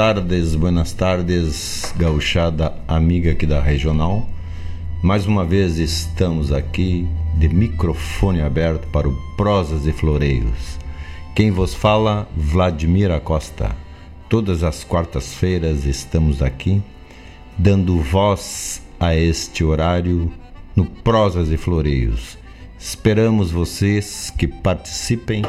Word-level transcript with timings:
tardes, 0.00 0.54
buenas 0.54 0.94
tardes, 0.94 1.92
gauchada 1.94 2.72
amiga 2.88 3.32
aqui 3.32 3.44
da 3.44 3.60
Regional. 3.60 4.26
Mais 5.02 5.26
uma 5.26 5.44
vez 5.44 5.76
estamos 5.76 6.50
aqui 6.50 7.06
de 7.36 7.50
microfone 7.50 8.40
aberto 8.40 8.88
para 8.88 9.06
o 9.06 9.14
Prosas 9.36 9.86
e 9.86 9.92
Floreios. 9.92 10.78
Quem 11.36 11.50
vos 11.50 11.74
fala, 11.74 12.26
Vladimir 12.34 13.10
Acosta. 13.10 13.76
Todas 14.26 14.64
as 14.64 14.84
quartas-feiras 14.84 15.84
estamos 15.84 16.40
aqui 16.40 16.82
dando 17.58 18.00
voz 18.00 18.80
a 18.98 19.14
este 19.14 19.62
horário 19.62 20.32
no 20.74 20.86
Prosas 20.86 21.50
e 21.50 21.58
Floreios. 21.58 22.38
Esperamos 22.78 23.50
vocês 23.50 24.32
que 24.34 24.46
participem 24.46 25.44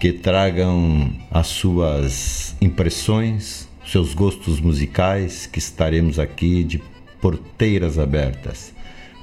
que 0.00 0.12
tragam 0.12 1.12
as 1.30 1.48
suas 1.48 2.56
impressões, 2.60 3.67
seus 3.90 4.14
gostos 4.14 4.60
musicais, 4.60 5.46
que 5.46 5.58
estaremos 5.58 6.18
aqui 6.18 6.62
de 6.62 6.82
porteiras 7.20 7.98
abertas. 7.98 8.72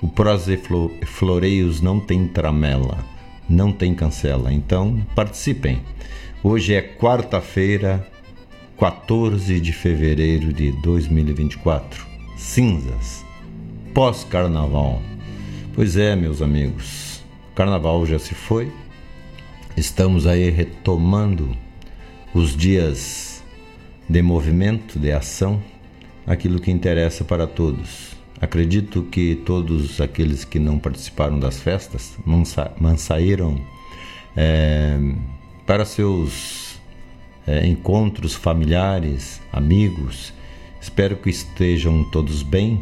O 0.02 0.08
Prosa 0.08 0.54
e 0.54 1.06
Floreios 1.06 1.82
não 1.82 2.00
tem 2.00 2.28
tramela, 2.28 2.98
não 3.48 3.72
tem 3.72 3.94
cancela, 3.94 4.52
então 4.52 5.06
participem. 5.16 5.82
Hoje 6.44 6.74
é 6.74 6.82
quarta-feira, 6.82 8.06
14 8.78 9.60
de 9.60 9.72
fevereiro 9.72 10.52
de 10.52 10.72
2024, 10.82 12.06
cinzas, 12.38 13.24
pós-carnaval. 13.94 15.02
Pois 15.74 15.96
é, 15.96 16.16
meus 16.16 16.42
amigos, 16.42 17.24
carnaval 17.54 18.06
já 18.06 18.20
se 18.20 18.34
foi, 18.34 18.72
Estamos 19.78 20.26
aí 20.26 20.50
retomando 20.50 21.54
os 22.34 22.56
dias 22.56 23.25
de 24.10 24.22
movimento, 24.22 25.00
de 25.00 25.12
ação, 25.12 25.62
aquilo 26.26 26.60
que 26.60 26.72
interessa 26.72 27.24
para 27.24 27.48
todos. 27.48 28.16
Acredito 28.40 29.04
que 29.04 29.36
todos 29.46 30.02
aqueles 30.02 30.44
que 30.44 30.60
não 30.60 30.78
participaram 30.78 31.40
das 31.40 31.60
festas 31.60 32.18
não 32.26 32.98
saíram 32.98 33.60
é, 34.36 34.98
para 35.66 35.86
seus 35.86 36.76
é, 37.48 37.66
encontros 37.66 38.36
familiares, 38.36 39.42
amigos. 39.52 40.34
Espero 40.82 41.16
que 41.16 41.30
estejam 41.30 42.04
todos 42.12 42.44
bem, 42.44 42.82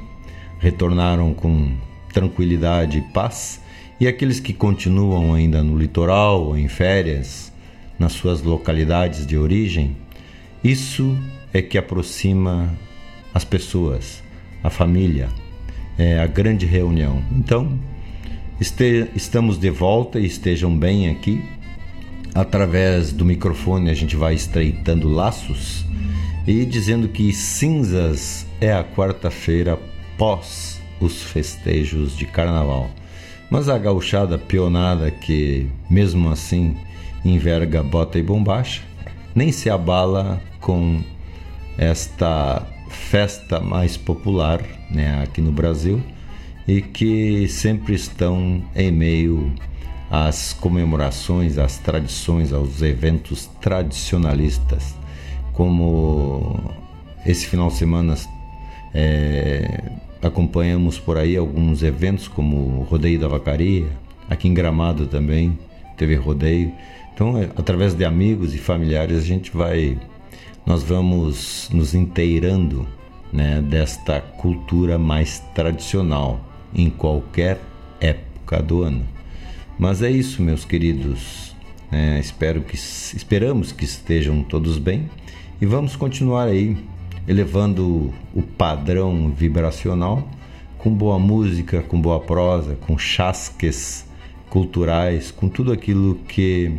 retornaram 0.59 1.33
com 1.33 1.71
tranquilidade 2.11 2.97
e 2.97 3.01
paz 3.13 3.61
e 3.99 4.07
aqueles 4.07 4.39
que 4.39 4.53
continuam 4.53 5.33
ainda 5.33 5.63
no 5.63 5.77
litoral 5.77 6.57
em 6.57 6.67
férias, 6.67 7.53
nas 7.97 8.13
suas 8.13 8.41
localidades 8.41 9.25
de 9.25 9.37
origem, 9.37 9.95
isso 10.63 11.17
é 11.53 11.61
que 11.61 11.77
aproxima 11.77 12.73
as 13.33 13.43
pessoas, 13.43 14.23
a 14.63 14.69
família, 14.69 15.29
é 15.97 16.19
a 16.19 16.27
grande 16.27 16.65
reunião. 16.65 17.21
Então, 17.31 17.77
este, 18.61 19.09
estamos 19.15 19.57
de 19.57 19.69
volta 19.69 20.19
e 20.19 20.25
estejam 20.25 20.75
bem 20.75 21.09
aqui. 21.09 21.43
Através 22.33 23.11
do 23.11 23.25
microfone 23.25 23.89
a 23.89 23.93
gente 23.93 24.15
vai 24.15 24.33
estreitando 24.33 25.09
laços 25.09 25.85
e 26.47 26.65
dizendo 26.65 27.07
que 27.07 27.31
cinzas 27.33 28.47
é 28.59 28.73
a 28.73 28.83
quarta-feira 28.83 29.77
pós 30.17 30.81
os 30.99 31.21
festejos 31.21 32.15
de 32.15 32.25
carnaval. 32.25 32.89
Mas 33.49 33.69
a 33.69 33.77
gauchada 33.77 34.37
pionada 34.37 35.11
que, 35.11 35.67
mesmo 35.89 36.29
assim, 36.29 36.75
enverga 37.23 37.83
bota 37.83 38.17
e 38.17 38.23
bombacha, 38.23 38.81
nem 39.35 39.51
se 39.51 39.69
abala 39.69 40.41
com 40.63 41.01
esta 41.77 42.65
festa 42.89 43.59
mais 43.59 43.95
popular 43.97 44.63
né, 44.89 45.21
aqui 45.21 45.41
no 45.41 45.51
Brasil 45.51 46.01
e 46.67 46.81
que 46.81 47.47
sempre 47.47 47.93
estão 47.93 48.63
em 48.75 48.91
meio 48.91 49.53
às 50.09 50.53
comemorações, 50.53 51.57
às 51.57 51.77
tradições, 51.77 52.53
aos 52.53 52.81
eventos 52.81 53.47
tradicionalistas, 53.59 54.95
como 55.51 56.59
esse 57.25 57.47
final 57.47 57.67
de 57.67 57.75
semana 57.75 58.15
é, 58.93 59.91
acompanhamos 60.21 60.99
por 60.99 61.17
aí 61.17 61.35
alguns 61.35 61.83
eventos 61.83 62.27
como 62.27 62.79
o 62.79 62.83
Rodeio 62.83 63.19
da 63.19 63.27
Vacaria, 63.27 63.87
aqui 64.29 64.47
em 64.47 64.53
Gramado 64.53 65.07
também 65.07 65.57
teve 65.97 66.15
rodeio. 66.15 66.71
Então, 67.13 67.37
é, 67.37 67.49
através 67.55 67.93
de 67.93 68.03
amigos 68.05 68.55
e 68.55 68.57
familiares, 68.57 69.17
a 69.17 69.21
gente 69.21 69.51
vai, 69.55 69.97
nós 70.65 70.83
vamos 70.83 71.69
nos 71.73 71.93
inteirando 71.93 72.87
né, 73.31 73.61
desta 73.61 74.21
cultura 74.21 74.97
mais 74.97 75.39
tradicional 75.53 76.39
em 76.73 76.89
qualquer 76.89 77.59
época 77.99 78.61
do 78.61 78.83
ano. 78.83 79.05
Mas 79.77 80.01
é 80.01 80.09
isso, 80.09 80.41
meus 80.41 80.63
queridos. 80.63 81.55
É, 81.91 82.19
espero 82.19 82.61
que 82.61 82.75
esperamos 82.75 83.71
que 83.71 83.85
estejam 83.85 84.41
todos 84.43 84.77
bem 84.77 85.09
e 85.61 85.65
vamos 85.65 85.95
continuar 85.95 86.45
aí 86.45 86.77
elevando 87.27 88.13
o 88.33 88.41
padrão 88.41 89.31
vibracional 89.31 90.27
com 90.77 90.93
boa 90.93 91.17
música, 91.17 91.81
com 91.81 91.99
boa 92.01 92.19
prosa, 92.19 92.75
com 92.75 92.97
chasques 92.97 94.05
culturais, 94.49 95.31
com 95.31 95.47
tudo 95.47 95.71
aquilo 95.71 96.15
que 96.27 96.71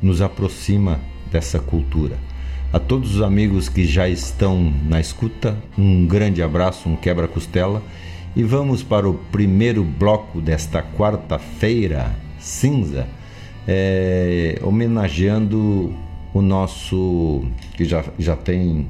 nos 0.00 0.22
aproxima 0.22 1.00
dessa 1.30 1.58
cultura. 1.58 2.16
A 2.72 2.78
todos 2.78 3.16
os 3.16 3.22
amigos 3.22 3.68
que 3.68 3.84
já 3.84 4.08
estão 4.08 4.72
na 4.88 5.00
escuta, 5.00 5.58
um 5.76 6.06
grande 6.06 6.40
abraço, 6.40 6.88
um 6.88 6.94
quebra-costela. 6.94 7.82
E 8.36 8.44
vamos 8.44 8.80
para 8.80 9.08
o 9.08 9.14
primeiro 9.14 9.82
bloco 9.82 10.40
desta 10.40 10.80
quarta-feira 10.80 12.14
cinza, 12.38 13.08
é, 13.66 14.56
homenageando 14.62 15.92
o 16.32 16.40
nosso 16.40 17.44
que 17.76 17.84
já, 17.84 18.04
já 18.16 18.36
tem 18.36 18.86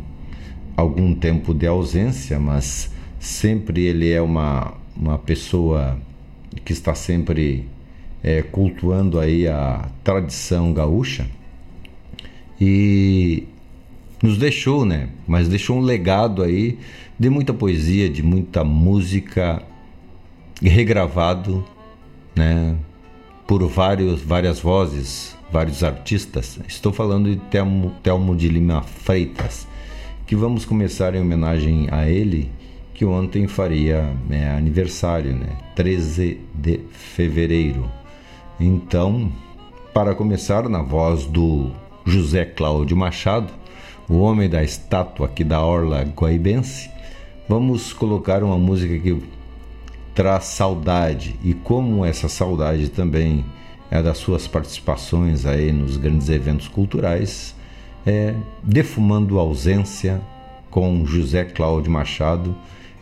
algum 0.76 1.14
tempo 1.14 1.54
de 1.54 1.66
ausência, 1.66 2.38
mas 2.38 2.92
sempre 3.18 3.86
ele 3.86 4.10
é 4.10 4.20
uma, 4.20 4.74
uma 4.94 5.16
pessoa 5.16 5.98
que 6.66 6.74
está 6.74 6.94
sempre 6.94 7.66
é, 8.22 8.42
cultuando 8.42 9.18
aí 9.18 9.48
a 9.48 9.88
tradição 10.04 10.70
gaúcha. 10.74 11.26
E 12.60 13.48
nos 14.22 14.36
deixou, 14.36 14.84
né? 14.84 15.08
Mas 15.26 15.48
deixou 15.48 15.78
um 15.78 15.80
legado 15.80 16.42
aí 16.42 16.78
de 17.18 17.30
muita 17.30 17.52
poesia, 17.52 18.08
de 18.08 18.22
muita 18.22 18.64
música 18.64 19.62
regravado, 20.62 21.64
né? 22.34 22.76
por 23.50 23.66
vários, 23.66 24.22
várias 24.22 24.60
vozes, 24.60 25.36
vários 25.50 25.82
artistas. 25.82 26.60
Estou 26.68 26.92
falando 26.92 27.28
de 27.28 27.36
Telmo, 27.50 27.92
Telmo 28.00 28.36
de 28.36 28.46
Lima 28.46 28.80
Freitas, 28.82 29.66
que 30.24 30.36
vamos 30.36 30.64
começar 30.64 31.16
em 31.16 31.20
homenagem 31.20 31.88
a 31.90 32.08
ele, 32.08 32.48
que 32.94 33.04
ontem 33.04 33.48
faria 33.48 34.14
né, 34.28 34.56
aniversário, 34.56 35.34
né? 35.34 35.48
13 35.74 36.38
de 36.54 36.78
fevereiro. 36.92 37.90
Então, 38.60 39.32
para 39.92 40.14
começar, 40.14 40.68
na 40.68 40.80
voz 40.80 41.26
do 41.26 41.72
José 42.06 42.44
Cláudio 42.44 42.96
Machado, 42.96 43.52
o 44.10 44.18
homem 44.18 44.50
da 44.50 44.60
estátua 44.64 45.26
aqui 45.26 45.44
da 45.44 45.64
Orla 45.64 46.02
Guaibense, 46.02 46.90
vamos 47.48 47.92
colocar 47.92 48.42
uma 48.42 48.58
música 48.58 48.98
que 48.98 49.22
traz 50.12 50.46
saudade. 50.46 51.36
E 51.44 51.54
como 51.54 52.04
essa 52.04 52.28
saudade 52.28 52.88
também 52.88 53.44
é 53.88 54.02
das 54.02 54.18
suas 54.18 54.48
participações 54.48 55.46
aí 55.46 55.70
nos 55.70 55.96
grandes 55.96 56.28
eventos 56.28 56.66
culturais, 56.66 57.54
é 58.04 58.34
Defumando 58.64 59.38
Ausência 59.38 60.20
com 60.70 61.06
José 61.06 61.44
Cláudio 61.44 61.92
Machado, 61.92 62.56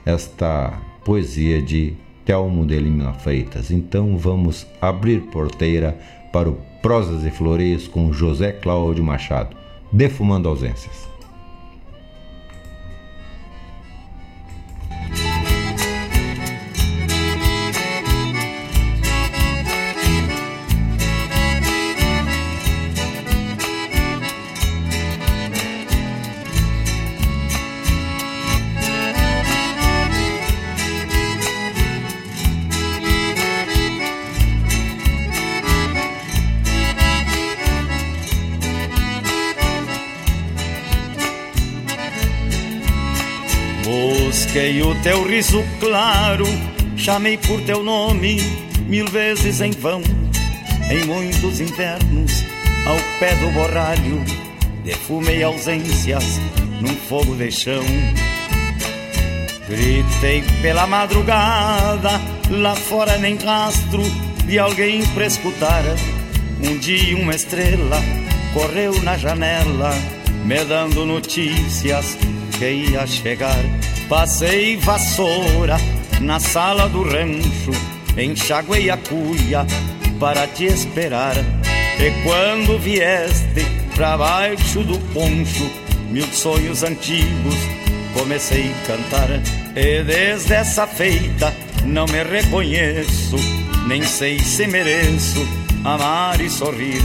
esta 0.05 0.79
poesia 1.07 1.63
de 1.63 1.95
Telmo 2.23 2.67
de 2.67 2.79
Lima 2.79 3.15
Freitas. 3.15 3.71
Então 3.71 4.19
vamos 4.19 4.67
abrir 4.79 5.23
porteira 5.23 5.99
para 6.31 6.51
o 6.51 6.59
Prosas 6.83 7.25
e 7.25 7.31
Flores 7.31 7.89
com 7.89 8.13
José 8.13 8.53
Cláudio 8.53 9.03
Machado, 9.03 9.57
Defumando 9.91 10.49
Ausências. 10.49 11.08
Busquei 44.49 44.81
o 44.81 44.95
teu 45.03 45.29
riso 45.29 45.63
claro, 45.79 46.47
chamei 46.97 47.37
por 47.37 47.61
teu 47.65 47.83
nome 47.83 48.41
mil 48.87 49.07
vezes 49.07 49.61
em 49.61 49.73
vão. 49.73 50.01
Em 50.91 51.05
muitos 51.05 51.61
invernos, 51.61 52.45
ao 52.87 52.97
pé 53.21 53.35
do 53.35 53.51
borralho, 53.51 54.25
defumei 54.83 55.43
ausências 55.43 56.41
num 56.81 56.97
fogo 56.97 57.35
de 57.37 57.51
chão. 57.51 57.85
Gritei 59.69 60.43
pela 60.63 60.87
madrugada, 60.87 62.19
lá 62.49 62.75
fora 62.75 63.19
nem 63.19 63.37
rastro 63.37 64.03
de 64.47 64.59
alguém 64.59 65.05
pra 65.09 65.27
escutar. 65.27 65.85
Um 66.65 66.79
dia 66.79 67.15
uma 67.19 67.35
estrela 67.35 68.03
correu 68.55 68.99
na 69.03 69.19
janela, 69.19 69.91
me 70.47 70.65
dando 70.65 71.05
notícias 71.05 72.17
que 72.59 72.71
ia 72.71 73.07
chegar. 73.07 73.63
Passei 74.09 74.77
vassoura 74.77 75.77
na 76.21 76.41
sala 76.41 76.89
do 76.89 77.03
rancho, 77.03 77.71
enxaguei 78.17 78.91
a 78.91 78.97
cuia 78.97 79.67
para 80.19 80.47
te 80.49 80.65
esperar. 80.65 81.37
E 81.37 82.11
quando 82.23 82.79
vieste 82.79 83.65
pra 83.95 84.17
baixo 84.17 84.83
do 84.83 84.99
poncho, 85.13 85.71
mil 86.11 86.27
sonhos 86.33 86.83
antigos 86.83 87.55
comecei 88.13 88.73
a 88.73 88.87
cantar. 88.87 89.29
E 89.77 90.03
desde 90.03 90.55
essa 90.55 90.87
feita 90.87 91.55
não 91.85 92.07
me 92.07 92.23
reconheço, 92.25 93.37
nem 93.87 94.03
sei 94.03 94.39
se 94.41 94.67
mereço 94.67 95.47
amar 95.85 96.41
e 96.41 96.51
sorrir. 96.51 97.03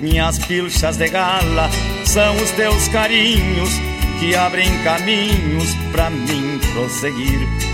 Minhas 0.00 0.38
pilchas 0.38 0.96
de 0.96 1.08
gala 1.08 1.70
são 2.04 2.36
os 2.36 2.50
teus 2.52 2.88
carinhos 2.88 3.70
que 4.18 4.34
abrem 4.34 4.70
caminhos 4.82 5.74
para 5.92 6.10
mim 6.10 6.58
prosseguir. 6.72 7.73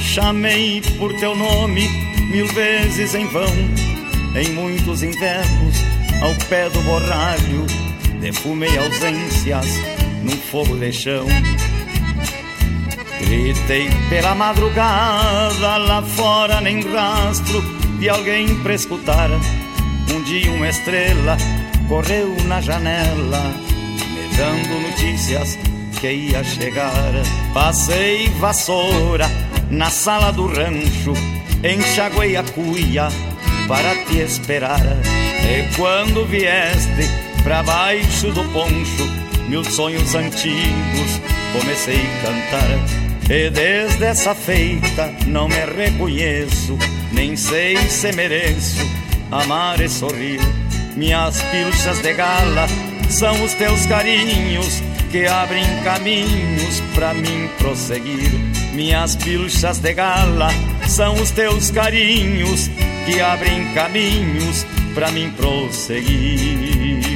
Chamei 0.00 0.80
por 0.98 1.12
teu 1.14 1.34
nome 1.34 1.88
mil 2.30 2.46
vezes 2.48 3.14
em 3.14 3.26
vão. 3.26 3.52
Em 4.34 4.48
muitos 4.52 5.02
invernos, 5.02 5.76
ao 6.22 6.34
pé 6.48 6.70
do 6.70 6.80
borralho, 6.82 7.66
defumei 8.20 8.78
ausências 8.78 9.66
num 10.22 10.36
fogo 10.50 10.76
de 10.76 10.92
chão. 10.92 11.26
Gritei 13.20 13.88
pela 14.08 14.34
madrugada, 14.34 15.76
lá 15.76 16.02
fora 16.02 16.60
nem 16.60 16.80
rastro 16.92 17.62
de 17.98 18.08
alguém 18.08 18.54
pra 18.62 18.74
escutar. 18.74 19.30
Um 20.10 20.22
dia 20.22 20.50
uma 20.50 20.68
estrela 20.68 21.36
correu 21.88 22.34
na 22.46 22.60
janela, 22.60 23.54
me 23.88 24.36
dando 24.36 24.88
notícias 24.88 25.58
que 26.00 26.10
ia 26.10 26.42
chegar. 26.42 27.12
Passei 27.52 28.28
vassoura 28.40 29.51
na 29.72 29.88
sala 29.88 30.30
do 30.30 30.46
rancho, 30.46 31.14
enxaguei 31.64 32.36
a 32.36 32.42
cuia 32.42 33.08
para 33.66 33.96
te 34.04 34.18
esperar. 34.18 34.84
E 35.44 35.74
quando 35.76 36.26
vieste 36.26 37.08
pra 37.42 37.62
baixo 37.62 38.30
do 38.32 38.44
poncho, 38.52 39.08
mil 39.48 39.64
sonhos 39.64 40.14
antigos 40.14 41.20
comecei 41.58 41.96
a 41.96 42.26
cantar. 42.26 43.34
E 43.34 43.48
desde 43.48 44.04
essa 44.04 44.34
feita 44.34 45.10
não 45.26 45.48
me 45.48 45.64
reconheço, 45.64 46.78
nem 47.10 47.34
sei 47.34 47.76
se 47.88 48.12
mereço 48.12 48.86
amar 49.30 49.80
e 49.80 49.88
sorrir. 49.88 50.40
Minhas 50.94 51.40
pilchas 51.40 51.98
de 52.02 52.12
gala 52.12 52.66
são 53.08 53.42
os 53.42 53.54
teus 53.54 53.86
carinhos 53.86 54.82
que 55.10 55.26
abrem 55.26 55.64
caminhos 55.82 56.80
para 56.94 57.14
mim 57.14 57.48
prosseguir. 57.58 58.51
Minhas 58.72 59.16
pilchas 59.16 59.78
de 59.78 59.92
gala 59.92 60.48
são 60.88 61.14
os 61.14 61.30
teus 61.30 61.70
carinhos 61.70 62.68
que 63.04 63.20
abrem 63.20 63.72
caminhos 63.74 64.64
para 64.94 65.10
mim 65.10 65.30
prosseguir. 65.36 67.11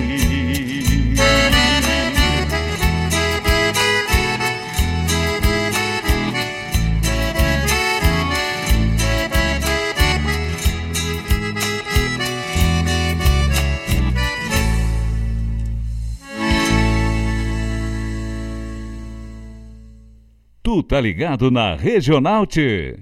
Tá 20.86 21.00
ligado 21.00 21.50
na 21.50 21.74
Regional 21.74 22.46
T. 22.46 22.96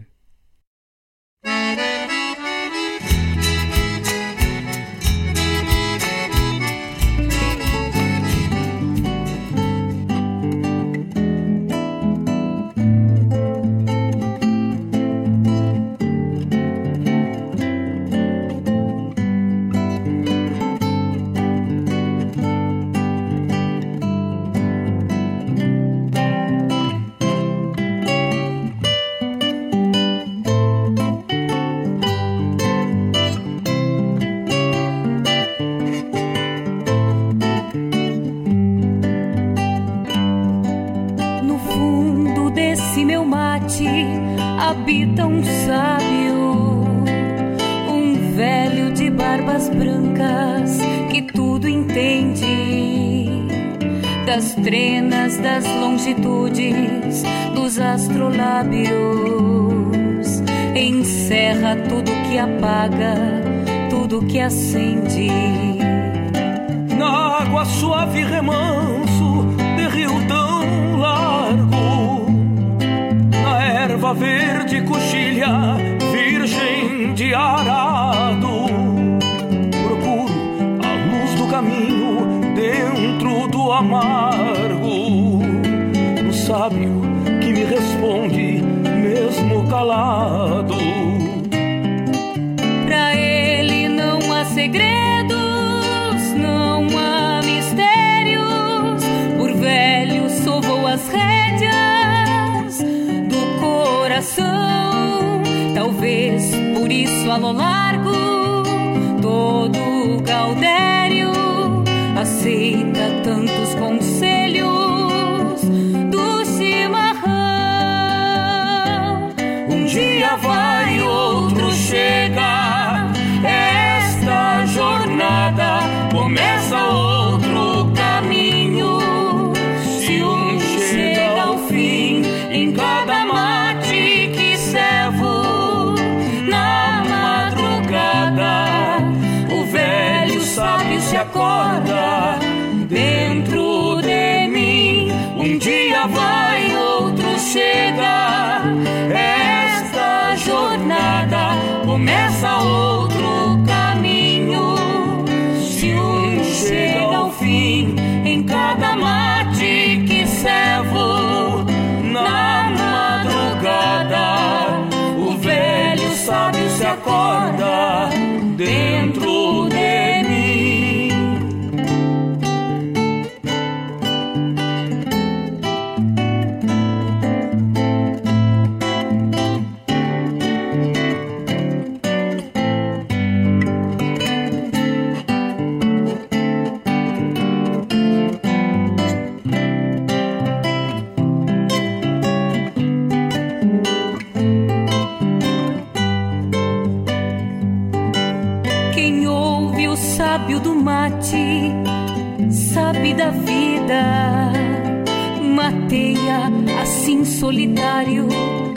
see 112.44 112.93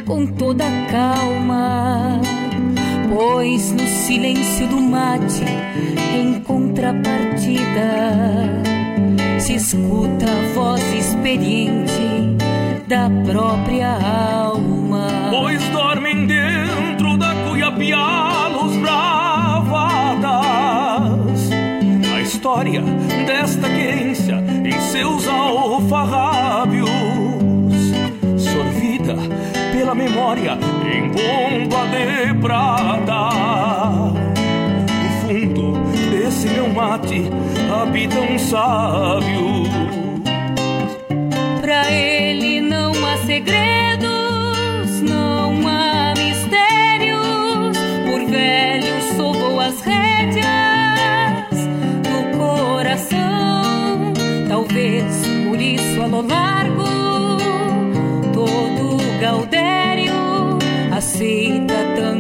com 0.05 0.25
toda 0.25 0.63
calma, 0.89 2.19
pois 3.13 3.71
no 3.73 3.85
silêncio 3.85 4.67
do 4.67 4.81
mate, 4.81 5.43
em 6.15 6.39
contrapartida, 6.41 7.83
se 9.39 9.55
escuta 9.55 10.25
a 10.25 10.53
voz 10.55 10.81
experiente 10.93 12.37
da 12.87 13.09
própria 13.25 13.91
alma. 13.91 15.07
Pois 15.29 15.61
dormem 15.69 16.25
dentro 16.25 17.17
da 17.17 17.35
cuiapiá 17.47 18.47
luz 18.47 18.77
bravadas. 18.77 20.31
A 22.15 22.21
história 22.21 22.81
desta 23.25 23.69
querência 23.69 24.35
em 24.63 24.79
seus 24.79 25.27
alfarrábios 25.27 26.76
memória 29.97 30.57
em 30.85 31.09
bomba 31.09 31.85
de 31.87 32.33
prata. 32.39 33.29
No 34.87 35.09
fundo 35.21 35.73
desse 36.11 36.47
meu 36.49 36.69
mate 36.69 37.25
habita 37.81 38.19
um 38.19 38.37
sábio. 38.37 39.63
Pra 41.61 41.91
ele 41.91 42.61
não 42.61 42.91
há 43.05 43.17
segredo 43.25 43.96
feet 61.17 61.67
that 61.67 61.95
the 61.95 62.16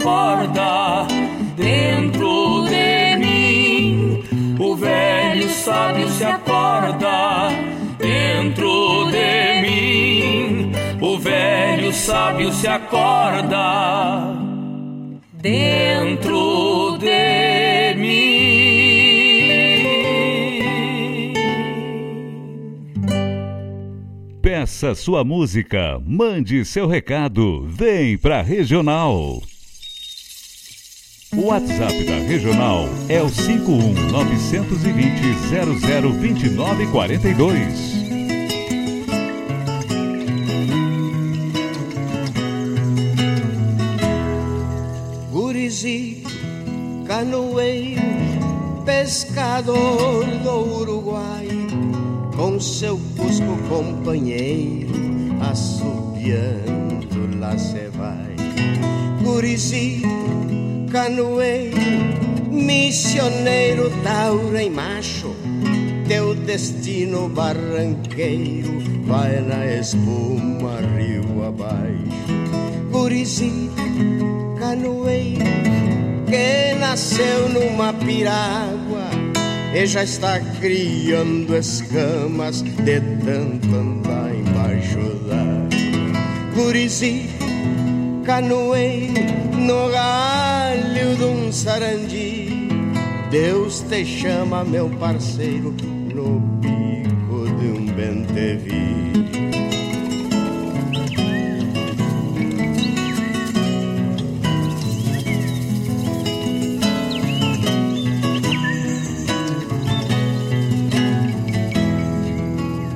acorda 0.00 1.06
dentro 1.56 2.64
de 2.68 3.16
mim. 3.18 4.24
O 4.58 4.74
velho 4.74 5.48
sábio 5.50 6.08
se 6.08 6.24
acorda 6.24 7.50
dentro 7.98 9.10
de 9.10 9.60
mim. 9.62 10.72
O 11.00 11.18
velho 11.18 11.92
sábio 11.92 12.50
se 12.52 12.66
acorda 12.66 14.34
dentro 15.32 16.96
de 16.98 17.94
mim. 17.96 18.40
Peça 24.42 24.94
sua 24.94 25.22
música, 25.22 26.00
mande 26.06 26.64
seu 26.64 26.86
recado, 26.86 27.66
vem 27.68 28.16
pra 28.16 28.40
regional. 28.40 29.42
O 31.36 31.46
WhatsApp 31.46 32.04
da 32.06 32.16
Regional 32.26 32.88
é 33.08 33.22
o 33.22 33.28
51 33.28 34.10
920 34.10 35.22
0029 36.18 36.86
42. 36.88 38.00
Gurizito, 45.30 46.28
canoeiro, 47.06 48.02
pescador 48.84 50.26
do 50.42 50.80
Uruguai, 50.80 51.48
com 52.34 52.58
seu 52.58 53.00
cusco 53.16 53.56
companheiro, 53.68 54.90
assobiando 55.48 57.38
lá 57.38 57.56
se 57.56 57.88
vai. 57.90 58.34
Gurizito, 59.22 60.19
canoeiro, 60.90 61.76
missioneiro, 62.50 63.90
taura 64.02 64.62
e 64.62 64.68
macho, 64.68 65.34
teu 66.08 66.34
destino 66.34 67.28
barranqueiro 67.28 68.80
vai 69.06 69.40
na 69.40 69.64
espuma 69.66 70.80
rio 70.96 71.44
abaixo. 71.46 72.90
Gurizito, 72.90 73.74
canoeiro, 74.58 75.44
que 76.26 76.74
nasceu 76.80 77.48
numa 77.48 77.92
piragua 77.92 79.10
e 79.72 79.86
já 79.86 80.02
está 80.02 80.40
criando 80.60 81.56
escamas 81.56 82.62
de 82.62 83.00
tanto 83.00 83.76
andar 83.76 84.34
embaixo 84.34 84.98
d'água. 85.28 85.70
Gurizito, 86.54 87.39
canoeiro, 88.30 89.12
no 89.58 89.90
galho 89.90 91.16
de 91.16 91.24
um 91.24 91.50
sarandi. 91.50 92.68
Deus 93.28 93.80
te 93.80 94.04
chama, 94.04 94.64
meu 94.64 94.88
parceiro, 94.88 95.74
no 96.14 96.40
pico 96.60 97.48
de 97.58 97.66
um 97.66 97.86
bentevi. 97.86 99.00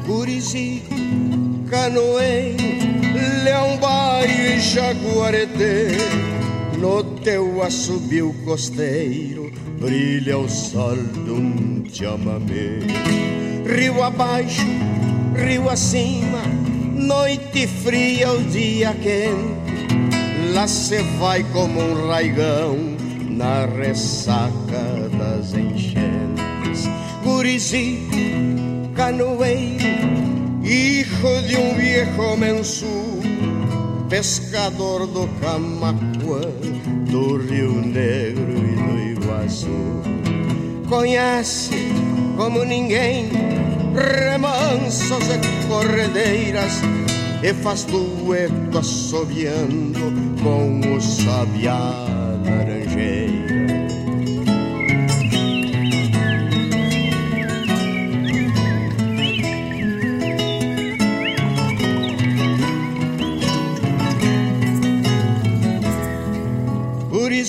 Gurizito, 0.06 0.94
canoeiro, 1.68 2.54
leão 2.54 2.63
baio 4.64 4.70
e 4.70 4.70
jaguareteiro 4.70 5.98
no 6.78 7.02
teu 7.20 7.62
assobio 7.62 8.34
costeiro 8.44 9.52
brilha 9.78 10.38
o 10.38 10.48
sol 10.48 10.96
de 10.96 11.30
um 11.30 11.84
chamamé. 11.92 12.78
Rio 13.66 14.02
abaixo, 14.02 14.66
rio 15.36 15.68
acima, 15.68 16.42
noite 16.94 17.66
fria, 17.66 18.30
o 18.32 18.42
dia 18.44 18.94
quente. 18.94 20.54
Lá 20.54 20.66
se 20.66 21.02
vai 21.18 21.42
como 21.52 21.80
um 21.80 22.08
raigão 22.08 22.78
na 23.28 23.66
ressaca 23.66 25.08
das 25.18 25.54
enchentes. 25.54 26.88
Gurizito, 27.22 28.16
canoeiro, 28.94 29.84
hijo 30.62 31.42
de 31.48 31.56
um 31.56 31.74
viejo 31.74 32.36
mensú, 32.36 33.03
pescador 34.08 35.06
do 35.06 35.26
Camacuã 35.40 36.40
do 37.10 37.36
Rio 37.38 37.72
Negro 37.72 38.52
e 38.52 39.14
do 39.14 39.22
Iguaçu. 39.22 40.02
Conhece 40.88 41.92
como 42.36 42.64
ninguém 42.64 43.30
remansos 43.94 45.24
e 45.28 45.66
corredeiras 45.68 46.80
e 47.42 47.52
faz 47.54 47.84
dueto 47.84 48.78
assobiando 48.78 50.12
com 50.42 50.94
o 50.94 51.00
sabiá 51.00 52.06
laranjeira. 52.44 53.63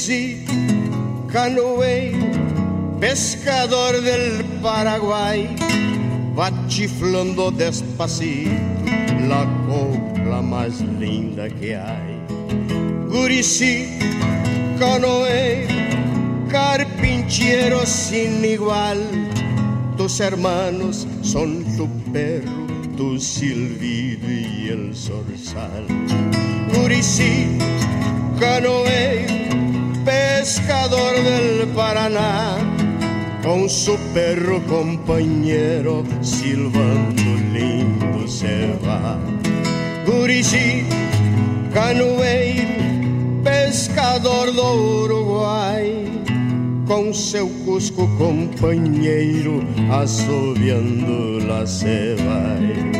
Gurizito, 0.06 0.54
canoeiro, 1.32 3.00
pescador 3.00 4.00
del 4.02 4.46
Paraguay, 4.62 5.50
va 6.38 6.52
chiflando 6.68 7.50
despacito 7.50 8.52
la 9.28 9.48
copla 9.66 10.44
más 10.44 10.82
linda 11.00 11.50
que 11.50 11.76
hay. 11.76 12.22
Gurizito, 13.10 14.06
canoeiro, 14.78 15.74
carpinchero 16.52 17.84
sin 17.84 18.46
igual, 18.46 19.00
tus 19.98 20.20
hermanos 20.20 21.08
son 21.24 21.66
tu 21.76 21.90
perro, 22.14 22.68
tu 22.96 23.20
silbido 23.20 24.30
y 24.30 24.70
el 24.70 24.96
zorzal. 24.96 25.88
Gurizito, 26.76 27.66
canoeiro, 28.40 29.45
pescador 30.40 31.14
del 31.24 31.68
Paraná, 31.70 32.58
con 33.42 33.70
su 33.70 33.98
perro 34.14 34.62
compañero, 34.68 36.04
silbando 36.22 37.24
lindo 37.54 38.28
se 38.28 38.78
va. 38.86 39.18
Gurici, 40.06 40.84
canoeiro, 41.74 43.44
pescador 43.44 44.52
do 44.52 45.04
Uruguai, 45.04 46.06
com 46.86 47.14
seu 47.14 47.48
cusco 47.66 48.08
companheiro, 48.18 49.64
assobiando 49.90 51.48
lá 51.48 51.66
se 51.66 52.16
vai. 52.26 52.95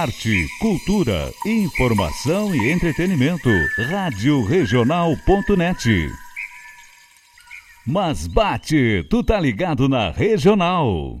Arte, 0.00 0.48
cultura, 0.58 1.30
informação 1.44 2.54
e 2.54 2.72
entretenimento. 2.72 3.50
Rádio 3.90 4.42
Regional.net. 4.42 6.10
Mas 7.86 8.26
bate, 8.26 9.04
tu 9.10 9.22
tá 9.22 9.38
ligado 9.38 9.90
na 9.90 10.10
Regional. 10.10 11.20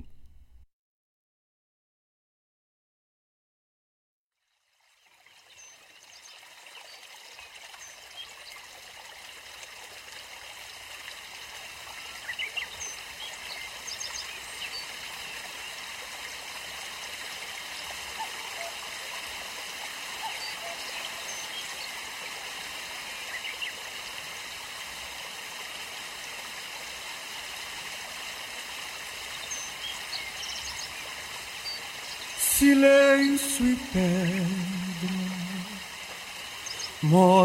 silêncio 32.60 33.66
e 33.72 33.76
pedra, 33.90 34.46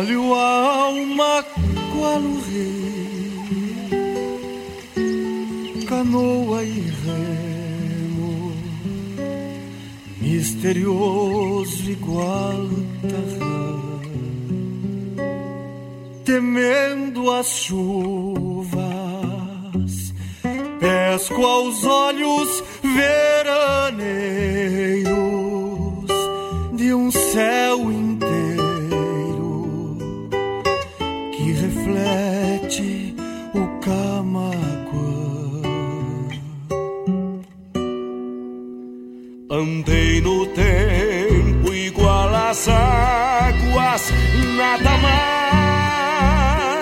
molho 0.05 0.35
a 0.35 0.85
alma 0.85 1.43
qual 1.91 2.21
o 2.21 2.39
rei, 2.41 3.33
canoa 5.87 6.63
e 6.63 6.79
remo, 7.03 8.53
misterioso 10.21 11.89
igual 11.89 12.69
terra, 13.01 13.99
temendo 16.23 17.31
as 17.31 17.47
chuvas, 17.47 18.83
pesco 20.79 21.43
aos 21.43 21.83
olhos 21.83 22.63
veraneiros 22.83 23.65
de 26.75 26.93
um 26.93 27.09
céu 27.09 27.91
Andei 39.65 40.21
no 40.21 40.45
tempo 40.45 41.73
igual 41.73 42.31
às 42.35 42.67
águas, 42.67 44.13
nada 44.55 44.95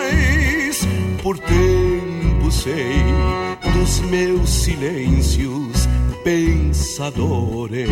mais. 0.04 0.86
Por 1.22 1.40
tempo 1.40 2.52
sei 2.52 3.06
dos 3.74 4.02
meus 4.02 4.50
silêncios 4.50 5.88
pensadores, 6.26 7.90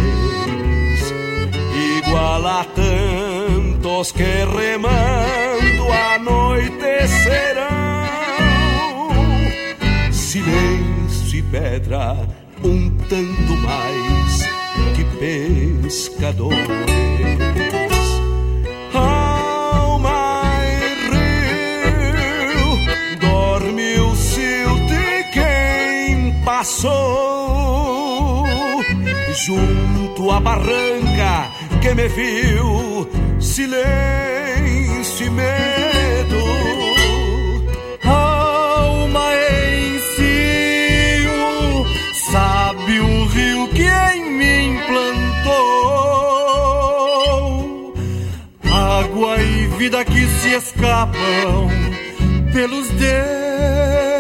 igual 1.98 2.46
a 2.46 2.66
tantos 2.66 4.12
que 4.12 4.24
remando 4.24 5.90
anoitecerão. 6.14 7.72
Silêncio 10.12 11.40
e 11.40 11.42
pedra, 11.44 12.28
um 12.62 12.90
tanto 13.08 13.54
mais 13.54 14.61
pescadores. 15.22 16.58
Alma 18.94 20.52
e 20.66 20.78
rio, 22.50 22.70
dorme 23.20 24.00
o 24.00 24.16
cio 24.16 24.76
de 24.88 25.24
quem 25.32 26.34
passou 26.44 26.92
junto 29.46 30.32
à 30.32 30.40
barranca 30.40 31.52
que 31.82 31.94
me 31.94 32.08
viu, 32.08 33.08
silêncio 33.40 35.28
e 35.28 35.30
medo 35.30 37.01
vida 49.82 50.06
que 50.06 50.28
se 50.28 50.56
escapam 50.56 51.68
pelos 52.54 52.88
dedos. 53.00 54.11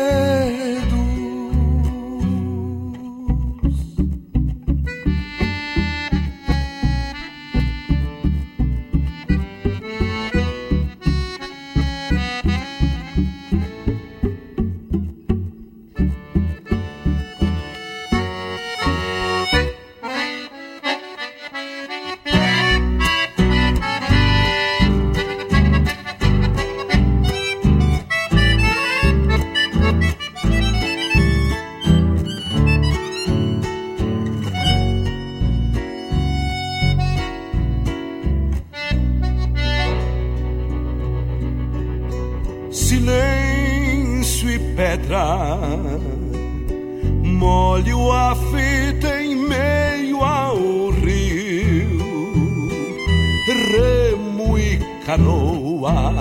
canoa, 55.11 56.13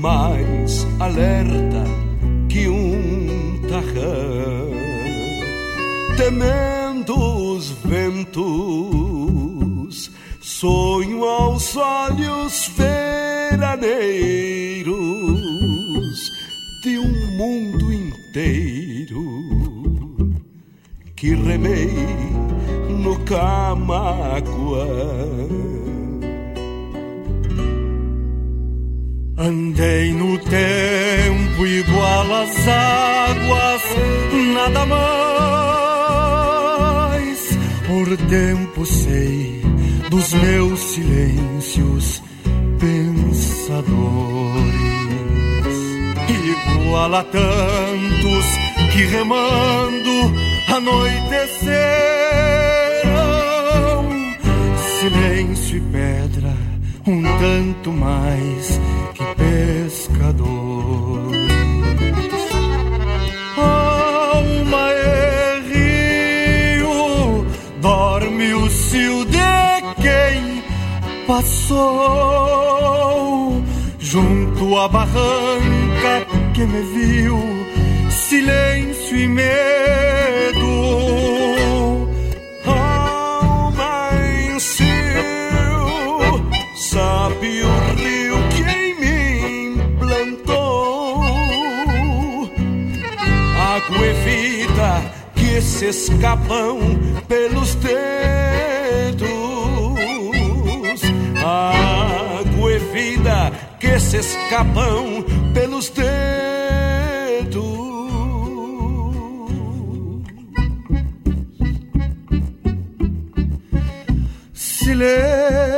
mais 0.00 0.84
alerta 0.98 1.84
que 2.48 2.66
um 2.68 3.60
tarrão, 3.68 4.72
temendo 6.16 7.14
os 7.54 7.70
ventos, 7.84 8.40
sonho 10.40 11.24
aos 11.24 11.76
olhos 11.76 12.72
veraneiros 12.76 13.70
de 16.82 16.98
um 16.98 17.36
mundo 17.36 17.92
inteiro 17.92 19.22
que 21.14 21.36
remei 21.36 21.92
no 22.88 23.16
Camacuã. 23.20 24.82
Andei 29.44 30.12
no 30.12 30.38
tempo 30.38 31.66
igual 31.66 32.32
às 32.32 32.68
águas, 32.68 33.82
nada 34.54 34.86
mais. 34.86 35.18
Por 37.88 38.16
tempo 38.28 38.86
sei 38.86 39.60
dos 40.08 40.32
meus 40.32 40.78
silêncios 40.78 42.22
pensadores. 42.78 43.42
Igual 46.78 47.12
a 47.12 47.24
tantos 47.24 48.46
que 48.92 49.02
remando 49.06 50.32
anoiteceram. 50.68 51.82
Silêncio 55.00 55.78
e 55.78 55.80
pedra, 55.80 56.56
um 57.08 57.24
tanto 57.40 57.90
mais 57.90 58.80
pescadores. 59.42 60.52
Alma 63.56 64.86
e 64.92 65.60
rio, 65.72 67.46
dorme 67.80 68.54
o 68.54 68.70
cio 68.70 69.24
de 69.24 69.38
quem 70.00 70.62
passou 71.26 71.82
junto 73.98 74.78
à 74.78 74.88
barranca 74.88 76.26
que 76.54 76.64
me 76.64 76.82
viu, 76.94 77.38
silêncio 78.10 79.16
e 79.16 79.28
medo. 79.28 80.02
sabe 86.92 87.61
se 95.82 95.88
escapam 95.88 96.78
pelos 97.26 97.74
dedos. 97.74 99.32
Água 101.44 102.72
e 102.72 102.78
vida 102.78 103.50
que 103.80 103.98
se 103.98 104.18
escapam 104.18 105.24
pelos 105.52 105.88
dedos. 105.88 106.12
Silêncio 114.54 115.71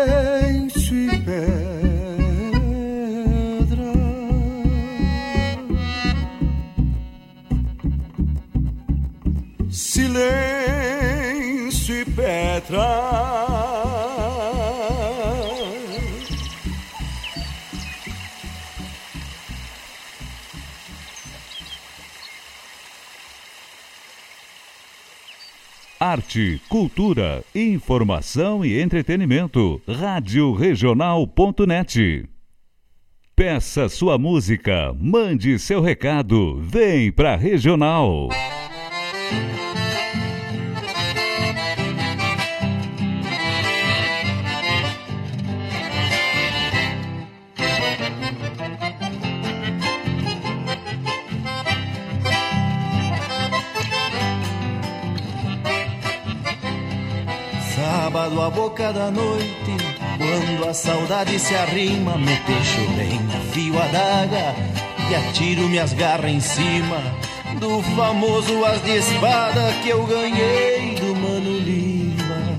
Arte, 26.00 26.60
cultura, 26.68 27.42
informação 27.54 28.64
e 28.64 28.80
entretenimento. 28.80 29.80
Rádio 29.88 30.52
Regional.net. 30.52 32.28
Peça 33.34 33.88
sua 33.88 34.18
música, 34.18 34.94
mande 35.00 35.58
seu 35.58 35.80
recado, 35.80 36.60
vem 36.60 37.10
pra 37.10 37.36
Regional. 37.36 38.28
A 58.44 58.50
boca 58.50 58.92
da 58.92 59.10
noite, 59.10 59.74
quando 60.18 60.68
a 60.68 60.74
saudade 60.74 61.38
se 61.38 61.54
arrima, 61.54 62.18
me 62.18 62.36
deixo 62.46 62.80
bem, 62.94 63.18
afio 63.34 63.80
a 63.80 63.86
daga 63.86 64.54
e 65.10 65.14
atiro 65.14 65.66
minhas 65.66 65.94
garras 65.94 66.30
em 66.30 66.40
cima 66.40 67.00
do 67.58 67.82
famoso 67.96 68.62
as 68.66 68.82
de 68.82 68.98
espada 68.98 69.72
que 69.82 69.88
eu 69.88 70.04
ganhei 70.04 70.94
do 70.96 71.16
Mano 71.16 71.58
Lima. 71.58 72.58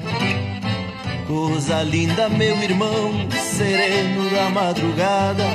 Coisa 1.27 1.83
linda, 1.83 2.29
meu 2.29 2.57
irmão, 2.63 3.27
sereno 3.31 4.27
da 4.31 4.49
madrugada, 4.49 5.45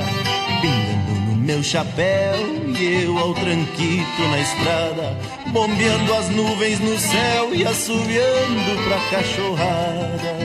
pingando 0.61 1.31
no 1.31 1.35
meu 1.35 1.61
chapéu 1.61 2.37
e 2.67 3.03
eu 3.03 3.17
ao 3.17 3.33
tranquito 3.33 4.21
na 4.29 4.39
estrada, 4.39 5.17
bombeando 5.51 6.13
as 6.13 6.29
nuvens 6.29 6.79
no 6.79 6.97
céu 6.97 7.53
e 7.53 7.65
assoviando 7.65 8.83
pra 8.87 8.97
cachorrada. 9.09 10.37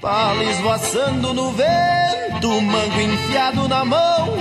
Pala 0.00 0.44
esvoaçando 0.44 1.34
no 1.34 1.50
vento, 1.50 2.60
mango 2.60 3.00
enfiado 3.00 3.68
na 3.68 3.84
mão, 3.84 4.36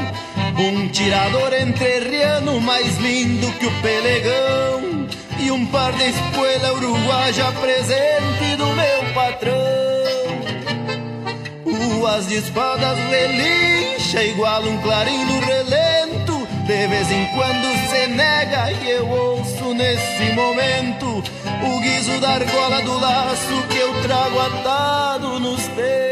um 0.57 0.87
tirador 0.89 1.53
entrerriano 1.53 2.61
mais 2.61 2.97
lindo 2.97 3.51
que 3.53 3.65
o 3.65 3.81
pelegão, 3.81 5.07
e 5.39 5.51
um 5.51 5.65
par 5.65 5.91
de 5.93 6.09
espuela 6.09 6.73
uruguaja 6.73 7.51
presente 7.53 8.55
do 8.57 8.67
meu 8.67 9.13
patrão. 9.13 9.55
O 11.65 12.05
as 12.05 12.27
de 12.27 12.35
espadas 12.35 12.97
relincha 13.09 14.23
igual 14.23 14.61
um 14.63 14.77
clarim 14.81 15.25
no 15.25 15.44
de 16.75 16.87
vez 16.87 17.09
em 17.09 17.25
quando 17.27 17.89
se 17.89 18.07
nega 18.07 18.69
e 18.69 18.89
eu 18.89 19.07
ouço 19.07 19.73
nesse 19.73 20.33
momento 20.33 21.05
o 21.07 21.79
guiso 21.79 22.19
da 22.19 22.31
argola 22.31 22.81
do 22.81 22.99
laço 22.99 23.67
que 23.69 23.77
eu 23.77 24.01
trago 24.01 24.39
atado 24.41 25.39
nos 25.39 25.65
tentos. 25.67 26.04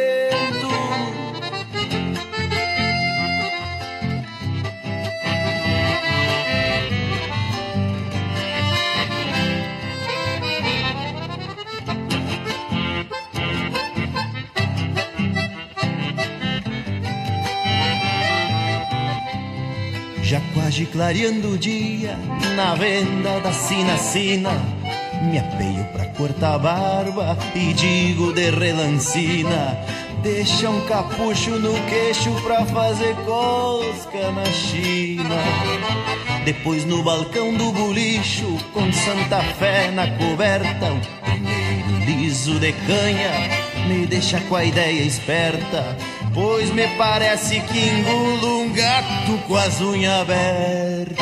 Já 20.33 20.41
quase 20.51 20.87
clareando 20.87 21.49
o 21.49 21.57
dia, 21.59 22.17
na 22.55 22.73
venda 22.73 23.39
da 23.41 23.53
sina-sina, 23.53 24.49
me 25.21 25.37
apeio 25.37 25.83
pra 25.93 26.07
cortar 26.07 26.55
a 26.55 26.57
barba 26.57 27.37
e 27.53 27.71
digo 27.71 28.33
de 28.33 28.49
relancina. 28.49 29.77
Deixa 30.23 30.71
um 30.71 30.81
capucho 30.87 31.51
no 31.51 31.73
queixo 31.87 32.31
pra 32.41 32.65
fazer 32.65 33.15
cosca 33.17 34.31
na 34.31 34.45
China. 34.45 35.35
Depois 36.43 36.83
no 36.83 37.03
balcão 37.03 37.53
do 37.53 37.71
bolicho, 37.71 38.57
com 38.73 38.91
Santa 38.91 39.39
Fé 39.59 39.91
na 39.91 40.07
coberta, 40.17 40.93
um 40.93 40.99
primeiro 41.21 42.05
liso 42.07 42.59
de 42.59 42.73
canha 42.73 43.63
me 43.87 44.07
deixa 44.07 44.39
com 44.41 44.55
a 44.55 44.65
ideia 44.65 45.03
esperta. 45.03 45.95
Pois 46.33 46.71
me 46.71 46.87
parece 46.97 47.59
que 47.61 47.79
engulo 47.79 48.61
um 48.61 48.73
gato 48.73 49.37
com 49.47 49.55
as 49.55 49.79
unhas 49.79 50.21
abertas. 50.21 51.17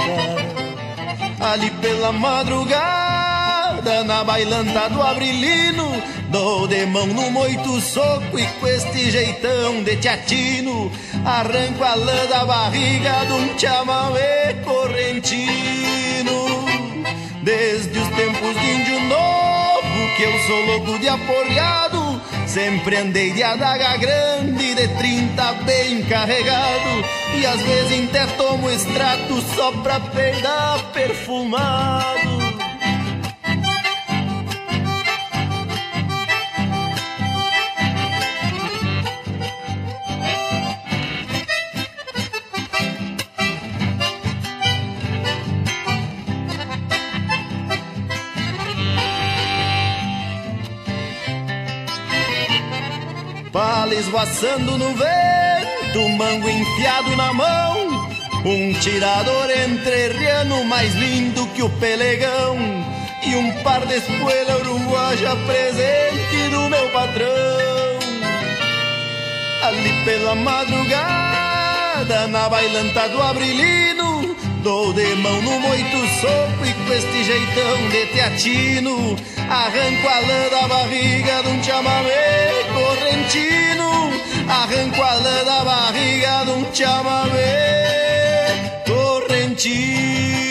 Ali 1.40 1.70
pela 1.82 2.14
madrugada, 2.14 4.04
na 4.06 4.24
bailanta 4.24 4.90
do 4.90 5.02
abrilino, 5.02 6.02
dou 6.30 6.66
de 6.66 6.86
mão 6.86 7.08
no 7.08 7.30
moito 7.30 7.82
soco 7.82 8.40
e 8.40 8.46
com 8.46 8.68
este 8.68 9.12
jeitão 9.12 9.84
de 9.84 9.98
teatino, 9.98 10.90
arranco 11.26 11.84
a 11.84 11.96
lã 11.96 12.26
da 12.28 12.46
barriga 12.46 13.26
de 13.26 13.34
um 13.34 13.60
chamamé 13.60 14.54
correntino. 14.64 16.32
Desde 17.44 17.98
os 18.00 18.08
tempos 18.10 18.62
de 18.62 18.72
índio 18.72 19.00
novo, 19.10 20.16
que 20.16 20.24
eu 20.24 20.40
sou 20.46 20.66
louco 20.68 21.00
de 21.00 21.10
aporreado, 21.10 22.01
Sempre 22.54 22.98
andei 22.98 23.32
de 23.32 23.42
adaga 23.42 23.96
grande, 23.96 24.76
de 24.76 24.88
30 24.90 25.54
bem 25.64 26.04
carregado. 26.04 27.06
E 27.40 27.46
às 27.46 27.62
vezes 27.62 28.10
até 28.10 28.26
tomo 28.36 28.70
extrato 28.70 29.42
só 29.56 29.72
pra 29.72 30.02
peidar 30.02 30.84
perfumado. 30.92 32.31
Esvoaçando 54.02 54.78
no 54.80 54.96
vento, 54.96 56.10
mango 56.18 56.50
enfiado 56.50 57.16
na 57.16 57.32
mão, 57.34 58.10
um 58.44 58.74
tirador 58.80 59.48
entrerriano 59.52 60.64
mais 60.66 60.94
lindo 60.96 61.46
que 61.48 61.62
o 61.62 61.70
pelegão, 61.70 62.58
e 63.24 63.36
um 63.36 63.52
par 63.62 63.86
de 63.86 63.98
espuela 63.98 64.58
uruguaja 64.58 65.36
presente 65.46 66.50
do 66.50 66.68
meu 66.70 66.90
patrão. 66.90 68.00
Ali 69.62 69.94
pela 70.04 70.34
madrugada, 70.34 72.28
na 72.28 72.50
bailanta 72.50 73.08
do 73.10 73.22
abrilino, 73.22 74.36
dou 74.64 74.92
de 74.94 75.16
mão 75.16 75.42
no 75.44 75.60
moito 75.60 75.98
soco 76.22 76.66
e 76.66 76.74
com 76.74 76.94
este 76.94 77.24
jeitão 77.24 77.90
de 77.90 78.06
teatino, 78.08 79.16
arranco 79.48 80.08
a 80.08 80.20
lã 80.20 80.50
da 80.50 80.68
barriga 80.68 81.44
de 81.44 81.50
um 81.50 81.64
chamamé 81.64 82.61
correntino, 82.92 84.12
arranco 84.50 85.02
a 85.02 85.14
lã 85.14 85.44
da 85.46 85.64
barriga 85.64 86.44
de 86.46 86.52
um 86.52 86.74
chamamé 86.74 87.24
correntino. 88.86 90.42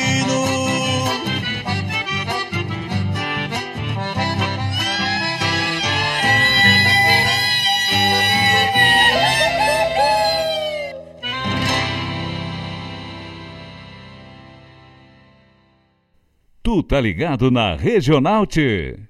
Tu 16.62 16.82
tá 16.84 17.00
ligado 17.00 17.50
na 17.50 17.74
Regional 17.74 18.46
T. 18.46 19.09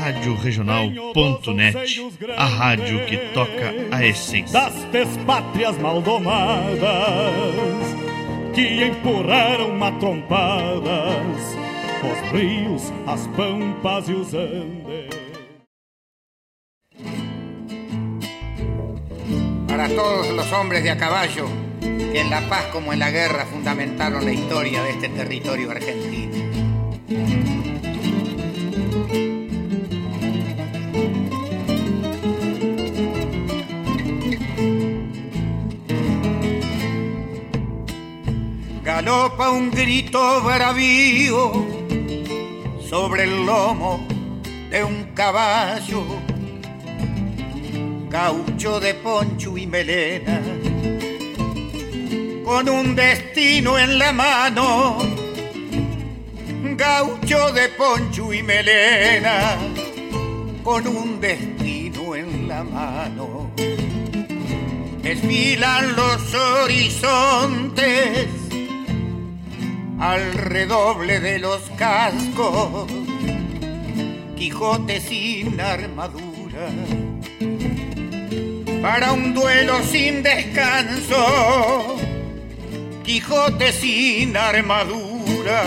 Rádio 0.00 0.34
Regional.net, 0.34 1.76
a 2.34 2.46
rádio 2.46 3.04
que 3.04 3.18
toca 3.34 3.74
a 3.90 4.02
essência. 4.02 4.58
Das 4.58 4.72
despátrias 4.84 5.76
maldomadas, 5.76 6.80
que 8.54 8.82
empurraram 8.82 9.76
matrompadas 9.76 11.54
os 12.02 12.32
rios, 12.32 12.90
as 13.06 13.26
pampas 13.36 14.08
e 14.08 14.14
os 14.14 14.32
andes. 14.32 15.10
Para 19.68 19.86
todos 19.90 20.30
los 20.30 20.50
hombres 20.52 20.82
de 20.82 20.88
a 20.88 20.96
caballo 20.96 21.46
que 21.80 22.20
en 22.22 22.30
la 22.30 22.40
paz 22.48 22.64
como 22.72 22.94
en 22.94 23.00
la 23.00 23.10
guerra 23.10 23.44
fundamentaron 23.44 24.24
la 24.24 24.32
historia 24.32 24.82
de 24.82 24.90
este 24.92 25.10
territorio 25.10 25.70
argentino. 25.70 27.59
Galopa 39.00 39.48
un 39.48 39.70
grito 39.70 40.42
bravío 40.42 41.66
sobre 42.86 43.24
el 43.24 43.46
lomo 43.46 44.06
de 44.68 44.84
un 44.84 45.14
caballo, 45.14 46.04
gaucho 48.10 48.78
de 48.78 48.92
poncho 48.92 49.56
y 49.56 49.66
melena, 49.66 50.42
con 52.44 52.68
un 52.68 52.94
destino 52.94 53.78
en 53.78 53.98
la 53.98 54.12
mano, 54.12 54.98
gaucho 56.76 57.52
de 57.54 57.68
poncho 57.70 58.34
y 58.34 58.42
melena, 58.42 59.56
con 60.62 60.86
un 60.86 61.18
destino 61.18 62.14
en 62.14 62.46
la 62.46 62.62
mano. 62.64 63.50
Desfilan 65.02 65.96
los 65.96 66.34
horizontes 66.34 68.39
al 70.00 70.32
redoble 70.32 71.20
de 71.20 71.38
los 71.38 71.60
cascos, 71.76 72.90
Quijote 74.34 74.98
sin 74.98 75.60
armadura, 75.60 76.70
para 78.80 79.12
un 79.12 79.34
duelo 79.34 79.82
sin 79.82 80.22
descanso, 80.22 81.96
Quijote 83.04 83.72
sin 83.72 84.34
armadura, 84.38 85.62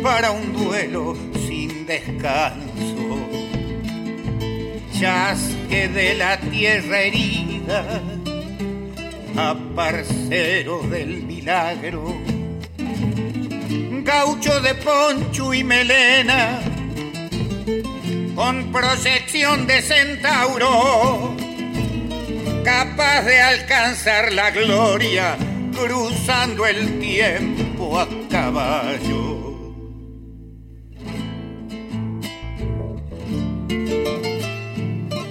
para 0.00 0.30
un 0.30 0.52
duelo 0.52 1.16
sin 1.48 1.86
descanso, 1.86 3.18
chasque 4.96 5.88
de 5.88 6.14
la 6.14 6.38
tierra 6.38 7.00
herida, 7.00 8.00
a 9.36 9.56
parcero 9.74 10.82
del 10.82 11.24
milagro 11.24 12.39
gaucho 14.10 14.60
de 14.60 14.74
poncho 14.74 15.54
y 15.54 15.62
melena, 15.62 16.60
con 18.34 18.72
proyección 18.72 19.68
de 19.68 19.80
centauro, 19.82 21.36
capaz 22.64 23.22
de 23.22 23.40
alcanzar 23.40 24.32
la 24.32 24.50
gloria, 24.50 25.36
cruzando 25.72 26.66
el 26.66 26.98
tiempo 26.98 28.00
a 28.00 28.08
caballo. 28.28 29.36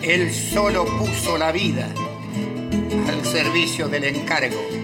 Él 0.02 0.34
solo 0.34 0.86
puso 0.86 1.38
la 1.38 1.52
vida 1.52 1.90
al 3.10 3.26
servicio 3.26 3.90
del 3.90 4.06
encargo 4.06 4.80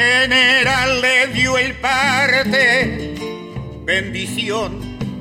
general 0.00 1.00
le 1.02 1.26
dio 1.28 1.58
el 1.58 1.74
parte, 1.74 3.14
bendición, 3.84 4.70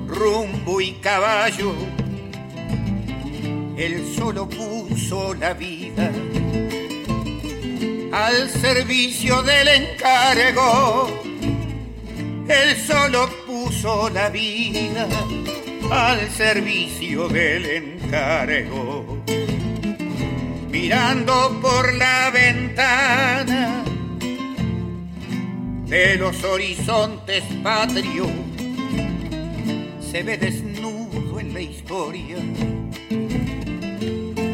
rumbo 0.07 0.79
y 0.79 0.93
caballo. 0.93 1.73
Él 3.77 4.05
solo 4.15 4.47
puso 4.47 5.33
la 5.33 5.53
vida 5.53 6.09
al 8.11 8.49
servicio 8.49 9.41
del 9.43 9.67
encargo. 9.67 11.23
Él 12.47 12.77
solo 12.77 13.29
puso 13.45 14.09
la 14.09 14.29
vida 14.29 15.07
al 15.91 16.29
servicio 16.29 17.27
del 17.27 17.65
encargo. 17.65 19.23
Mirando 20.69 21.59
por 21.61 21.93
la 21.95 22.29
ventana 22.31 23.83
de 25.89 26.17
los 26.17 26.43
horizontes 26.43 27.43
patrios 27.63 28.29
se 29.99 30.21
ve 30.21 30.37
desnudo 30.37 31.39
en 31.39 31.53
la 31.53 31.61
historia, 31.61 32.37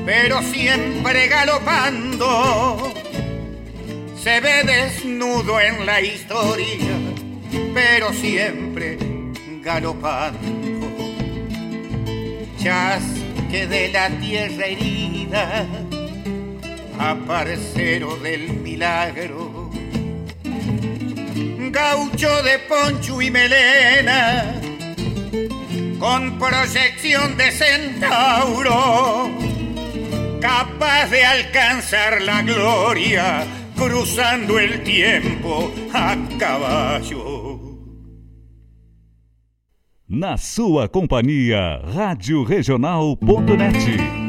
pero 0.06 0.42
siempre 0.42 1.28
galopando 1.28 2.94
se 4.18 4.40
ve 4.40 4.64
desnudo 4.64 5.60
en 5.60 5.86
la 5.86 6.02
historia, 6.02 6.98
pero 7.74 8.14
siempre 8.14 8.98
galopando. 9.62 10.88
Chasque 12.58 13.68
de 13.68 13.90
la 13.90 14.10
tierra 14.10 14.68
herida, 14.68 15.68
aparcero 16.98 18.16
del 18.16 18.54
milagro 18.54 19.55
gaucho 21.76 22.42
de 22.42 22.58
poncho 22.70 23.22
y 23.22 23.30
melena, 23.30 24.56
con 26.00 26.40
proyección 26.40 27.36
de 27.36 27.52
centauro, 27.52 29.30
capaz 30.40 31.10
de 31.10 31.26
alcanzar 31.26 32.22
la 32.22 32.42
gloria, 32.44 33.46
cruzando 33.76 34.58
el 34.58 34.84
tiempo 34.84 35.72
a 35.94 36.16
caballo. 36.40 37.60
Na 40.08 40.38
sua 40.38 40.88
companhia, 40.88 41.82
Rádio 41.84 42.46
Regional.net. 42.46 44.25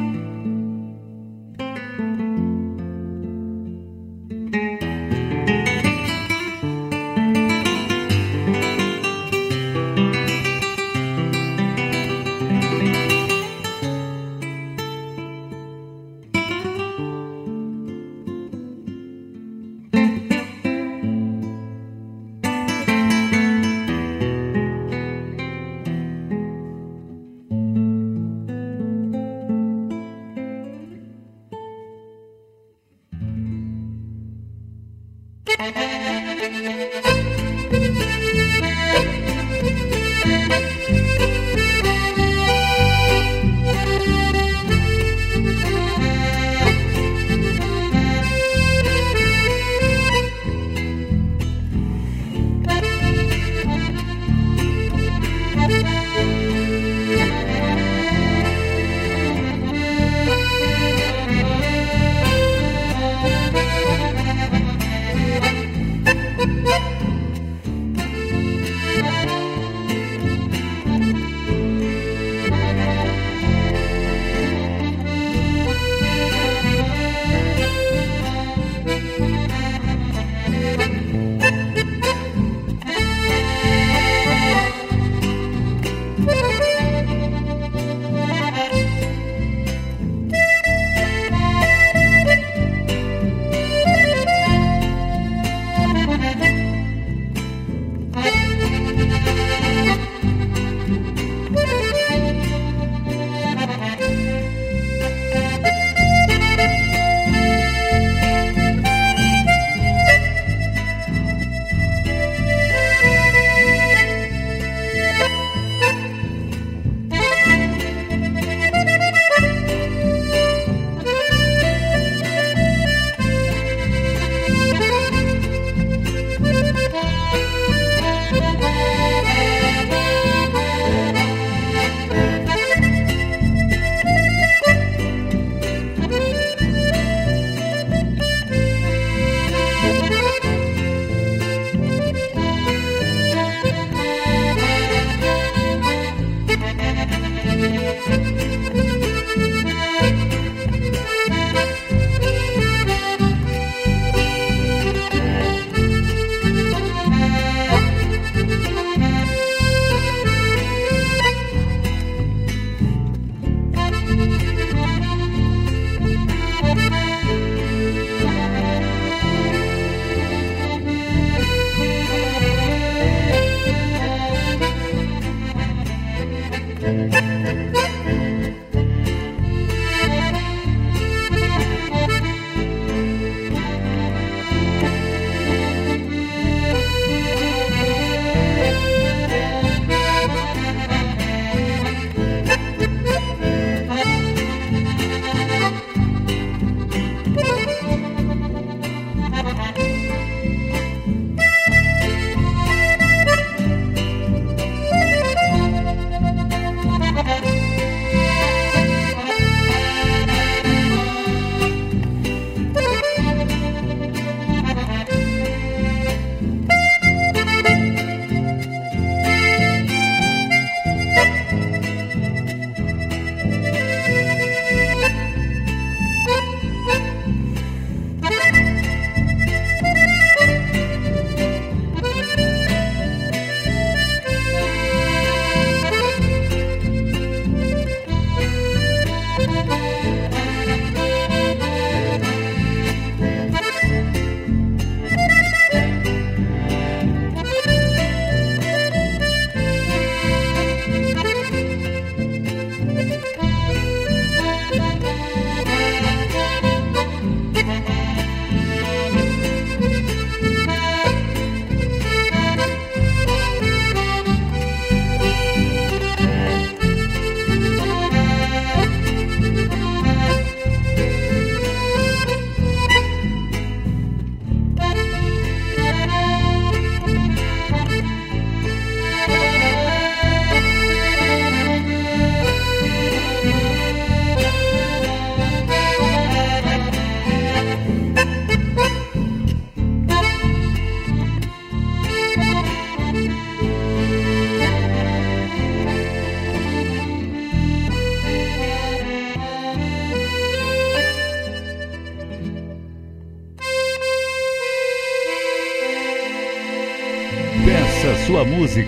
Thank 35.47 35.76
you. 39.30 39.36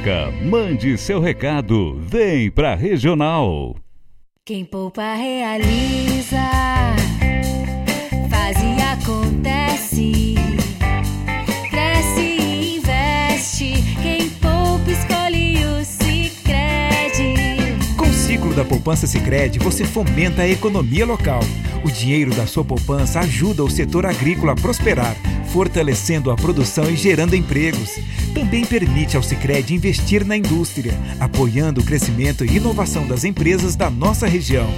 Música, 0.08 0.30
mande 0.42 0.96
seu 0.96 1.20
recado, 1.20 2.00
vem 2.00 2.50
pra 2.50 2.74
Regional. 2.74 3.76
Quem 4.44 4.64
poupa 4.64 5.14
realiza, 5.14 6.40
faz 8.30 8.56
e 8.62 8.80
acontece. 8.80 10.34
Cresce 11.70 12.20
e 12.20 12.76
investe, 12.78 13.74
quem 14.00 14.30
poupa 14.30 14.90
escolhe 14.90 15.64
o 15.64 15.84
Sicredi. 15.84 17.34
Com 17.96 18.06
o 18.06 18.14
ciclo 18.14 18.54
da 18.54 18.64
poupança 18.64 19.06
Sicredi, 19.06 19.58
você 19.58 19.84
fomenta 19.84 20.42
a 20.42 20.48
economia 20.48 21.04
local. 21.04 21.40
O 21.84 21.90
dinheiro 21.90 22.34
da 22.34 22.46
sua 22.46 22.64
poupança 22.64 23.20
ajuda 23.20 23.62
o 23.62 23.70
setor 23.70 24.06
agrícola 24.06 24.52
a 24.52 24.56
prosperar 24.56 25.14
fortalecendo 25.52 26.30
a 26.30 26.36
produção 26.36 26.90
e 26.90 26.96
gerando 26.96 27.34
empregos. 27.34 27.98
Também 28.34 28.64
permite 28.64 29.16
ao 29.16 29.22
Sicredi 29.22 29.74
investir 29.74 30.24
na 30.24 30.36
indústria, 30.36 30.98
apoiando 31.18 31.80
o 31.80 31.84
crescimento 31.84 32.44
e 32.44 32.56
inovação 32.56 33.06
das 33.06 33.24
empresas 33.24 33.76
da 33.76 33.90
nossa 33.90 34.26
região. 34.26 34.68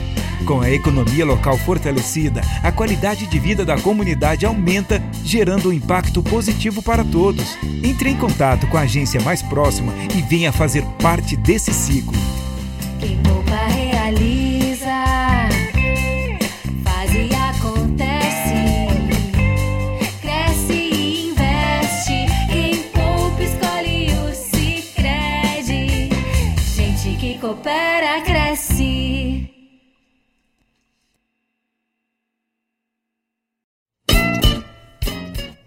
Com 0.46 0.60
a 0.60 0.70
economia 0.70 1.24
local 1.24 1.56
fortalecida, 1.58 2.40
a 2.62 2.72
qualidade 2.72 3.26
de 3.26 3.38
vida 3.38 3.64
da 3.64 3.78
comunidade 3.78 4.46
aumenta, 4.46 5.02
gerando 5.24 5.68
um 5.68 5.72
impacto 5.72 6.22
positivo 6.22 6.82
para 6.82 7.04
todos. 7.04 7.58
Entre 7.84 8.10
em 8.10 8.16
contato 8.16 8.66
com 8.66 8.76
a 8.76 8.82
agência 8.82 9.20
mais 9.20 9.42
próxima 9.42 9.92
e 10.16 10.22
venha 10.22 10.50
fazer 10.50 10.82
parte 11.00 11.36
desse 11.36 11.72
ciclo. 11.72 12.29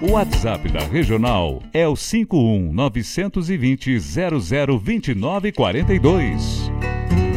O 0.00 0.12
WhatsApp 0.12 0.68
da 0.68 0.84
Regional 0.84 1.60
é 1.72 1.88
o 1.88 1.96
51 1.96 2.72
920 2.72 3.98
002942. 3.98 6.70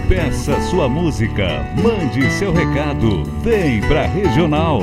Peça 0.07 0.62
sua 0.62 0.88
música, 0.88 1.66
mande 1.82 2.30
seu 2.32 2.53
recado, 2.53 3.24
vem 3.41 3.82
pra 3.82 4.05
Regional. 4.05 4.80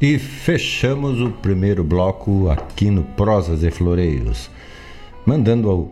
E 0.00 0.18
fechamos 0.18 1.20
o 1.20 1.30
primeiro 1.30 1.82
bloco 1.82 2.50
aqui 2.50 2.90
no 2.90 3.02
Prosas 3.02 3.62
e 3.62 3.70
Floreios, 3.70 4.50
mandando 5.24 5.90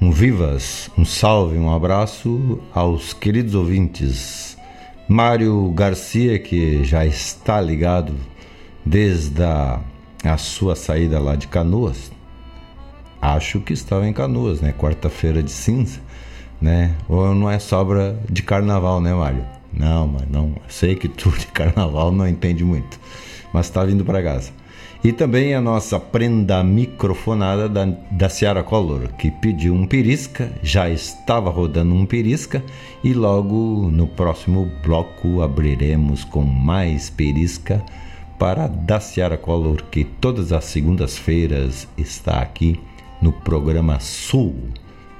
um 0.00 0.10
vivas, 0.10 0.90
um 0.98 1.04
salve, 1.04 1.56
um 1.56 1.72
abraço 1.72 2.60
aos 2.72 3.12
queridos 3.12 3.54
ouvintes. 3.54 4.56
Mário 5.08 5.70
Garcia, 5.70 6.38
que 6.38 6.82
já 6.84 7.06
está 7.06 7.60
ligado 7.60 8.14
desde 8.84 9.42
a, 9.42 9.80
a 10.24 10.36
sua 10.36 10.74
saída 10.74 11.20
lá 11.20 11.36
de 11.36 11.46
Canoas. 11.46 12.10
Acho 13.20 13.60
que 13.60 13.72
estava 13.72 14.06
em 14.08 14.12
Canoas, 14.12 14.60
né? 14.60 14.74
Quarta-feira 14.76 15.42
de 15.42 15.50
cinza 15.50 16.00
né? 16.64 16.94
Ou 17.08 17.34
não 17.34 17.50
é 17.50 17.58
sobra 17.58 18.18
de 18.30 18.42
carnaval, 18.42 19.00
né, 19.00 19.12
Mário? 19.12 19.44
Não, 19.72 20.08
mas 20.08 20.28
não. 20.30 20.54
Sei 20.68 20.94
que 20.94 21.08
tu 21.08 21.30
de 21.30 21.46
carnaval 21.48 22.10
não 22.10 22.26
entende 22.26 22.64
muito, 22.64 22.98
mas 23.54 23.66
está 23.66 23.84
vindo 23.84 24.04
para 24.04 24.20
casa. 24.20 24.50
E 25.04 25.12
também 25.12 25.54
a 25.54 25.60
nossa 25.60 26.00
prenda 26.00 26.64
microfonada 26.64 27.68
da, 27.68 27.84
da 28.10 28.28
Ciara 28.28 28.64
Collor, 28.64 29.08
que 29.16 29.30
pediu 29.30 29.72
um 29.72 29.86
pirisca, 29.86 30.50
já 30.60 30.90
estava 30.90 31.50
rodando 31.50 31.94
um 31.94 32.04
pirisca, 32.04 32.64
e 33.04 33.12
logo 33.14 33.88
no 33.92 34.08
próximo 34.08 34.68
bloco 34.82 35.40
abriremos 35.40 36.24
com 36.24 36.42
mais 36.42 37.10
pirisca 37.10 37.80
para 38.38 38.66
da 38.66 38.98
Ciara 38.98 39.36
Collor, 39.36 39.84
que 39.84 40.02
todas 40.04 40.52
as 40.52 40.64
segundas-feiras 40.64 41.86
está 41.96 42.40
aqui 42.40 42.80
no 43.22 43.32
programa 43.32 44.00
Sul 44.00 44.56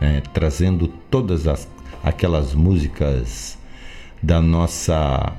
é, 0.01 0.21
trazendo 0.33 0.89
todas 0.89 1.47
as, 1.47 1.69
aquelas 2.03 2.53
músicas 2.53 3.57
da 4.21 4.41
nossa 4.41 5.37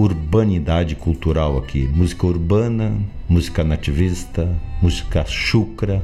urbanidade 0.00 0.94
cultural 0.94 1.58
aqui. 1.58 1.86
Música 1.92 2.26
urbana, 2.26 2.96
música 3.28 3.62
nativista, 3.62 4.48
música 4.80 5.24
chucra, 5.26 6.02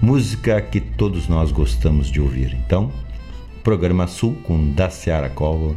música 0.00 0.60
que 0.60 0.80
todos 0.80 1.28
nós 1.28 1.52
gostamos 1.52 2.10
de 2.10 2.20
ouvir. 2.20 2.56
Então, 2.64 2.90
programa 3.62 4.06
Sul 4.06 4.36
com 4.44 4.70
Daciara 4.70 5.28
Collor, 5.28 5.74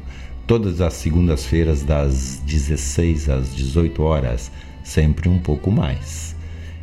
todas 0.47 0.79
as 0.79 0.93
segundas-feiras 0.93 1.83
das 1.83 2.41
16 2.45 3.29
às 3.29 3.53
18 3.53 4.01
horas, 4.01 4.49
sempre 4.83 5.27
um 5.27 5.37
pouco 5.37 5.69
mais. 5.69 6.35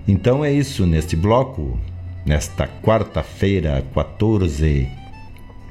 Então 0.07 0.45
é 0.45 0.53
isso 0.53 0.87
neste 0.87 1.16
bloco 1.16 1.79
nesta 2.27 2.66
quarta-feira, 2.66 3.83
14 3.95 4.87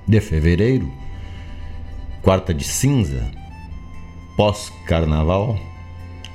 de 0.08 0.22
fevereiro, 0.22 0.92
quarta 2.24 2.52
de 2.52 2.64
cinza, 2.64 3.37
pós-carnaval, 4.38 5.60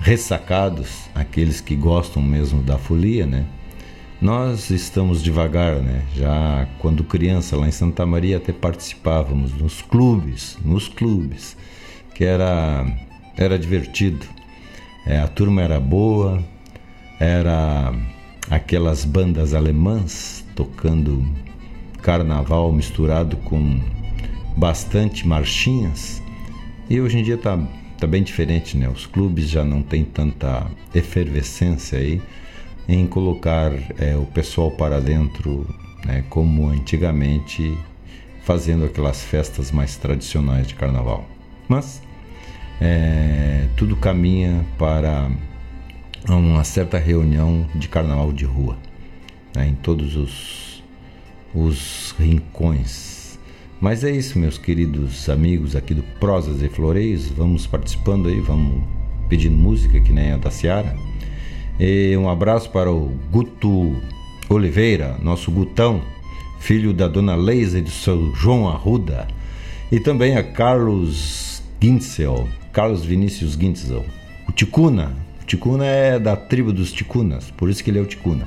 ressacados, 0.00 1.08
aqueles 1.14 1.60
que 1.60 1.76
gostam 1.76 2.20
mesmo 2.20 2.60
da 2.60 2.76
folia, 2.76 3.24
né? 3.24 3.46
Nós 4.20 4.70
estamos 4.70 5.22
devagar, 5.22 5.76
né? 5.76 6.04
Já 6.14 6.68
quando 6.80 7.04
criança 7.04 7.56
lá 7.56 7.68
em 7.68 7.72
Santa 7.72 8.04
Maria 8.04 8.38
até 8.38 8.52
participávamos 8.52 9.54
nos 9.54 9.80
clubes, 9.82 10.58
nos 10.64 10.88
clubes, 10.88 11.56
que 12.14 12.24
era 12.24 12.84
era 13.36 13.58
divertido. 13.58 14.26
É, 15.06 15.18
a 15.18 15.28
turma 15.28 15.62
era 15.62 15.80
boa, 15.80 16.42
era 17.20 17.92
aquelas 18.50 19.04
bandas 19.04 19.54
alemãs 19.54 20.44
tocando 20.54 21.24
carnaval 22.02 22.72
misturado 22.72 23.36
com 23.38 23.80
bastante 24.56 25.26
marchinhas. 25.26 26.20
E 26.90 27.00
hoje 27.00 27.18
em 27.18 27.22
dia 27.22 27.36
está 27.36 27.56
tá 28.02 28.06
bem 28.08 28.24
diferente, 28.24 28.76
né? 28.76 28.88
Os 28.88 29.06
clubes 29.06 29.48
já 29.48 29.64
não 29.64 29.80
tem 29.80 30.04
tanta 30.04 30.66
efervescência 30.92 32.00
aí 32.00 32.20
em 32.88 33.06
colocar 33.06 33.70
é, 33.96 34.16
o 34.16 34.26
pessoal 34.26 34.72
para 34.72 35.00
dentro, 35.00 35.72
né? 36.04 36.24
Como 36.28 36.68
antigamente, 36.68 37.78
fazendo 38.42 38.84
aquelas 38.84 39.22
festas 39.22 39.70
mais 39.70 39.96
tradicionais 39.96 40.66
de 40.66 40.74
carnaval. 40.74 41.24
Mas 41.68 42.02
é, 42.80 43.68
tudo 43.76 43.94
caminha 43.94 44.66
para 44.76 45.30
uma 46.28 46.64
certa 46.64 46.98
reunião 46.98 47.68
de 47.72 47.86
carnaval 47.86 48.32
de 48.32 48.44
rua, 48.44 48.76
né, 49.54 49.68
em 49.68 49.74
todos 49.76 50.16
os, 50.16 50.82
os 51.54 52.16
rincões. 52.18 53.11
Mas 53.82 54.04
é 54.04 54.12
isso, 54.12 54.38
meus 54.38 54.56
queridos 54.56 55.28
amigos 55.28 55.74
aqui 55.74 55.92
do 55.92 56.04
Prosas 56.20 56.62
e 56.62 56.68
Floreios, 56.68 57.26
vamos 57.26 57.66
participando 57.66 58.28
aí, 58.28 58.38
vamos 58.38 58.84
pedindo 59.28 59.56
música, 59.56 59.98
que 59.98 60.12
nem 60.12 60.30
a 60.30 60.36
da 60.36 60.52
Seara. 60.52 60.94
E 61.80 62.16
um 62.16 62.30
abraço 62.30 62.70
para 62.70 62.92
o 62.92 63.12
Guto 63.32 64.00
Oliveira, 64.48 65.18
nosso 65.20 65.50
Gutão, 65.50 66.00
filho 66.60 66.94
da 66.94 67.08
dona 67.08 67.34
Leisa 67.34 67.80
e 67.80 67.82
do 67.82 67.90
seu 67.90 68.32
João 68.36 68.68
Arruda, 68.68 69.26
e 69.90 69.98
também 69.98 70.36
a 70.36 70.44
Carlos 70.44 71.60
Gintzel, 71.82 72.48
Carlos 72.72 73.04
Vinícius 73.04 73.54
Gintzel, 73.54 74.06
o 74.48 74.52
Ticuna, 74.52 75.12
Ticuna 75.44 75.86
é 75.86 76.20
da 76.20 76.36
tribo 76.36 76.72
dos 76.72 76.92
Ticunas, 76.92 77.50
por 77.50 77.68
isso 77.68 77.82
que 77.82 77.90
ele 77.90 77.98
é 77.98 78.02
o 78.02 78.06
Ticuna. 78.06 78.46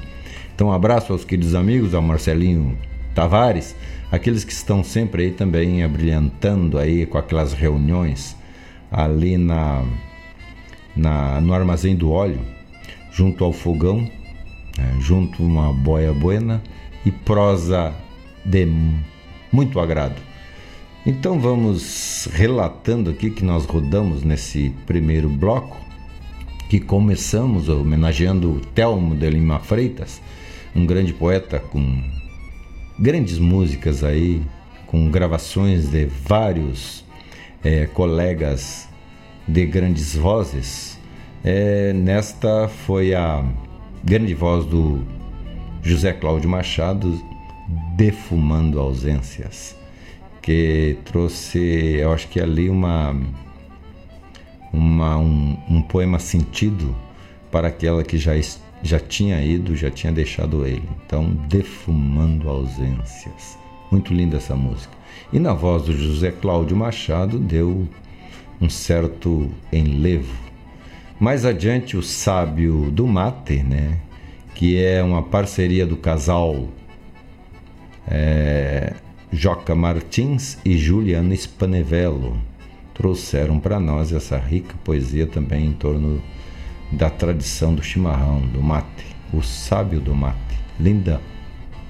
Então, 0.55 0.69
um 0.69 0.71
abraço 0.71 1.11
aos 1.11 1.25
queridos 1.25 1.55
amigos, 1.55 1.93
ao 1.93 2.01
Marcelinho 2.01 2.77
Tavares, 3.13 3.75
aqueles 4.12 4.43
que 4.43 4.51
estão 4.51 4.84
sempre 4.84 5.24
aí 5.24 5.32
também 5.32 5.84
abrilhantando 5.84 6.78
aí 6.78 7.06
com 7.06 7.18
aquelas 7.18 7.53
reuniões 7.53 8.36
ali 8.91 9.38
na, 9.38 9.84
na 10.95 11.41
no 11.41 11.53
armazém 11.53 11.95
do 11.95 12.12
óleo, 12.12 12.39
junto 13.12 13.43
ao 13.43 13.51
fogão, 13.51 14.10
é, 14.78 15.01
junto 15.01 15.43
uma 15.43 15.74
boia 15.74 16.14
buena 16.14 16.62
e 17.06 17.12
prosa 17.12 17.93
de 18.43 18.68
muito 19.51 19.80
agrado. 19.80 20.22
Então 21.06 21.39
vamos 21.39 22.28
relatando 22.34 23.12
aqui 23.12 23.30
que 23.30 23.43
nós 23.43 23.66
rodamos 23.66 24.24
nesse 24.24 24.74
primeiro 24.88 25.30
bloco, 25.30 25.78
que 26.70 26.80
começamos 26.80 27.70
homenageando 27.70 28.60
Telmo 28.74 29.16
de 29.16 29.30
Lima 29.30 29.60
Freitas, 29.60 30.20
um 30.76 30.86
grande 30.86 31.14
poeta 31.14 31.60
com 31.60 32.01
grandes 32.98 33.38
músicas 33.38 34.04
aí, 34.04 34.41
com 34.88 35.10
gravações 35.10 35.89
de 35.89 36.06
vários 36.06 37.04
é, 37.64 37.86
colegas 37.88 38.88
de 39.48 39.66
grandes 39.66 40.16
vozes. 40.16 40.98
É, 41.43 41.93
nesta 41.93 42.68
foi 42.68 43.14
a 43.14 43.43
grande 44.04 44.34
voz 44.34 44.66
do 44.66 45.04
José 45.82 46.14
Cláudio 46.14 46.50
Machado, 46.50 47.22
Defumando 47.96 48.80
Ausências, 48.80 49.76
que 50.41 50.98
trouxe, 51.06 51.60
eu 52.00 52.12
acho 52.12 52.28
que 52.28 52.39
ali 52.39 52.70
uma, 52.70 53.16
uma 54.72 55.18
um, 55.18 55.58
um 55.70 55.82
poema 55.82 56.20
sentido 56.20 56.96
para 57.52 57.68
aquela 57.68 58.04
que 58.04 58.18
já, 58.18 58.34
já 58.86 58.99
tinha 58.99 59.43
ido, 59.43 59.75
já 59.75 59.89
tinha 59.89 60.13
deixado 60.13 60.65
ele. 60.65 60.88
Então, 61.05 61.29
Defumando 61.49 62.47
Ausências. 62.47 63.57
Muito 63.91 64.13
linda 64.13 64.38
essa 64.38 64.55
música. 64.55 64.93
E 65.33 65.39
na 65.39 65.53
voz 65.53 65.83
do 65.83 65.93
José 65.93 66.31
Cláudio 66.31 66.77
Machado 66.77 67.39
deu 67.39 67.88
um 68.61 68.69
certo 68.69 69.49
enlevo. 69.73 70.45
Mais 71.19 71.45
adiante, 71.45 71.97
o 71.97 72.03
Sábio 72.03 72.91
do 72.91 73.07
Mate, 73.07 73.63
né? 73.63 73.99
que 74.53 74.81
é 74.81 75.03
uma 75.03 75.21
parceria 75.21 75.86
do 75.86 75.97
casal 75.97 76.69
é, 78.07 78.93
Joca 79.31 79.75
Martins 79.75 80.57
e 80.63 80.77
Juliana 80.77 81.33
Spanevello. 81.36 82.38
Trouxeram 82.93 83.59
para 83.59 83.79
nós 83.79 84.13
essa 84.13 84.38
rica 84.38 84.73
poesia 84.83 85.27
também 85.27 85.67
em 85.67 85.73
torno 85.73 86.21
da 86.96 87.10
tradição 87.10 87.76
do 87.76 87.84
chimarrão, 87.84 88.39
do 88.39 88.64
mate, 88.64 89.06
o 89.34 89.41
sábio 89.41 90.00
do 90.00 90.16
mate. 90.16 90.39
Linda, 90.80 91.22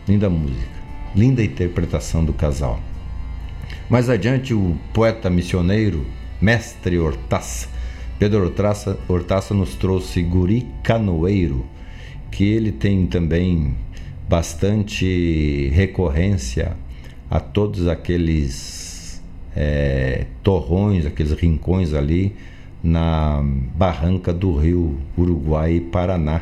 linda 0.08 0.30
música, 0.30 0.84
linda 1.16 1.44
interpretação 1.44 2.26
do 2.26 2.34
casal. 2.34 2.80
Mais 3.90 4.10
adiante, 4.10 4.54
o 4.54 4.76
poeta 4.94 5.30
missioneiro, 5.30 6.06
mestre 6.42 6.98
Hortaça, 6.98 7.70
Pedro 8.18 8.46
Hortaça, 8.46 8.98
Hortaça 9.08 9.54
nos 9.54 9.76
trouxe 9.76 10.22
Guri 10.24 10.68
Canoeiro, 10.84 11.66
que 12.32 12.44
ele 12.44 12.72
tem 12.72 13.06
também 13.06 13.76
bastante 14.28 15.70
recorrência 15.74 16.76
a 17.30 17.40
todos 17.40 17.88
aqueles 17.88 19.22
é, 19.56 20.26
torrões, 20.42 21.06
aqueles 21.06 21.34
rincões 21.34 21.94
ali 21.94 22.36
na 22.86 23.42
barranca 23.76 24.32
do 24.32 24.56
rio 24.56 24.96
Uruguai 25.18 25.78
e 25.78 25.82
Paraná. 25.82 26.42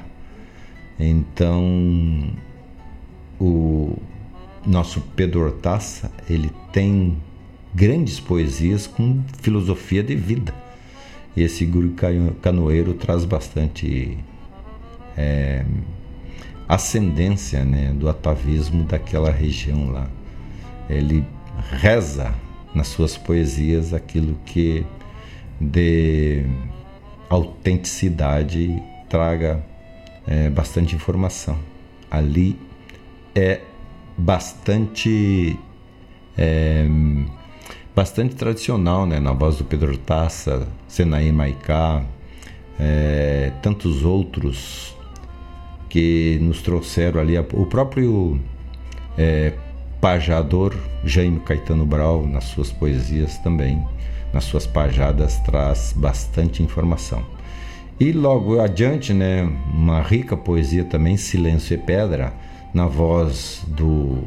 Então, 0.99 2.33
o 3.39 3.97
nosso 4.67 4.99
Pedro 5.15 5.45
Hortaça, 5.45 6.11
ele 6.29 6.51
tem 6.73 7.17
grandes 7.73 8.19
poesias 8.19 8.85
com 8.85 9.23
filosofia 9.41 10.03
de 10.03 10.15
vida. 10.15 10.53
E 11.33 11.41
esse 11.41 11.65
guru 11.65 11.95
canoeiro 12.41 12.93
traz 12.93 13.23
bastante 13.23 14.17
é, 15.17 15.63
ascendência 16.67 17.63
né, 17.63 17.93
do 17.95 18.09
atavismo 18.09 18.83
daquela 18.83 19.31
região 19.31 19.89
lá. 19.89 20.09
Ele 20.89 21.23
reza 21.71 22.35
nas 22.75 22.87
suas 22.87 23.17
poesias 23.17 23.93
aquilo 23.93 24.37
que 24.45 24.85
de 25.59 26.45
autenticidade 27.29 28.81
traga 29.09 29.63
é, 30.27 30.49
bastante 30.49 30.95
informação. 30.95 31.57
Ali 32.09 32.57
é 33.35 33.61
bastante 34.17 35.57
é, 36.37 36.85
bastante 37.95 38.35
tradicional, 38.35 39.05
né? 39.05 39.19
Na 39.19 39.33
voz 39.33 39.57
do 39.57 39.63
Pedro 39.63 39.97
Taça, 39.97 40.67
Senaí 40.87 41.31
Maicá, 41.31 42.03
é, 42.79 43.51
tantos 43.61 44.03
outros 44.03 44.95
que 45.89 46.39
nos 46.41 46.61
trouxeram 46.61 47.21
ali 47.21 47.37
o 47.37 47.65
próprio 47.67 48.39
é, 49.17 49.53
pajador 50.01 50.75
Jaime 51.03 51.39
Caetano 51.39 51.85
Brau 51.85 52.25
nas 52.25 52.45
suas 52.45 52.71
poesias 52.71 53.37
também, 53.37 53.85
nas 54.33 54.43
suas 54.45 54.65
pajadas 54.65 55.37
traz 55.39 55.93
bastante 55.95 56.63
informação. 56.63 57.23
E 57.99 58.11
logo 58.11 58.59
adiante, 58.59 59.13
né, 59.13 59.43
uma 59.71 60.01
rica 60.01 60.35
poesia 60.35 60.83
também, 60.83 61.15
Silêncio 61.15 61.75
e 61.75 61.77
Pedra, 61.77 62.33
na 62.73 62.87
voz 62.87 63.61
do 63.67 64.23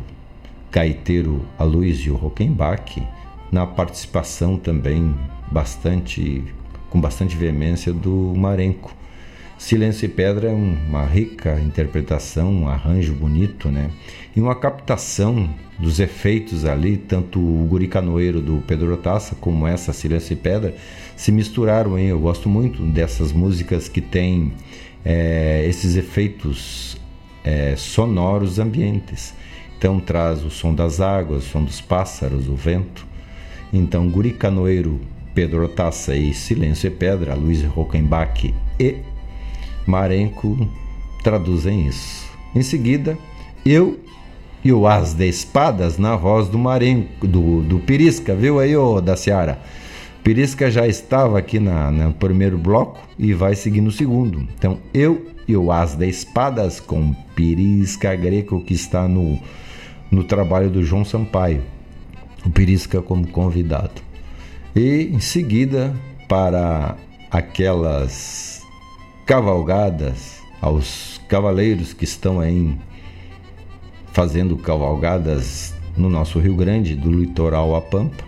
gaiteiro 0.70 1.44
Aloysio 1.58 2.14
Rockenbach, 2.14 3.02
na 3.50 3.66
participação 3.66 4.56
também 4.56 5.14
bastante 5.50 6.44
com 6.88 7.00
bastante 7.00 7.36
veemência 7.36 7.92
do 7.92 8.32
Marenco 8.36 8.94
Silêncio 9.58 10.04
e 10.04 10.08
Pedra 10.08 10.50
é 10.50 10.52
uma 10.52 11.04
rica 11.06 11.58
interpretação, 11.60 12.52
um 12.52 12.68
arranjo 12.68 13.14
bonito, 13.14 13.70
né? 13.70 13.90
E 14.36 14.40
uma 14.40 14.54
captação 14.54 15.48
dos 15.78 15.98
efeitos 15.98 16.66
ali, 16.66 16.98
tanto 16.98 17.40
o 17.40 17.66
Guri 17.66 17.88
Canoeiro 17.88 18.38
do 18.42 18.62
Pedro 18.66 18.94
Taça 18.98 19.34
como 19.34 19.66
essa 19.66 19.94
Silêncio 19.94 20.34
e 20.34 20.36
Pedra 20.36 20.76
se 21.16 21.32
misturaram, 21.32 21.98
hein? 21.98 22.08
Eu 22.08 22.20
gosto 22.20 22.46
muito 22.46 22.82
dessas 22.82 23.32
músicas 23.32 23.88
que 23.88 24.02
têm 24.02 24.52
é, 25.02 25.64
esses 25.66 25.96
efeitos 25.96 26.98
é, 27.42 27.76
sonoros 27.76 28.58
ambientes. 28.58 29.32
Então 29.78 29.98
traz 29.98 30.44
o 30.44 30.50
som 30.50 30.74
das 30.74 31.00
águas, 31.00 31.44
o 31.44 31.48
som 31.48 31.64
dos 31.64 31.80
pássaros, 31.80 32.46
o 32.46 32.54
vento. 32.54 33.06
Então 33.72 34.06
Guri 34.10 34.32
Canoeiro, 34.32 35.00
Pedro 35.34 35.66
Taça 35.66 36.14
e 36.14 36.34
Silêncio 36.34 36.88
e 36.88 36.90
Pedra, 36.90 37.34
Luiz 37.34 37.62
Rockenbach 37.62 38.54
e 38.78 38.96
Marenco 39.86 40.68
traduzem 41.22 41.86
isso. 41.86 42.26
Em 42.54 42.62
seguida, 42.62 43.16
eu 43.64 44.05
e 44.66 44.72
o 44.72 44.84
As 44.84 45.14
de 45.14 45.28
Espadas 45.28 45.96
na 45.96 46.16
voz 46.16 46.48
do 46.48 46.58
Marenco, 46.58 47.24
do, 47.24 47.62
do 47.62 47.78
Pirisca, 47.78 48.34
viu 48.34 48.58
aí, 48.58 48.76
ô 48.76 49.00
da 49.00 49.16
Seara? 49.16 49.60
Pirisca 50.24 50.68
já 50.68 50.88
estava 50.88 51.38
aqui 51.38 51.60
na, 51.60 51.88
no 51.92 52.12
primeiro 52.12 52.58
bloco 52.58 52.98
e 53.16 53.32
vai 53.32 53.54
seguir 53.54 53.80
no 53.80 53.92
segundo. 53.92 54.40
Então, 54.58 54.80
eu 54.92 55.24
e 55.46 55.56
o 55.56 55.70
As 55.70 55.94
de 55.94 56.08
Espadas 56.08 56.80
com 56.80 57.14
Pirisca 57.36 58.16
Greco, 58.16 58.60
que 58.60 58.74
está 58.74 59.06
no, 59.06 59.38
no 60.10 60.24
trabalho 60.24 60.68
do 60.68 60.82
João 60.82 61.04
Sampaio. 61.04 61.62
O 62.44 62.50
Pirisca 62.50 63.00
como 63.00 63.24
convidado. 63.28 64.02
E 64.74 65.10
em 65.12 65.20
seguida, 65.20 65.94
para 66.26 66.96
aquelas 67.30 68.62
cavalgadas 69.24 70.40
aos 70.60 71.20
cavaleiros 71.28 71.92
que 71.92 72.02
estão 72.02 72.40
aí 72.40 72.76
fazendo 74.16 74.56
cavalgadas 74.56 75.74
no 75.94 76.08
nosso 76.08 76.38
Rio 76.38 76.56
Grande, 76.56 76.96
do 76.96 77.12
litoral 77.12 77.76
a 77.76 77.82
Pampa, 77.82 78.24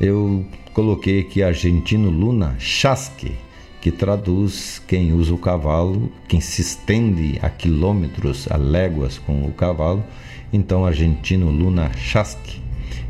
eu 0.00 0.42
coloquei 0.72 1.20
aqui 1.20 1.42
Argentino 1.42 2.08
Luna 2.08 2.56
Chasque, 2.58 3.32
que 3.78 3.90
traduz 3.90 4.80
quem 4.88 5.12
usa 5.12 5.34
o 5.34 5.36
cavalo, 5.36 6.10
quem 6.26 6.40
se 6.40 6.62
estende 6.62 7.38
a 7.42 7.50
quilômetros, 7.50 8.50
a 8.50 8.56
léguas 8.56 9.18
com 9.18 9.42
o 9.44 9.52
cavalo, 9.52 10.02
então 10.50 10.86
Argentino 10.86 11.50
Luna 11.50 11.90
Chasque. 11.94 12.62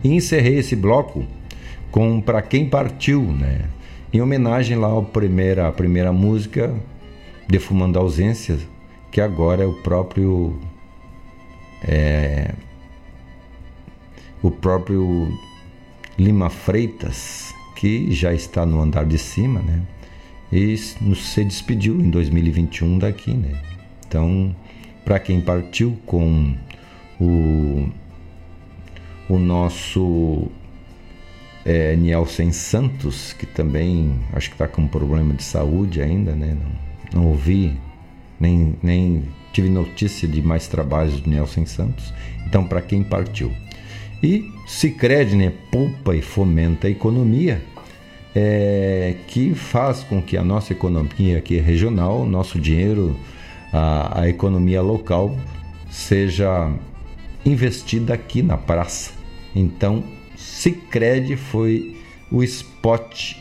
E 0.02 0.12
encerrei 0.12 0.58
esse 0.58 0.74
bloco 0.74 1.24
com 1.92 2.20
Para 2.20 2.42
Quem 2.42 2.68
Partiu, 2.68 3.22
né? 3.22 3.66
Em 4.12 4.20
homenagem 4.20 4.76
lá 4.76 4.98
à 4.98 5.02
primeira, 5.02 5.68
à 5.68 5.72
primeira 5.72 6.12
música 6.12 6.74
defumando 7.46 7.96
ausências, 7.96 8.58
que 9.12 9.20
agora 9.20 9.62
é 9.62 9.66
o 9.66 9.74
próprio 9.74 10.58
é, 11.82 12.54
o 14.42 14.50
próprio 14.50 15.28
Lima 16.18 16.50
Freitas, 16.50 17.54
que 17.76 18.10
já 18.12 18.32
está 18.32 18.66
no 18.66 18.80
andar 18.80 19.04
de 19.04 19.18
cima, 19.18 19.60
né? 19.60 19.82
E 20.50 20.76
se 20.76 21.44
despediu 21.44 22.00
em 22.00 22.10
2021 22.10 22.98
daqui, 22.98 23.32
né? 23.34 23.60
Então, 24.06 24.54
para 25.04 25.18
quem 25.18 25.40
partiu 25.40 25.98
com 26.06 26.54
o 27.20 27.88
o 29.28 29.38
nosso 29.38 30.50
é, 31.64 31.94
Nielsen 31.96 32.50
Santos, 32.50 33.34
que 33.34 33.44
também 33.44 34.18
acho 34.32 34.48
que 34.48 34.54
está 34.54 34.66
com 34.66 34.88
problema 34.88 35.34
de 35.34 35.42
saúde 35.42 36.00
ainda, 36.00 36.34
né? 36.34 36.56
Não, 37.12 37.20
não 37.20 37.28
ouvi, 37.28 37.78
nem, 38.40 38.74
nem 38.82 39.24
tive 39.58 39.68
notícia 39.68 40.28
de 40.28 40.40
mais 40.40 40.68
trabalhos 40.68 41.20
do 41.20 41.28
Nielsen 41.28 41.66
Santos. 41.66 42.14
Então, 42.46 42.64
para 42.64 42.80
quem 42.80 43.02
partiu. 43.02 43.52
E 44.22 44.48
Cicred, 44.68 45.34
né? 45.34 45.52
Poupa 45.68 46.14
e 46.14 46.22
fomenta 46.22 46.86
a 46.86 46.90
economia, 46.90 47.60
é, 48.36 49.16
que 49.26 49.54
faz 49.54 50.04
com 50.04 50.22
que 50.22 50.36
a 50.36 50.44
nossa 50.44 50.72
economia 50.72 51.38
aqui 51.38 51.58
regional, 51.58 52.24
nosso 52.24 52.60
dinheiro, 52.60 53.18
a, 53.72 54.20
a 54.20 54.28
economia 54.28 54.80
local, 54.80 55.36
seja 55.90 56.72
investida 57.44 58.14
aqui 58.14 58.42
na 58.42 58.56
praça. 58.56 59.10
Então, 59.56 60.04
Cicred 60.36 61.36
foi 61.36 61.96
o 62.30 62.44
spot 62.44 63.34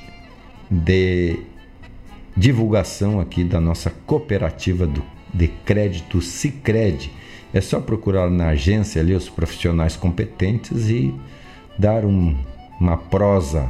de 0.69 1.39
divulgação 2.35 3.19
aqui 3.19 3.43
da 3.43 3.61
nossa 3.61 3.91
cooperativa 4.07 4.87
do, 4.87 5.03
de 5.33 5.47
crédito 5.47 6.21
Cicred. 6.21 7.11
É 7.53 7.61
só 7.61 7.79
procurar 7.79 8.29
na 8.29 8.49
agência 8.49 9.01
ali 9.01 9.13
os 9.13 9.29
profissionais 9.29 9.95
competentes 9.95 10.89
e 10.89 11.13
dar 11.77 12.05
um, 12.05 12.35
uma 12.79 12.97
prosa 12.97 13.69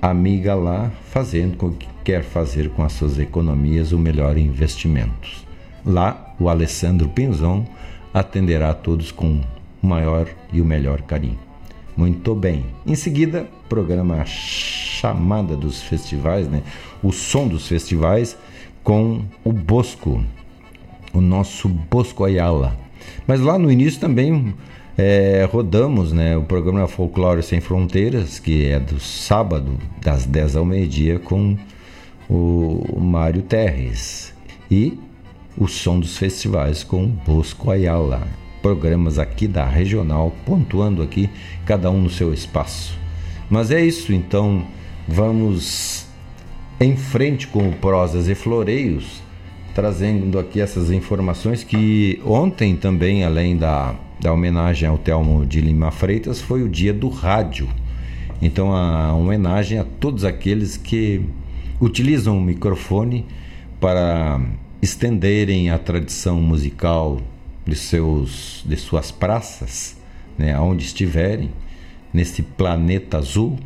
amiga 0.00 0.54
lá, 0.54 0.90
fazendo 1.10 1.66
o 1.66 1.72
que 1.72 1.88
quer 2.04 2.22
fazer 2.22 2.70
com 2.70 2.82
as 2.82 2.92
suas 2.92 3.18
economias 3.18 3.92
o 3.92 3.98
melhor 3.98 4.36
investimentos. 4.38 5.44
Lá, 5.84 6.34
o 6.38 6.48
Alessandro 6.48 7.08
Pinzon 7.08 7.66
atenderá 8.12 8.70
a 8.70 8.74
todos 8.74 9.10
com 9.10 9.40
o 9.82 9.86
maior 9.86 10.28
e 10.52 10.60
o 10.60 10.64
melhor 10.64 11.02
carinho. 11.02 11.38
Muito 11.96 12.34
bem. 12.34 12.66
Em 12.86 12.94
seguida, 12.94 13.46
programa 13.68 14.24
chamada 14.24 15.56
dos 15.56 15.82
festivais, 15.82 16.48
né? 16.48 16.62
O 17.02 17.10
som 17.10 17.48
dos 17.48 17.66
festivais 17.66 18.36
com 18.84 19.22
o 19.42 19.52
Bosco, 19.52 20.22
o 21.16 21.20
nosso 21.20 21.68
Bosco 21.68 22.24
Ayala. 22.24 22.76
Mas 23.26 23.40
lá 23.40 23.58
no 23.58 23.70
início 23.70 24.00
também 24.00 24.54
é, 24.98 25.48
rodamos 25.50 26.12
né, 26.12 26.36
o 26.36 26.42
programa 26.42 26.86
Folclore 26.86 27.42
Sem 27.42 27.60
Fronteiras, 27.60 28.38
que 28.38 28.66
é 28.66 28.78
do 28.78 29.00
sábado, 29.00 29.78
das 30.02 30.26
10 30.26 30.56
ao 30.56 30.64
meio-dia, 30.64 31.18
com 31.18 31.56
o 32.28 32.98
Mário 33.00 33.42
Terres. 33.42 34.34
E 34.70 34.98
o 35.56 35.66
som 35.66 35.98
dos 35.98 36.18
festivais 36.18 36.84
com 36.84 37.06
Bosco 37.06 37.70
Ayala. 37.70 38.26
Programas 38.60 39.18
aqui 39.18 39.46
da 39.46 39.64
regional, 39.64 40.34
pontuando 40.44 41.02
aqui 41.02 41.30
cada 41.64 41.90
um 41.90 42.02
no 42.02 42.10
seu 42.10 42.34
espaço. 42.34 42.98
Mas 43.48 43.70
é 43.70 43.80
isso, 43.80 44.12
então 44.12 44.66
vamos 45.06 46.06
em 46.80 46.96
frente 46.96 47.46
com 47.46 47.68
o 47.68 47.72
Prosas 47.72 48.28
e 48.28 48.34
Floreios, 48.34 49.22
trazendo 49.76 50.38
aqui 50.38 50.58
essas 50.58 50.90
informações 50.90 51.62
que 51.62 52.18
ontem 52.24 52.74
também, 52.74 53.24
além 53.24 53.58
da, 53.58 53.94
da 54.18 54.32
homenagem 54.32 54.88
ao 54.88 54.96
Telmo 54.96 55.44
de 55.44 55.60
Lima 55.60 55.90
Freitas, 55.90 56.40
foi 56.40 56.62
o 56.62 56.68
dia 56.68 56.94
do 56.94 57.10
rádio. 57.10 57.68
Então 58.40 58.74
a 58.74 59.12
homenagem 59.12 59.78
a 59.78 59.84
todos 59.84 60.24
aqueles 60.24 60.78
que 60.78 61.20
utilizam 61.78 62.38
o 62.38 62.40
microfone 62.40 63.26
para 63.78 64.40
estenderem 64.80 65.68
a 65.68 65.78
tradição 65.78 66.40
musical 66.40 67.20
de, 67.66 67.76
seus, 67.76 68.64
de 68.66 68.78
suas 68.78 69.10
praças, 69.10 69.94
né, 70.38 70.54
aonde 70.54 70.86
estiverem, 70.86 71.50
nesse 72.14 72.40
planeta 72.40 73.18
azul. 73.18 73.58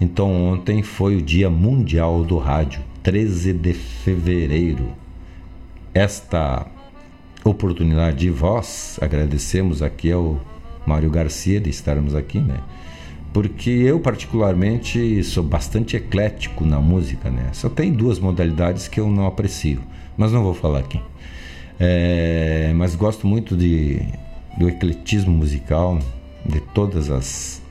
Então, 0.00 0.44
ontem 0.44 0.82
foi 0.82 1.14
o 1.14 1.22
Dia 1.22 1.48
Mundial 1.48 2.24
do 2.24 2.36
Rádio, 2.36 2.80
13 3.04 3.52
de 3.52 3.72
fevereiro. 3.74 5.01
Esta 5.94 6.66
oportunidade 7.44 8.18
de 8.18 8.30
voz, 8.30 8.98
agradecemos 9.00 9.82
aqui 9.82 10.10
ao 10.10 10.40
Mário 10.86 11.10
Garcia 11.10 11.60
de 11.60 11.70
estarmos 11.70 12.14
aqui, 12.14 12.38
né? 12.38 12.58
Porque 13.32 13.70
eu, 13.70 13.98
particularmente, 13.98 15.24
sou 15.24 15.42
bastante 15.42 15.96
eclético 15.96 16.64
na 16.64 16.80
música, 16.80 17.30
né? 17.30 17.48
Só 17.52 17.68
tem 17.68 17.92
duas 17.92 18.18
modalidades 18.18 18.88
que 18.88 19.00
eu 19.00 19.08
não 19.08 19.26
aprecio 19.26 19.80
mas 20.16 20.32
não 20.32 20.42
vou 20.42 20.54
falar 20.54 20.80
aqui. 20.80 21.00
É, 21.78 22.72
mas 22.74 22.94
gosto 22.94 23.26
muito 23.26 23.56
de, 23.56 24.00
do 24.58 24.68
ecletismo 24.68 25.32
musical, 25.32 25.98
de 26.44 26.60
todas 26.60 27.10
as, 27.10 27.62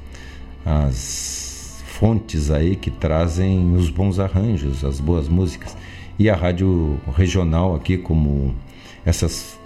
as 0.65 1.81
fontes 1.85 2.51
aí 2.51 2.75
que 2.75 2.89
trazem 2.89 3.73
os 3.75 3.89
bons 3.89 4.19
arranjos, 4.19 4.83
as 4.83 4.99
boas 4.99 5.27
músicas. 5.27 5.77
E 6.21 6.29
a 6.29 6.35
rádio 6.35 6.99
regional 7.17 7.73
aqui, 7.73 7.97
como 7.97 8.53
essas 9.03 9.57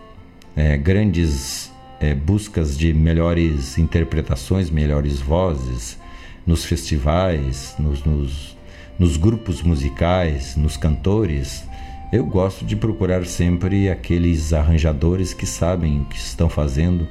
é, 0.56 0.78
grandes 0.78 1.70
é, 1.99 2.16
buscas 2.16 2.78
de 2.78 2.93
melhores 2.93 3.78
interpretações, 3.78 4.70
melhores 4.70 5.20
vozes 5.20 5.99
nos 6.47 6.64
festivais, 6.64 7.76
nos, 7.78 8.06
nos, 8.06 8.58
nos 8.97 9.18
grupos 9.18 9.62
musicais, 9.62 10.56
nos 10.56 10.78
cantores, 10.78 11.66
eu 12.10 12.26
gosto 12.26 12.64
de 12.64 12.78
procurar 12.78 13.26
sempre 13.26 13.89
aqueles 13.89 14.53
arranjadores 14.53 15.34
que 15.34 15.45
sabem 15.45 16.03
o 16.03 16.06
que 16.06 16.16
estão 16.16 16.47
fazendo 16.47 17.06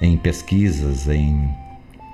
em 0.00 0.16
pesquisas, 0.16 1.06
em, 1.06 1.48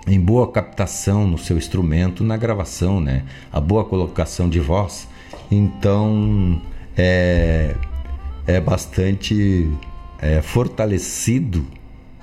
em 0.06 0.20
boa 0.20 0.52
captação 0.52 1.26
no 1.26 1.38
seu 1.38 1.56
instrumento, 1.56 2.22
na 2.22 2.36
gravação, 2.36 3.00
né? 3.00 3.22
A 3.50 3.58
boa 3.58 3.82
colocação 3.82 4.46
de 4.46 4.60
voz. 4.60 5.08
Então 5.50 6.60
é, 6.96 7.74
é 8.46 8.60
bastante 8.60 9.68
é, 10.20 10.40
fortalecido 10.42 11.66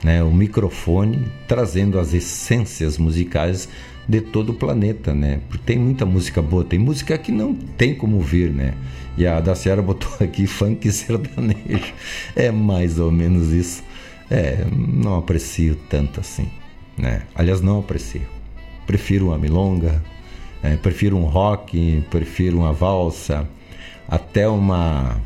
né, 0.03 0.23
o 0.23 0.31
microfone 0.31 1.27
trazendo 1.47 1.99
as 1.99 2.13
essências 2.13 2.97
musicais 2.97 3.67
de 4.07 4.21
todo 4.21 4.51
o 4.51 4.53
planeta, 4.53 5.13
né? 5.13 5.41
Porque 5.49 5.63
tem 5.65 5.77
muita 5.77 6.05
música 6.05 6.41
boa, 6.41 6.63
tem 6.63 6.79
música 6.79 7.17
que 7.17 7.31
não 7.31 7.53
tem 7.53 7.93
como 7.93 8.21
vir, 8.21 8.51
né? 8.51 8.73
E 9.17 9.27
a 9.27 9.41
da 9.41 9.53
botou 9.81 10.09
aqui 10.21 10.47
funk 10.47 10.89
sertanejo. 10.91 11.93
É 12.35 12.49
mais 12.49 12.99
ou 12.99 13.11
menos 13.11 13.51
isso. 13.51 13.83
É, 14.29 14.65
não 14.71 15.17
aprecio 15.17 15.75
tanto 15.89 16.19
assim, 16.21 16.49
né? 16.97 17.23
Aliás, 17.35 17.59
não 17.59 17.79
aprecio. 17.79 18.21
Prefiro 18.85 19.27
uma 19.27 19.37
milonga, 19.37 20.01
é, 20.63 20.75
prefiro 20.75 21.17
um 21.17 21.25
rock, 21.25 22.03
prefiro 22.09 22.57
uma 22.57 22.73
valsa, 22.73 23.47
até 24.07 24.47
uma 24.47 25.19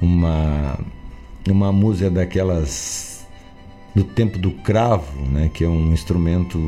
uma 0.00 0.78
uma 1.48 1.72
música 1.72 2.10
daquelas 2.10 3.26
do 3.94 4.02
tempo 4.02 4.38
do 4.38 4.50
cravo, 4.50 5.20
né, 5.26 5.50
que 5.54 5.64
é 5.64 5.68
um 5.68 5.92
instrumento 5.92 6.58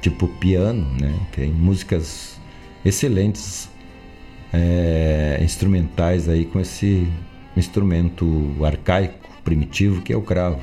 tipo 0.00 0.28
piano, 0.28 0.86
né? 1.00 1.12
Tem 1.32 1.50
músicas 1.50 2.38
excelentes 2.84 3.68
é, 4.52 5.38
instrumentais 5.42 6.28
aí 6.28 6.44
com 6.44 6.60
esse 6.60 7.08
instrumento 7.56 8.54
arcaico, 8.64 9.18
primitivo 9.44 10.02
que 10.02 10.12
é 10.12 10.16
o 10.16 10.22
cravo. 10.22 10.60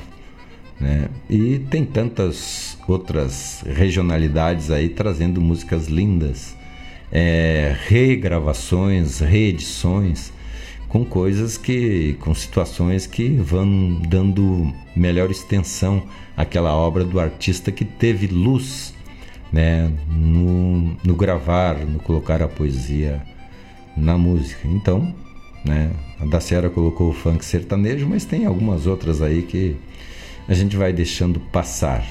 Né? 0.80 1.08
E 1.30 1.60
tem 1.70 1.84
tantas 1.84 2.76
outras 2.86 3.64
regionalidades 3.66 4.70
aí 4.70 4.88
trazendo 4.88 5.40
músicas 5.40 5.86
lindas, 5.86 6.56
é, 7.10 7.76
regravações, 7.86 9.20
reedições, 9.20 10.32
com 10.88 11.04
coisas 11.04 11.58
que, 11.58 12.16
com 12.20 12.34
situações 12.34 13.06
que 13.06 13.28
vão 13.30 14.00
dando 14.08 14.72
melhor 14.94 15.30
extensão 15.30 16.02
àquela 16.36 16.72
obra 16.72 17.04
do 17.04 17.18
artista 17.18 17.72
que 17.72 17.84
teve 17.84 18.28
luz, 18.28 18.94
né, 19.52 19.90
no, 20.08 20.96
no 21.04 21.14
gravar, 21.14 21.78
no 21.78 21.98
colocar 21.98 22.42
a 22.42 22.48
poesia 22.48 23.22
na 23.96 24.16
música. 24.18 24.68
Então, 24.68 25.14
né, 25.64 25.90
a 26.20 26.26
Daciara 26.26 26.68
colocou 26.68 27.10
o 27.10 27.12
funk 27.12 27.44
sertanejo, 27.44 28.06
mas 28.08 28.24
tem 28.24 28.46
algumas 28.46 28.86
outras 28.86 29.22
aí 29.22 29.42
que 29.42 29.76
a 30.48 30.54
gente 30.54 30.76
vai 30.76 30.92
deixando 30.92 31.40
passar. 31.40 32.04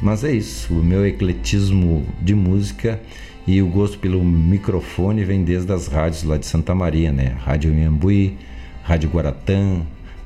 Mas 0.00 0.24
é 0.24 0.32
isso, 0.32 0.74
o 0.74 0.84
meu 0.84 1.06
ecletismo 1.06 2.06
de 2.20 2.34
música 2.34 3.00
e 3.46 3.62
o 3.62 3.66
gosto 3.66 3.98
pelo 3.98 4.22
microfone 4.24 5.24
vem 5.24 5.44
desde 5.44 5.72
as 5.72 5.86
rádios 5.86 6.22
lá 6.24 6.36
de 6.36 6.46
Santa 6.46 6.74
Maria, 6.74 7.12
né? 7.12 7.36
Rádio 7.40 7.72
Inhambuí, 7.72 8.36
Rádio 8.82 9.08
Guaratã, 9.08 9.82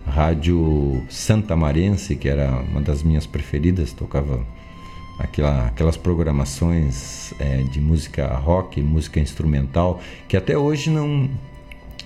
Rádio 0.07 1.03
Santa 1.09 1.55
Marense, 1.55 2.17
que 2.17 2.29
era 2.29 2.51
uma 2.71 2.81
das 2.81 3.03
minhas 3.03 3.27
preferidas, 3.27 3.93
tocava 3.93 4.45
aquela, 5.19 5.67
aquelas 5.67 5.97
programações 5.97 7.33
é, 7.39 7.63
de 7.65 7.81
música 7.81 8.27
rock, 8.35 8.81
música 8.81 9.21
instrumental, 9.21 10.01
que 10.27 10.37
até 10.37 10.57
hoje 10.57 10.91
não, 10.91 11.29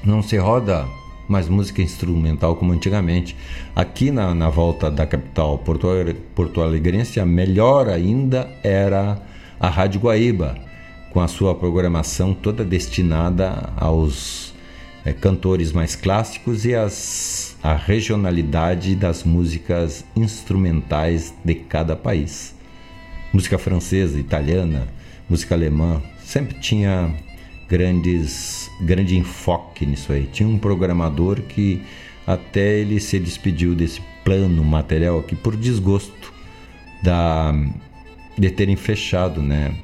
não 0.04 0.22
se 0.22 0.36
roda 0.36 0.84
mais 1.28 1.48
música 1.48 1.82
instrumental 1.82 2.56
como 2.56 2.72
antigamente. 2.72 3.36
Aqui 3.74 4.10
na, 4.10 4.34
na 4.34 4.48
volta 4.48 4.90
da 4.90 5.06
capital 5.06 5.58
porto, 5.58 5.88
porto 6.34 6.60
alegrense, 6.60 7.20
a 7.20 7.26
melhor 7.26 7.88
ainda 7.88 8.50
era 8.62 9.20
a 9.58 9.68
Rádio 9.68 10.00
Guaíba, 10.00 10.56
com 11.10 11.20
a 11.20 11.28
sua 11.28 11.54
programação 11.54 12.34
toda 12.34 12.64
destinada 12.64 13.72
aos 13.76 14.52
é, 15.04 15.12
cantores 15.12 15.72
mais 15.72 15.94
clássicos 15.94 16.64
e 16.64 16.74
as, 16.74 17.56
a 17.62 17.74
regionalidade 17.74 18.96
das 18.96 19.22
músicas 19.22 20.04
instrumentais 20.16 21.32
de 21.44 21.54
cada 21.54 21.94
país. 21.94 22.54
Música 23.32 23.58
francesa, 23.58 24.18
italiana, 24.18 24.88
música 25.28 25.54
alemã, 25.54 26.02
sempre 26.24 26.58
tinha 26.58 27.14
grandes 27.68 28.70
grande 28.80 29.16
enfoque 29.16 29.86
nisso 29.86 30.12
aí. 30.12 30.28
Tinha 30.32 30.48
um 30.48 30.58
programador 30.58 31.40
que 31.42 31.82
até 32.26 32.78
ele 32.78 33.00
se 33.00 33.18
despediu 33.18 33.74
desse 33.74 34.00
plano 34.24 34.64
material 34.64 35.18
aqui 35.18 35.36
por 35.36 35.56
desgosto 35.56 36.32
da 37.02 37.54
de 38.36 38.50
terem 38.50 38.74
fechado, 38.74 39.40
né, 39.40 39.76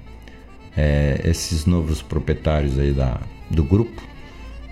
é, 0.77 1.21
esses 1.25 1.67
novos 1.67 2.03
proprietários 2.03 2.79
aí 2.79 2.93
da, 2.93 3.21
do 3.49 3.63
grupo, 3.63 4.03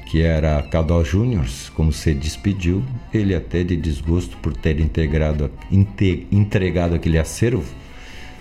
que 0.07 0.23
era 0.23 0.63
Cadal 0.63 1.05
Júnior, 1.05 1.47
como 1.75 1.93
se 1.93 2.15
despediu, 2.15 2.83
ele 3.13 3.35
até 3.35 3.63
de 3.63 3.77
desgosto 3.77 4.37
por 4.39 4.57
ter 4.57 4.81
integrado, 4.81 5.51
inte, 5.71 6.27
entregado 6.33 6.95
aquele 6.95 7.19
acervo 7.19 7.65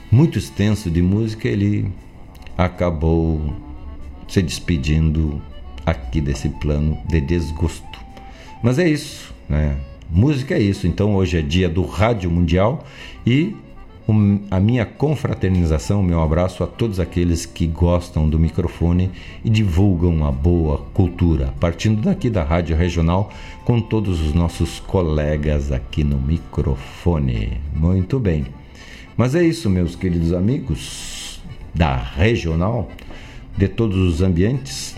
muito 0.09 0.39
extenso 0.39 0.89
de 0.89 1.01
música, 1.01 1.47
ele 1.47 1.91
acabou 2.57 3.53
se 4.27 4.41
despedindo 4.41 5.41
aqui 5.85 6.19
desse 6.19 6.49
plano 6.49 6.97
de 7.07 7.21
desgosto. 7.21 7.99
Mas 8.61 8.79
é 8.79 8.87
isso, 8.89 9.33
né? 9.47 9.75
Música 10.09 10.55
é 10.55 10.59
isso. 10.59 10.87
Então 10.87 11.15
hoje 11.15 11.37
é 11.37 11.41
dia 11.41 11.69
do 11.69 11.85
Rádio 11.85 12.29
Mundial 12.31 12.85
e 13.25 13.55
a 14.49 14.57
minha 14.57 14.85
confraternização, 14.85 16.01
meu 16.01 16.21
abraço 16.21 16.63
a 16.63 16.67
todos 16.67 16.97
aqueles 16.97 17.45
que 17.45 17.67
gostam 17.67 18.29
do 18.29 18.39
microfone 18.39 19.11
e 19.43 19.49
divulgam 19.49 20.25
a 20.25 20.31
boa 20.31 20.77
cultura, 20.93 21.53
partindo 21.59 22.01
daqui 22.01 22.29
da 22.29 22.41
Rádio 22.41 22.77
Regional 22.77 23.29
com 23.65 23.81
todos 23.81 24.21
os 24.21 24.33
nossos 24.33 24.79
colegas 24.79 25.73
aqui 25.73 26.05
no 26.05 26.17
microfone. 26.17 27.59
Muito 27.75 28.17
bem. 28.17 28.45
Mas 29.17 29.35
é 29.35 29.43
isso, 29.43 29.69
meus 29.69 29.93
queridos 29.93 30.31
amigos 30.31 31.41
da 31.75 31.97
Regional, 31.97 32.89
de 33.57 33.67
todos 33.67 33.97
os 33.97 34.21
ambientes. 34.21 34.95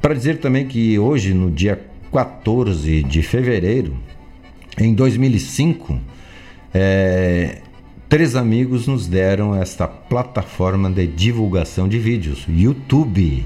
Para 0.00 0.14
dizer 0.14 0.38
também 0.38 0.66
que 0.66 0.98
hoje, 0.98 1.34
no 1.34 1.50
dia 1.50 1.78
14 2.10 3.02
de 3.02 3.22
fevereiro, 3.22 3.94
em 4.78 4.94
2005, 4.94 6.00
é, 6.72 7.58
três 8.08 8.34
amigos 8.34 8.86
nos 8.86 9.06
deram 9.06 9.54
esta 9.54 9.86
plataforma 9.86 10.90
de 10.90 11.06
divulgação 11.06 11.86
de 11.86 11.98
vídeos, 11.98 12.46
YouTube. 12.48 13.44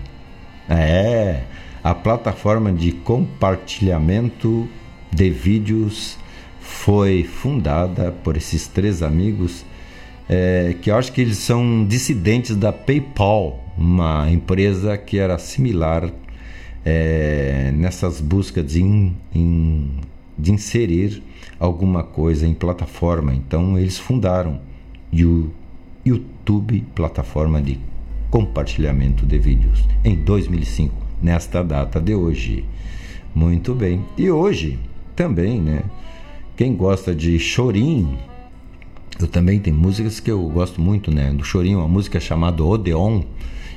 É, 0.69 1.43
a 1.83 1.95
plataforma 1.95 2.73
de 2.73 2.93
compartilhamento 2.93 4.69
de 5.13 5.29
vídeos 5.29 6.17
foi 6.61 7.25
fundada 7.25 8.11
por 8.11 8.37
esses 8.37 8.67
três 8.67 9.03
amigos, 9.03 9.65
é, 10.29 10.75
que 10.81 10.91
eu 10.91 10.97
acho 10.97 11.13
que 11.13 11.21
eles 11.21 11.39
são 11.39 11.85
dissidentes 11.85 12.57
da 12.57 12.73
PayPal, 12.73 13.64
uma 13.77 14.31
empresa 14.31 14.97
que 14.97 15.19
era 15.19 15.39
similar 15.39 16.11
é, 16.85 17.73
nessas 17.75 18.21
buscas 18.21 18.67
de, 18.67 18.83
in, 18.83 19.17
in, 19.35 19.91
de 20.39 20.53
inserir 20.53 21.23
alguma 21.59 22.03
coisa 22.03 22.47
em 22.47 22.55
plataforma. 22.55 23.35
Então 23.35 23.79
eles 23.79 23.99
fundaram 23.99 24.61
o 25.13 25.51
YouTube, 26.05 26.85
plataforma 26.95 27.63
de 27.63 27.79
compartilhamento 28.31 29.25
de 29.25 29.39
vídeos, 29.39 29.85
em 30.05 30.17
2005, 30.17 30.95
nesta 31.23 31.63
data 31.63 32.01
de 32.01 32.15
hoje. 32.15 32.65
Muito 33.35 33.75
bem. 33.75 34.05
E 34.19 34.31
hoje 34.31 34.79
também, 35.17 35.61
né? 35.61 35.83
Quem 36.57 36.75
gosta 36.75 37.15
de 37.15 37.39
chorinho, 37.39 38.17
eu 39.19 39.27
também 39.27 39.59
tenho 39.59 39.77
músicas 39.77 40.21
que 40.21 40.31
eu 40.31 40.41
gosto 40.49 40.81
muito, 40.81 41.11
né? 41.11 41.33
Do 41.33 41.45
chorinho, 41.45 41.79
uma 41.79 41.89
música 41.89 42.21
chamada 42.21 42.63
Odeon 42.63 43.23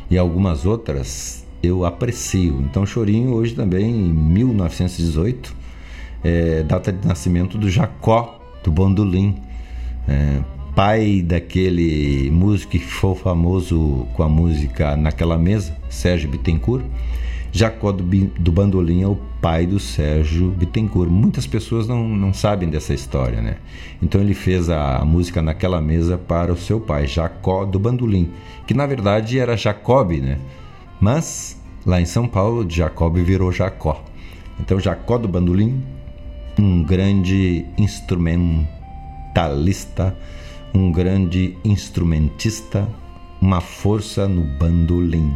e 0.10 0.18
algumas 0.18 0.66
outras 0.66 1.46
eu 1.62 1.86
aprecio. 1.86 2.62
Então, 2.62 2.86
Chorinho, 2.86 3.34
hoje 3.34 3.54
também, 3.54 3.90
em 3.90 4.14
1918, 4.14 5.56
é, 6.24 6.64
data 6.64 6.92
de 6.92 7.08
nascimento 7.08 7.58
do 7.58 7.70
Jacó, 7.70 8.40
do 8.64 8.72
Bandolim, 8.72 9.36
é, 10.08 10.42
pai 10.76 11.22
daquele 11.22 12.30
músico 12.32 12.74
que 12.74 12.80
foi 12.80 13.16
famoso 13.16 14.08
com 14.14 14.24
a 14.24 14.30
música 14.30 14.96
Naquela 14.96 15.38
Mesa, 15.38 15.76
Sérgio 15.90 16.30
Bittencourt. 16.30 16.86
Jacó 17.52 17.92
do, 17.92 18.04
do 18.04 18.52
Bandolim 18.52 19.02
é 19.02 19.08
o 19.08 19.18
pai 19.48 19.66
do 19.66 19.80
Sérgio 19.80 20.52
Bittencourt. 20.52 21.10
Muitas 21.10 21.48
pessoas 21.48 21.88
não, 21.88 22.06
não 22.06 22.34
sabem 22.34 22.70
dessa 22.70 22.94
história, 22.94 23.42
né? 23.42 23.56
Então 24.04 24.20
ele 24.20 24.34
fez 24.34 24.70
a, 24.70 24.98
a 24.98 25.06
música 25.06 25.42
Naquela 25.42 25.80
Mesa 25.80 26.18
para 26.18 26.52
o 26.52 26.58
seu 26.58 26.82
pai, 26.82 27.08
Jacó 27.08 27.64
do 27.64 27.80
Bandolim, 27.80 28.30
que 28.68 28.74
na 28.74 28.86
verdade 28.86 29.40
era 29.40 29.56
Jacob, 29.56 30.12
né? 30.12 30.38
Mas 31.00 31.58
lá 31.86 32.02
em 32.02 32.06
São 32.06 32.28
Paulo, 32.28 32.70
Jacob 32.70 33.16
virou 33.20 33.50
Jacó. 33.50 34.04
Então, 34.60 34.82
Jacó 34.82 35.18
do 35.18 35.30
Bandolim, 35.30 35.82
um 36.60 36.84
grande 36.84 37.66
instrumentalista, 37.78 40.14
um 40.74 40.92
grande 40.92 41.56
instrumentista, 41.64 42.86
uma 43.40 43.62
força 43.62 44.28
no 44.28 44.44
bandolim. 44.58 45.34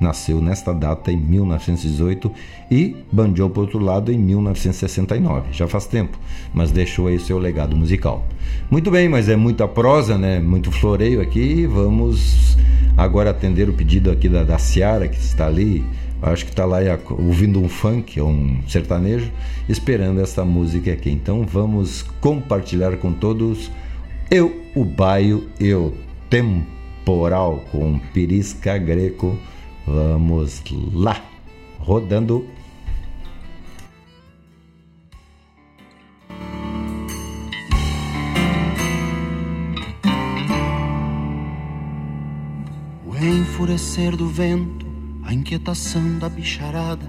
Nasceu 0.00 0.40
nesta 0.40 0.72
data 0.72 1.12
em 1.12 1.16
1918 1.16 2.30
e 2.70 2.96
bandeou 3.12 3.48
por 3.48 3.62
outro 3.62 3.78
lado 3.78 4.12
em 4.12 4.18
1969. 4.18 5.52
Já 5.52 5.68
faz 5.68 5.86
tempo, 5.86 6.18
mas 6.52 6.70
deixou 6.70 7.06
aí 7.06 7.18
seu 7.18 7.38
legado 7.38 7.76
musical. 7.76 8.26
Muito 8.70 8.90
bem, 8.90 9.08
mas 9.08 9.28
é 9.28 9.36
muita 9.36 9.68
prosa, 9.68 10.18
né? 10.18 10.40
Muito 10.40 10.72
floreio 10.72 11.20
aqui. 11.20 11.66
Vamos 11.66 12.56
agora 12.96 13.30
atender 13.30 13.68
o 13.68 13.72
pedido 13.72 14.10
aqui 14.10 14.28
da, 14.28 14.42
da 14.42 14.58
Ciara, 14.58 15.08
que 15.08 15.18
está 15.18 15.46
ali, 15.46 15.84
acho 16.22 16.44
que 16.44 16.50
está 16.50 16.64
lá 16.64 16.78
ouvindo 17.10 17.60
um 17.60 17.68
funk, 17.68 18.20
um 18.20 18.58
sertanejo, 18.68 19.30
esperando 19.68 20.20
essa 20.20 20.44
música 20.44 20.92
aqui. 20.92 21.10
Então 21.10 21.44
vamos 21.44 22.02
compartilhar 22.20 22.96
com 22.96 23.12
todos 23.12 23.70
Eu, 24.30 24.62
o 24.74 24.84
Baio 24.84 25.48
e 25.60 25.72
o 25.72 25.92
Temporal 26.28 27.64
com 27.70 27.98
Pirisca 28.12 28.76
Greco. 28.78 29.38
Vamos 29.86 30.62
lá, 30.92 31.22
rodando 31.78 32.46
enfurecer 43.64 44.16
do 44.16 44.28
vento, 44.28 44.84
a 45.22 45.32
inquietação 45.32 46.18
da 46.18 46.28
bicharada, 46.28 47.08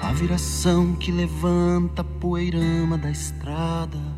a 0.00 0.12
viração 0.12 0.94
que 0.94 1.10
levanta 1.10 2.02
a 2.02 2.04
poeirama 2.04 2.96
da 2.96 3.10
estrada. 3.10 4.15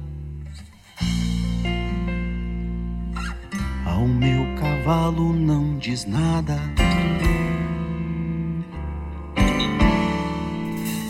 Meu 4.08 4.54
cavalo 4.56 5.34
não 5.34 5.76
diz 5.76 6.06
nada. 6.06 6.58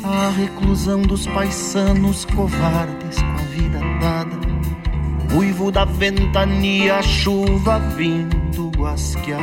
A 0.03 0.31
reclusão 0.31 1.03
dos 1.03 1.27
paisanos 1.29 2.25
covardes 2.25 3.19
com 3.19 3.35
a 3.35 3.47
vida 3.55 3.79
dada. 4.01 4.37
Uivo 5.37 5.71
da 5.71 5.85
ventania, 5.85 7.01
chuva 7.03 7.79
vindo 7.79 8.73
guasqueada. 8.77 9.39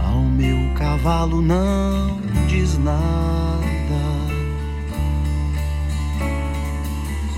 Ao 0.00 0.20
meu 0.20 0.74
cavalo 0.74 1.40
não 1.40 2.20
diz 2.46 2.76
nada. 2.76 3.32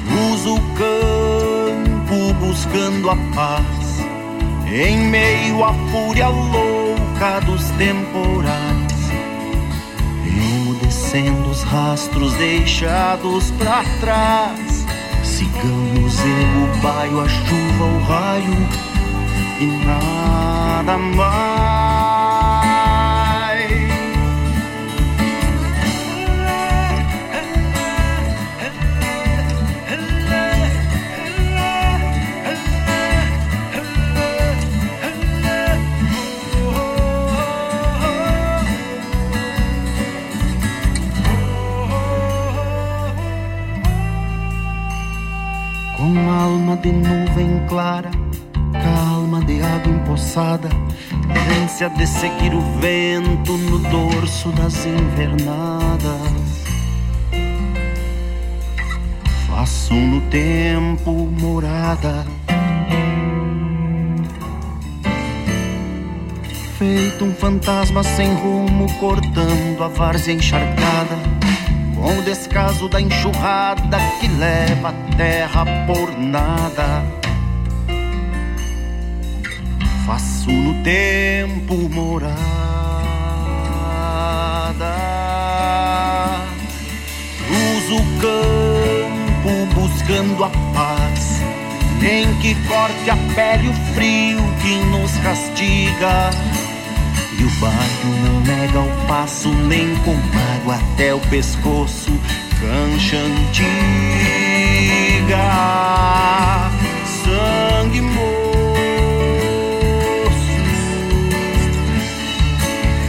Cruzo 0.08 0.56
o 0.56 1.53
campo 2.04 2.32
buscando 2.34 3.10
a 3.10 3.16
paz, 3.34 4.00
em 4.66 4.96
meio 4.98 5.64
à 5.64 5.72
fúria 5.90 6.28
louca 6.28 7.40
dos 7.44 7.68
temporais. 7.70 8.94
Emudecendo 10.26 11.50
os 11.50 11.62
rastros 11.62 12.34
deixados 12.34 13.50
para 13.52 13.84
trás 14.00 14.84
Cigamos 15.22 16.18
o 16.20 16.82
baio, 16.82 17.20
a 17.20 17.28
chuva, 17.28 17.84
o 17.84 18.04
raio 18.04 18.68
e 19.60 19.66
nada 19.84 20.98
mais. 20.98 21.73
Clara, 47.68 48.10
calma 48.72 49.44
de 49.44 49.60
água 49.62 49.92
empoçada, 49.92 50.68
ânsia 51.62 51.88
de 51.90 52.06
seguir 52.06 52.54
o 52.54 52.60
vento 52.80 53.56
no 53.56 53.78
dorso 53.78 54.50
das 54.50 54.84
invernadas. 54.86 56.64
Faço 59.48 59.94
no 59.94 60.20
tempo 60.30 61.12
morada. 61.40 62.26
Feito 66.78 67.24
um 67.24 67.32
fantasma 67.34 68.02
sem 68.02 68.34
rumo, 68.34 68.86
cortando 68.98 69.82
a 69.82 69.88
várzea 69.88 70.34
encharcada, 70.34 71.16
com 72.04 72.18
o 72.18 72.22
descaso 72.22 72.86
da 72.86 73.00
enxurrada 73.00 73.96
que 74.20 74.28
leva 74.28 74.90
a 74.90 75.16
terra 75.16 75.64
por 75.86 76.18
nada. 76.18 77.02
Faço 80.04 80.50
no 80.50 80.82
tempo 80.82 81.74
morada. 81.88 82.34
Cruzo 87.46 87.96
o 87.96 88.20
campo 88.20 89.74
buscando 89.74 90.44
a 90.44 90.50
paz, 90.74 91.40
nem 92.02 92.34
que 92.34 92.54
corte 92.68 93.08
a 93.08 93.16
pele 93.34 93.68
o 93.68 93.72
frio 93.94 94.40
que 94.60 94.76
nos 94.90 95.10
castiga. 95.22 96.30
O 97.44 97.50
bairro 97.60 98.10
não 98.24 98.40
nega 98.40 98.80
o 98.80 99.06
passo, 99.06 99.50
nem 99.52 99.94
com 99.96 100.16
água 100.54 100.76
até 100.76 101.12
o 101.12 101.20
pescoço, 101.20 102.10
cancha 102.58 103.18
antiga, 103.18 103.60
sangue 107.22 108.00
moço. 108.00 108.24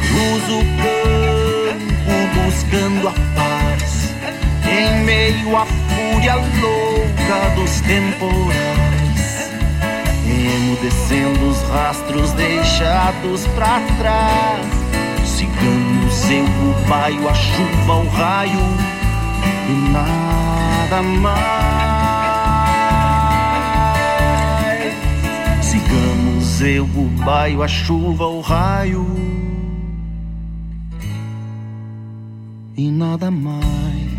Cruzo 0.10 0.60
o 0.60 0.66
campo 0.84 2.16
buscando 2.44 3.08
a 3.08 3.14
paz, 3.36 4.14
em 4.70 5.06
meio 5.06 5.56
à 5.56 5.66
fúria 5.66 6.36
louca 6.36 7.56
dos 7.56 7.80
temporais 7.80 8.85
emudecendo 10.46 11.50
os 11.50 11.62
rastros 11.64 12.32
deixados 12.34 13.48
pra 13.48 13.80
trás. 13.98 14.66
Ciganos, 15.26 16.30
eu, 16.30 16.46
o 16.46 16.74
baio, 16.88 17.28
a 17.28 17.34
chuva, 17.34 17.96
o 17.96 18.08
raio 18.10 18.60
e 19.70 19.74
nada 19.92 21.02
mais. 21.02 21.46
Sigamos 25.62 26.62
eu, 26.62 26.86
o 26.86 27.10
baio, 27.24 27.62
a 27.64 27.68
chuva, 27.68 28.28
o 28.28 28.42
raio 28.42 29.06
e 32.78 32.92
nada 32.92 33.32
mais. 33.32 34.15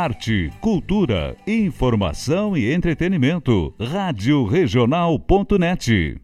Arte, 0.00 0.50
cultura, 0.60 1.36
informação 1.46 2.56
e 2.56 2.72
entretenimento. 2.72 3.74
Rádio 3.78 4.44
Regional.net. 4.44 6.18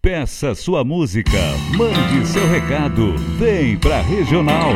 Peça 0.00 0.54
sua 0.54 0.84
música, 0.84 1.40
mande 1.76 2.24
seu 2.26 2.46
recado, 2.48 3.16
vem 3.36 3.76
pra 3.76 4.00
Regional. 4.00 4.70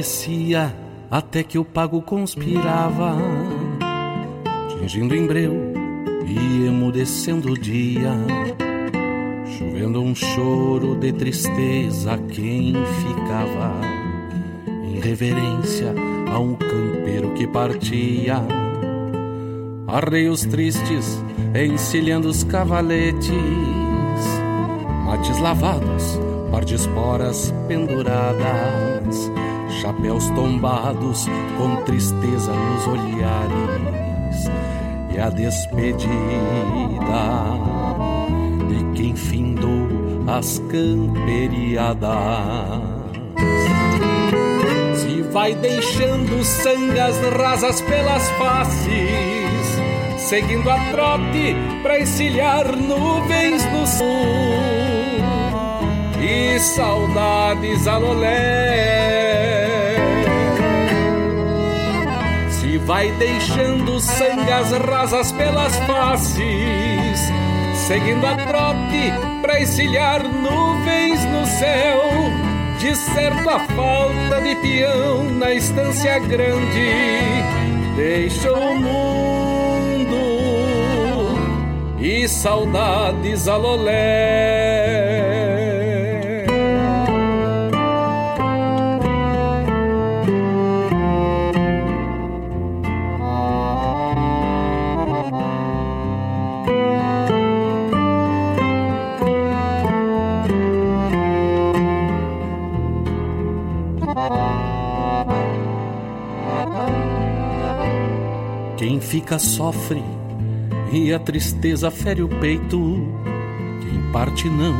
Parecia 0.00 0.74
até 1.10 1.42
que 1.42 1.58
o 1.58 1.64
pago 1.64 2.00
conspirava, 2.00 3.18
tingindo 4.70 5.14
em 5.14 5.26
breu 5.26 5.74
e 6.26 6.66
emudecendo 6.66 7.52
o 7.52 7.58
dia, 7.58 8.10
chovendo 9.44 10.00
um 10.00 10.14
choro 10.14 10.94
de 10.94 11.12
tristeza 11.12 12.16
quem 12.16 12.72
ficava 12.72 13.78
em 14.82 15.00
reverência 15.00 15.92
a 16.32 16.38
um 16.38 16.54
campeiro 16.54 17.34
que 17.34 17.46
partia. 17.46 18.42
Arreios 19.86 20.46
tristes 20.46 21.22
encilhando 21.54 22.26
os 22.26 22.42
cavaletes, 22.42 23.28
mates 25.04 25.38
lavados, 25.40 26.18
par 26.50 26.64
de 26.64 26.76
esporas 26.76 27.52
penduradas 27.68 29.30
chapéus 29.80 30.28
tombados 30.30 31.26
com 31.56 31.76
tristeza 31.84 32.52
nos 32.52 32.86
olhares 32.86 34.50
e 35.14 35.18
a 35.18 35.30
despedida 35.30 36.06
de 38.68 38.84
quem 38.94 39.16
findou 39.16 39.88
as 40.26 40.58
camperiadas. 40.70 42.10
Se 44.96 45.22
vai 45.32 45.54
deixando 45.54 46.44
sangas 46.44 47.16
rasas 47.38 47.80
pelas 47.80 48.28
faces, 48.32 49.80
seguindo 50.18 50.68
a 50.68 50.78
trote 50.90 51.56
para 51.82 52.00
encilhar 52.00 52.76
nuvens 52.76 53.64
no 53.72 53.86
sul 53.86 54.04
e 56.20 56.60
saudades 56.60 57.86
alolé. 57.86 59.59
Vai 62.86 63.10
deixando 63.12 64.00
sangas 64.00 64.72
rasas 64.72 65.32
pelas 65.32 65.76
faces, 65.80 67.20
seguindo 67.86 68.26
a 68.26 68.36
trote 68.36 69.12
para 69.42 69.60
encilhar 69.60 70.22
nuvens 70.22 71.24
no 71.26 71.46
céu. 71.46 72.00
De 72.78 72.96
certo 72.96 73.48
a 73.50 73.60
falta 73.60 74.40
de 74.40 74.54
peão 74.56 75.24
na 75.24 75.52
estância 75.52 76.18
grande 76.18 76.90
deixou 77.94 78.56
o 78.56 78.74
mundo 78.74 79.20
e 82.00 82.26
saudades 82.26 83.46
alolé. 83.46 84.89
Fica 109.10 109.40
sofre 109.40 110.04
e 110.92 111.12
a 111.12 111.18
tristeza 111.18 111.90
fere 111.90 112.22
o 112.22 112.28
peito. 112.28 112.78
Quem 113.80 114.12
parte 114.12 114.48
não 114.48 114.72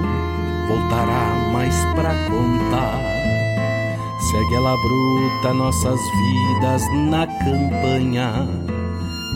voltará 0.68 1.50
mais 1.52 1.74
pra 1.96 2.14
contar. 2.28 3.00
Segue 4.30 4.54
ela 4.54 4.76
bruta 4.76 5.52
nossas 5.52 6.00
vidas 6.00 6.82
na 7.10 7.26
campanha. 7.26 8.46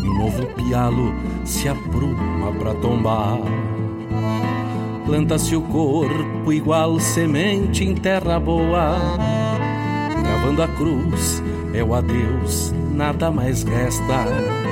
Um 0.05 0.19
novo 0.19 0.47
pialo 0.55 1.13
se 1.45 1.69
apruma 1.69 2.53
pra 2.53 2.73
tombar. 2.75 3.39
Planta-se 5.07 5.57
o 5.57 5.63
corpo 5.63 6.53
igual 6.53 7.01
semente 7.01 7.83
em 7.83 7.97
terra 7.97 8.39
boa. 8.39 8.97
Gravando 10.23 10.63
a 10.63 10.69
cruz 10.69 11.43
é 11.73 11.83
o 11.83 11.95
adeus, 11.95 12.73
nada 12.93 13.29
mais 13.33 13.65
resta. 13.65 14.64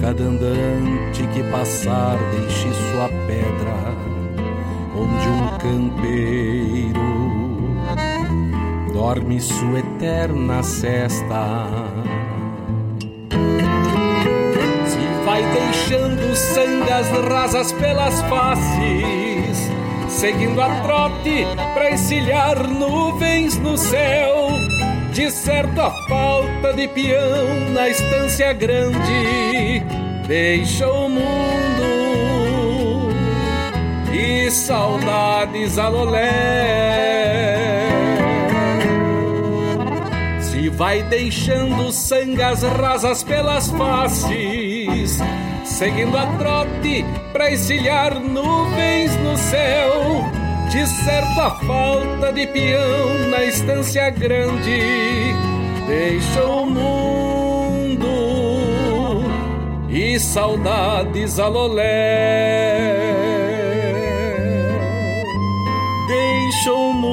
Cada 0.00 0.22
andante 0.22 1.26
que 1.34 1.42
passar 1.50 2.16
deixe 2.32 2.72
sua 2.72 3.08
pedra, 3.26 3.94
onde 4.94 5.28
um 5.28 5.48
campeiro 5.58 7.08
dorme 8.92 9.40
sua 9.40 9.78
eterna 9.80 10.62
cesta. 10.62 11.66
Se 14.86 15.24
vai 15.24 15.42
deixando 15.42 16.34
sangas 16.34 17.08
rasas 17.30 17.72
pelas 17.72 18.20
faces, 18.22 19.70
seguindo 20.08 20.60
a 20.60 20.68
trote 20.82 21.46
pra 21.74 21.90
encilhar 21.90 22.68
nuvens 22.68 23.58
no 23.58 23.76
céu. 23.76 24.27
De 25.18 25.32
certo 25.32 25.80
a 25.80 25.90
falta 26.06 26.72
de 26.74 26.86
peão 26.86 27.70
na 27.70 27.88
estância 27.88 28.52
grande 28.52 29.82
deixa 30.28 30.88
o 30.88 31.08
mundo 31.08 33.10
e 34.12 34.48
saudades 34.48 35.76
alolé. 35.76 36.28
Se 40.40 40.68
vai 40.68 41.02
deixando 41.02 41.90
sangas 41.90 42.62
rasas 42.62 43.24
pelas 43.24 43.68
faces, 43.70 45.18
seguindo 45.64 46.16
a 46.16 46.26
trote 46.38 47.04
pra 47.32 47.52
encilhar 47.52 48.20
nuvens 48.20 49.16
no 49.16 49.36
céu. 49.36 50.37
De 50.70 50.86
certo 50.86 51.40
a 51.40 51.50
falta 51.50 52.32
de 52.32 52.46
peão 52.46 53.28
na 53.30 53.44
estância 53.44 54.10
grande 54.10 55.34
deixa 55.86 56.44
o 56.44 56.66
mundo 56.66 58.08
e 59.88 60.20
saudades 60.20 61.38
alolé. 61.38 61.86
Deixa 66.06 66.72
o 66.72 66.92
mundo 66.92 67.08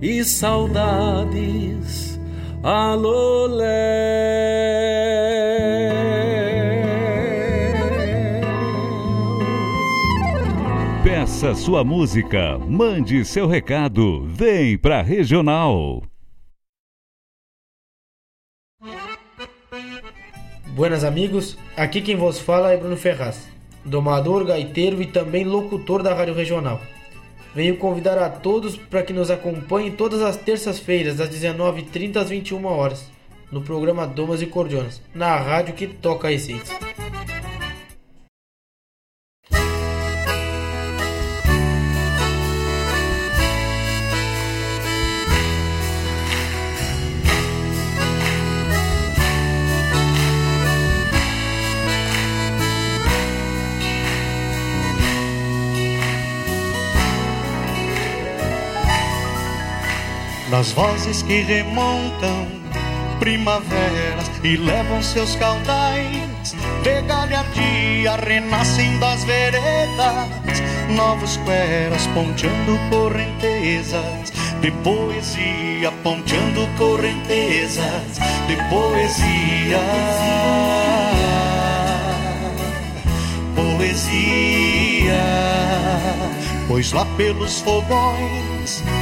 e 0.00 0.24
saudades 0.24 2.20
alolé. 2.62 4.49
Sua 11.40 11.82
música, 11.82 12.58
mande 12.58 13.24
seu 13.24 13.46
recado, 13.46 14.24
vem 14.26 14.76
pra 14.76 15.00
Regional. 15.00 16.02
Buenas 20.66 21.02
amigos, 21.02 21.56
aqui 21.74 22.02
quem 22.02 22.14
vos 22.14 22.38
fala 22.38 22.72
é 22.72 22.76
Bruno 22.76 22.96
Ferraz, 22.96 23.48
domador, 23.82 24.44
gaiteiro 24.44 25.00
e 25.00 25.06
também 25.06 25.44
locutor 25.44 26.02
da 26.02 26.12
Rádio 26.12 26.34
Regional. 26.34 26.78
Venho 27.54 27.78
convidar 27.78 28.18
a 28.18 28.28
todos 28.28 28.76
para 28.76 29.02
que 29.02 29.14
nos 29.14 29.30
acompanhem 29.30 29.92
todas 29.92 30.20
as 30.20 30.36
terças-feiras, 30.36 31.16
das 31.16 31.30
19h30 31.30 32.16
às 32.16 32.28
21 32.28 32.66
horas, 32.66 33.10
no 33.50 33.62
programa 33.62 34.06
Domas 34.06 34.42
e 34.42 34.46
Cordionas, 34.46 35.00
na 35.14 35.36
rádio 35.36 35.74
que 35.74 35.86
toca 35.86 36.28
a 36.28 36.32
essência. 36.32 36.76
Nas 60.50 60.72
vozes 60.72 61.22
que 61.22 61.42
remontam 61.42 62.48
primaveras 63.20 64.28
e 64.42 64.56
levam 64.56 65.00
seus 65.00 65.36
caudais 65.36 66.56
de 66.82 67.02
galhardia 67.02 68.16
renascem 68.16 68.98
das 68.98 69.22
veredas 69.22 70.60
novos 70.96 71.36
cueras 71.38 72.04
ponteando 72.08 72.78
correntezas. 72.90 74.32
De 74.60 74.72
poesia 74.82 75.92
ponteando 76.02 76.66
correntezas 76.76 78.18
de 78.48 78.56
poesia. 78.68 79.78
Poesia. 83.54 85.14
Pois 86.68 86.92
lá 86.92 87.06
pelos 87.16 87.60
fogões 87.60 88.49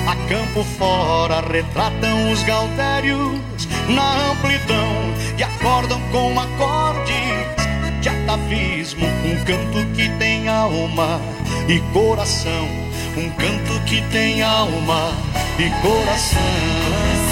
a 0.06 0.14
campo 0.28 0.64
fora 0.78 1.40
retratam 1.40 2.32
os 2.32 2.42
galtérios 2.44 3.40
na 3.88 4.30
amplidão 4.30 5.14
e 5.36 5.42
acordam 5.42 6.00
com 6.12 6.38
acordes 6.38 7.58
de 8.00 8.08
atavismo, 8.08 9.06
um 9.06 9.44
canto 9.44 9.94
que 9.94 10.08
tem 10.18 10.48
alma 10.48 11.20
e 11.68 11.80
coração, 11.92 12.68
um 13.16 13.28
canto 13.30 13.80
que 13.86 14.00
tem 14.10 14.42
alma 14.42 15.12
e 15.58 15.68
coração. 15.82 17.27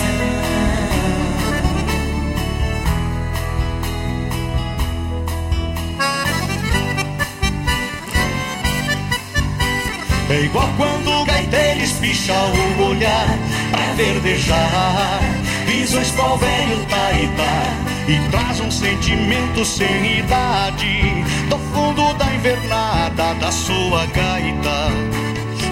É 10.29 10.41
igual 10.41 10.69
quando 10.77 11.09
o 11.09 11.25
gaiteiro 11.25 11.81
espicha 11.81 12.35
o 12.79 12.83
olhar 12.83 13.29
pra 13.71 13.93
verdejar. 13.95 15.21
Visões 15.67 16.11
qual 16.13 16.39
velho 16.39 16.85
taitá 16.87 17.63
E 18.09 18.31
traz 18.31 18.61
um 18.61 18.71
sentimento 18.71 19.65
sem 19.65 20.19
idade. 20.19 21.25
Do 21.49 21.59
fundo 21.73 22.13
da 22.15 22.35
invernada 22.35 23.35
da 23.35 23.53
sua 23.53 24.07
gaita. 24.07 24.91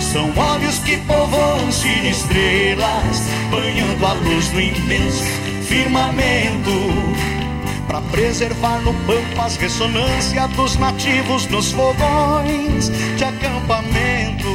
São 0.00 0.32
olhos 0.36 0.78
que 0.80 0.96
povoam-se 0.98 1.88
de 1.88 2.10
estrelas 2.10 3.28
Banhando 3.50 4.06
a 4.06 4.12
luz 4.12 4.52
no 4.52 4.60
imenso 4.60 5.24
firmamento 5.64 6.70
Pra 7.86 8.00
preservar 8.10 8.80
no 8.80 8.92
pampa 9.06 9.44
as 9.44 9.56
ressonâncias 9.56 10.50
dos 10.50 10.76
nativos 10.76 11.46
nos 11.48 11.72
fogões 11.72 12.90
de 13.16 13.24
acampamento. 13.24 14.48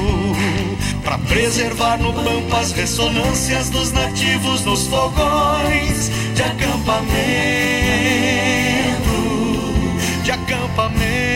Pra 1.03 1.17
preservar 1.17 1.97
no 1.99 2.13
pampa 2.13 2.59
as 2.59 2.71
ressonâncias 2.71 3.69
dos 3.69 3.91
nativos 3.91 4.65
nos 4.65 4.87
fogões 4.87 6.09
de 6.35 6.43
acampamento. 6.43 7.09
De 10.23 10.31
acampamento. 10.31 11.28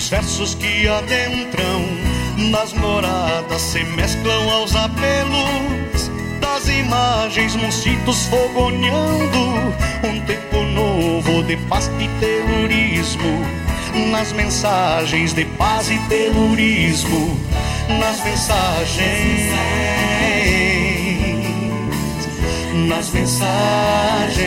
Os 0.00 0.08
versos 0.08 0.54
que 0.54 0.88
adentram 0.88 1.84
nas 2.50 2.72
moradas 2.72 3.60
se 3.60 3.84
mesclam 3.84 4.50
aos 4.50 4.74
apelos 4.74 6.10
das 6.40 6.66
imagens, 6.68 7.54
moncitos 7.54 8.24
fogoneando 8.28 9.74
um 10.02 10.20
tempo 10.22 10.62
novo 10.62 11.42
de 11.42 11.58
paz 11.68 11.90
e 12.00 12.08
terrorismo. 12.18 13.44
nas 14.10 14.32
mensagens 14.32 15.34
de 15.34 15.44
paz 15.44 15.90
e 15.90 15.98
terrorismo, 16.08 17.38
nas 17.98 18.24
mensagens, 18.24 19.52
nas 22.88 23.10
mensagens. 23.10 24.40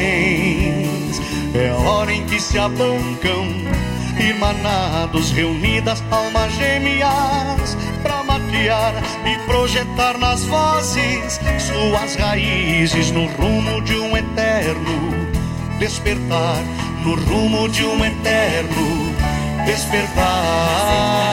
É 1.54 1.72
hora 1.86 2.12
em 2.12 2.26
que 2.26 2.40
se 2.40 2.58
abancam 2.58 3.83
irmanados, 4.24 5.32
reunidas 5.32 6.04
almas 6.10 6.52
gêmeas 6.54 7.78
para 8.02 8.24
matear 8.24 8.94
e 9.26 9.38
projetar 9.46 10.18
nas 10.18 10.44
vozes 10.46 11.40
suas 11.60 12.16
raízes 12.16 13.12
no 13.12 13.26
rumo 13.28 13.82
de 13.82 13.96
um 13.96 14.16
eterno 14.16 15.14
despertar, 15.80 16.64
no 17.04 17.16
rumo 17.16 17.68
de 17.70 17.86
um 17.86 18.06
eterno 18.06 19.16
despertar. 19.66 21.24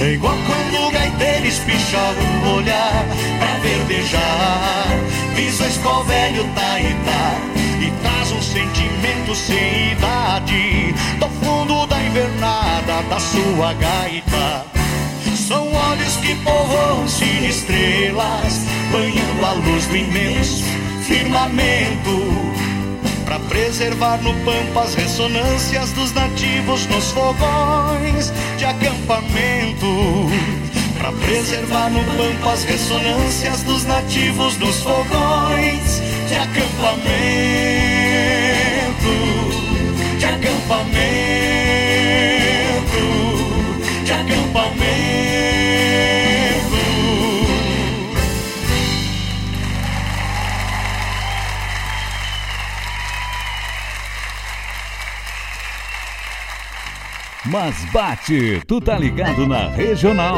É 0.00 0.12
igual 0.12 0.36
quando 0.46 0.86
o 0.86 0.90
gaiteiro 0.90 1.46
espicha 1.46 1.98
o 2.44 2.56
olhar 2.56 3.06
pra 3.38 3.58
verdejar. 3.58 4.86
Visa 5.34 5.66
escol 5.66 6.04
velho 6.04 6.44
Taitá 6.54 7.40
e 7.80 7.90
traz 8.02 8.32
um 8.32 8.42
sentimento 8.42 9.34
sem 9.34 9.92
idade 9.92 10.94
do 11.18 11.28
fundo 11.44 11.86
da 11.86 12.02
invernada 12.02 13.02
da 13.08 13.20
sua 13.20 13.72
gaita. 13.74 14.66
São 15.36 15.72
olhos 15.72 16.16
que 16.16 16.34
povoam 16.36 17.04
de 17.04 17.46
estrelas, 17.46 18.66
banhando 18.90 19.46
a 19.46 19.52
luz 19.52 19.86
do 19.86 19.96
imenso 19.96 20.64
firmamento 21.06 22.56
para 23.24 23.38
preservar 23.40 24.18
no 24.22 24.32
pampa 24.44 24.82
as 24.82 24.94
ressonâncias 24.94 25.92
dos 25.92 26.12
nativos 26.12 26.86
nos 26.86 27.12
fogões 27.12 28.32
de 28.56 28.64
acampamento. 28.64 29.86
Para 30.98 31.12
preservar 31.12 31.90
no 31.90 32.02
pampa 32.16 32.52
as 32.52 32.64
ressonâncias 32.64 33.62
dos 33.62 33.84
nativos 33.84 34.56
nos 34.58 34.82
fogões 34.82 36.02
de 36.28 36.34
acampamento. 36.34 37.06
De 40.18 40.24
acampamento. 40.24 40.86
De 44.04 44.12
acampamento. 44.12 45.06
Mas 57.44 57.84
bate, 57.92 58.60
tu 58.66 58.80
tá 58.80 58.98
ligado 58.98 59.46
na 59.46 59.68
regional. 59.68 60.36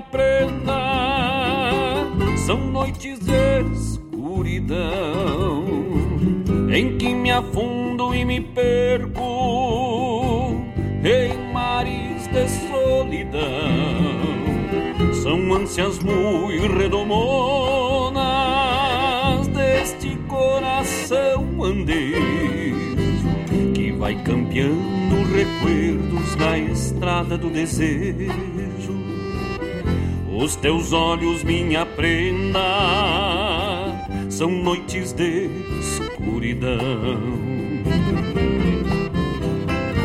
Prenda, 0.00 0.78
são 2.46 2.58
noites 2.58 3.18
de 3.20 3.62
escuridão 3.72 5.64
em 6.70 6.98
que 6.98 7.14
me 7.14 7.30
afundo 7.30 8.14
e 8.14 8.24
me 8.24 8.40
perco 8.40 10.56
em 11.04 11.52
mares 11.52 12.26
de 12.28 12.48
solidão. 12.68 13.38
São 15.22 15.54
ânsias 15.54 15.98
muito 16.00 16.66
redomonas 16.76 18.18
deste 19.48 20.16
coração 20.28 21.64
andeiro 21.64 22.76
que 23.74 23.92
vai 23.92 24.14
campeando 24.22 25.22
recuerdos 25.34 26.36
na 26.36 26.58
estrada 26.58 27.38
do 27.38 27.50
desejo. 27.50 28.97
Os 30.40 30.54
teus 30.54 30.92
olhos, 30.92 31.42
minha 31.42 31.84
prenda, 31.84 32.60
são 34.30 34.48
noites 34.48 35.12
de 35.12 35.50
escuridão. 35.80 36.78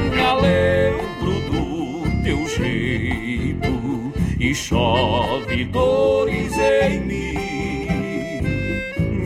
Me 0.09 0.25
lembro 0.41 1.33
do 1.51 2.23
teu 2.23 2.47
jeito 2.47 4.11
e 4.39 4.55
chove 4.55 5.65
dores 5.65 6.57
em 6.57 6.99
mim. 7.01 8.41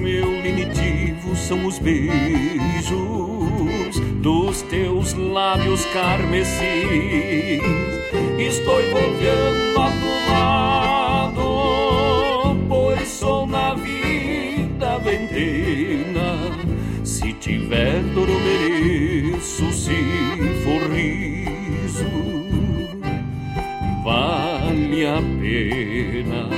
Meu 0.01 0.29
lenitivo 0.41 1.33
são 1.37 1.67
os 1.67 1.79
beijos 1.79 2.97
dos 4.21 4.61
teus 4.63 5.13
lábios 5.13 5.85
carmecis. 5.85 7.61
Estou 8.37 8.81
voltando 8.91 9.79
a 9.79 9.89
tu 9.89 10.31
lado, 10.31 10.76
tiver 17.47 18.03
dor, 18.13 18.27
eu 18.27 18.39
mereço, 18.41 19.71
se 19.71 19.95
for 20.63 20.81
riso, 20.91 22.11
vale 24.03 25.05
a 25.07 25.21
pena. 25.39 26.49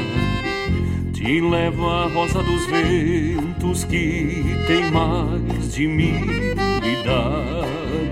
Te 1.14 1.40
levo 1.42 1.88
a 1.88 2.08
rosa 2.08 2.42
dos 2.42 2.66
ventos 2.66 3.84
que 3.84 4.44
tem 4.66 4.90
mais 4.92 5.76
de 5.76 5.86
mil 5.88 6.56
idades. 6.82 8.10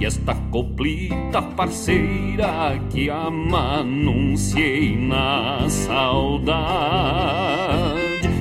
E 0.00 0.04
esta 0.04 0.34
coplita 0.50 1.40
parceira 1.40 2.76
que 2.90 3.08
amanunciei 3.08 4.96
na 4.96 5.68
saudade. 5.68 7.16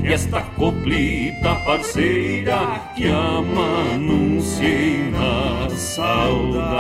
E 0.06 0.14
esta 0.14 0.40
coplita 0.40 1.56
parceira 1.66 2.80
que 2.96 3.08
amanunciei 3.08 5.10
na 5.10 5.68
saudade. 5.72 6.76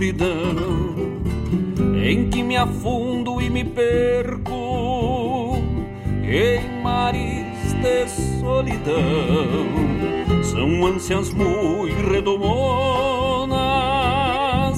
Escuridão 0.00 1.20
em 2.02 2.30
que 2.30 2.42
me 2.42 2.56
afundo 2.56 3.38
e 3.42 3.50
me 3.50 3.62
perco 3.64 5.58
em 6.24 6.82
mares 6.82 7.74
de 7.74 8.08
solidão. 8.40 8.94
São 10.42 10.86
ânsias 10.86 11.34
muito 11.34 12.10
redomonas 12.10 13.58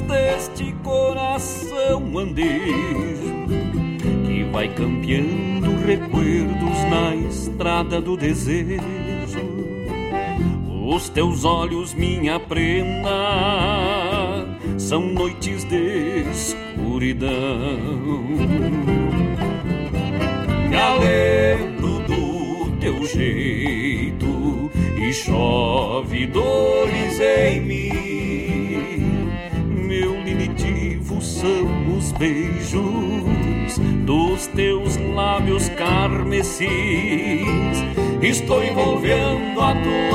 deste 0.03 0.73
coração 0.83 2.19
andejo 2.19 3.47
que 4.27 4.43
vai 4.51 4.67
campeando 4.75 5.71
recuerdos 5.87 6.85
na 6.91 7.15
estrada 7.15 8.01
do 8.01 8.17
desejo. 8.17 8.83
Os 10.85 11.09
teus 11.09 11.45
olhos, 11.45 11.95
minha 11.95 12.41
prenda, 12.41 13.92
são 14.93 15.07
noites 15.07 15.65
de 15.65 16.23
escuridão. 16.31 17.31
Me 20.69 20.77
alegro 20.77 22.01
do 22.01 22.77
teu 22.79 23.07
jeito 23.07 24.71
e 24.99 25.11
chove 25.15 26.27
dores 26.27 27.19
em 27.21 27.61
mim. 27.63 29.01
Meu 29.67 30.13
linitivo 30.23 31.23
são 31.23 31.97
os 31.97 32.13
beijos 32.13 33.79
dos 34.05 34.47
teus 34.49 34.99
lábios 35.15 35.71
carmesins. 35.71 36.69
Estou 38.21 38.63
envolvendo 38.63 39.59
a 39.59 39.73
tu 39.73 40.15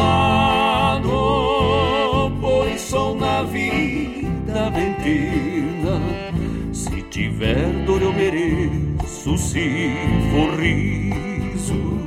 Dor, 7.86 8.02
eu 8.02 8.12
mereço, 8.12 9.38
se 9.38 9.90
for 10.32 10.60
riso, 10.60 11.98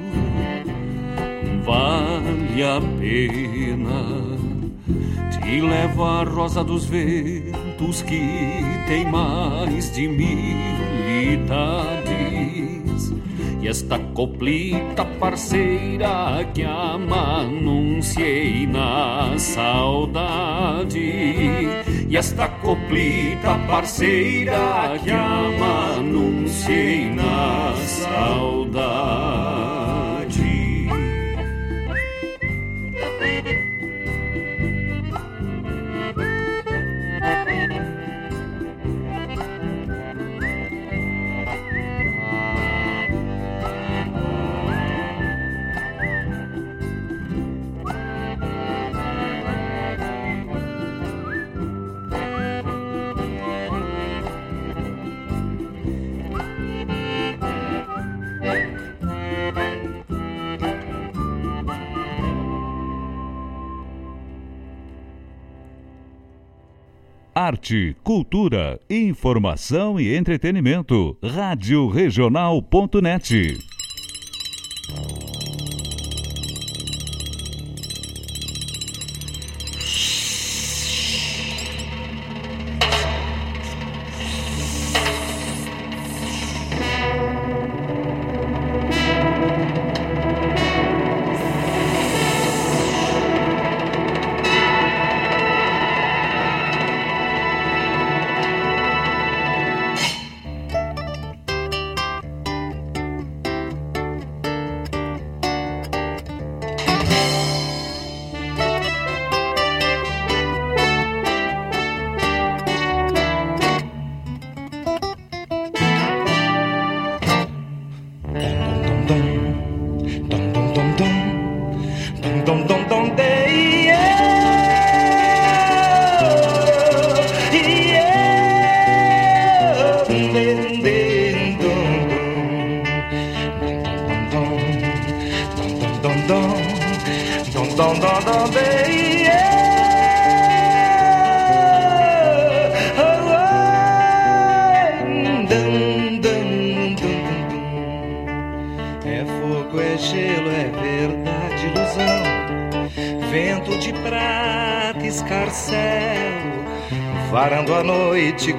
vale 1.65 2.63
a 2.63 2.79
pena. 2.99 4.21
Te 5.31 5.63
levo 5.63 6.05
a 6.05 6.25
rosa 6.25 6.63
dos 6.63 6.85
ventos 6.85 8.03
que 8.03 8.21
tem 8.87 9.11
mais 9.11 9.91
de 9.95 10.09
mil 10.09 10.59
idades. 11.33 13.15
E 13.63 13.69
esta 13.69 13.99
coplita 13.99 15.07
parceira 15.19 16.47
que 16.53 16.65
amanunciei 16.65 18.67
na 18.67 19.39
saudade. 19.39 21.01
E 22.11 22.17
esta 22.17 22.49
coplita 22.49 23.57
parceira 23.69 24.99
que 25.05 25.13
amanunciei 25.13 27.09
na 27.15 27.77
saudade. 27.87 29.90
Arte, 67.51 67.97
cultura, 68.05 68.79
informação 68.89 69.99
e 69.99 70.15
entretenimento. 70.15 71.17
Rádio 71.21 71.89
Regional.net. 71.89 73.59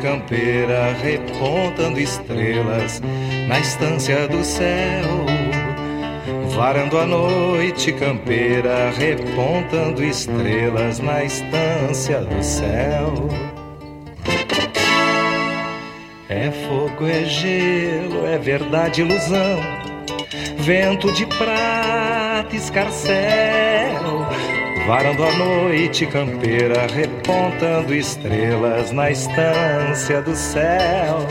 campeira 0.01 0.93
repontando 1.01 1.99
estrelas 1.99 3.01
na 3.47 3.59
estância 3.59 4.27
do 4.27 4.43
céu. 4.43 5.25
Varando 6.55 6.97
a 6.97 7.05
noite 7.05 7.93
campeira 7.93 8.91
repontando 8.97 10.03
estrelas 10.03 10.99
na 10.99 11.23
estância 11.23 12.19
do 12.21 12.43
céu. 12.43 13.13
É 16.27 16.49
fogo, 16.49 17.07
é 17.07 17.23
gelo, 17.25 18.25
é 18.25 18.37
verdade, 18.37 19.01
ilusão. 19.01 19.59
Vento 20.57 21.11
de 21.13 21.25
prata, 21.25 22.55
escarcel 22.55 24.27
Varando 24.87 25.23
a 25.23 25.31
noite 25.33 26.05
campeira, 26.07 26.87
repontando 27.31 27.95
estrelas 27.95 28.91
na 28.91 29.09
estância 29.09 30.21
do 30.21 30.35
céu. 30.35 31.25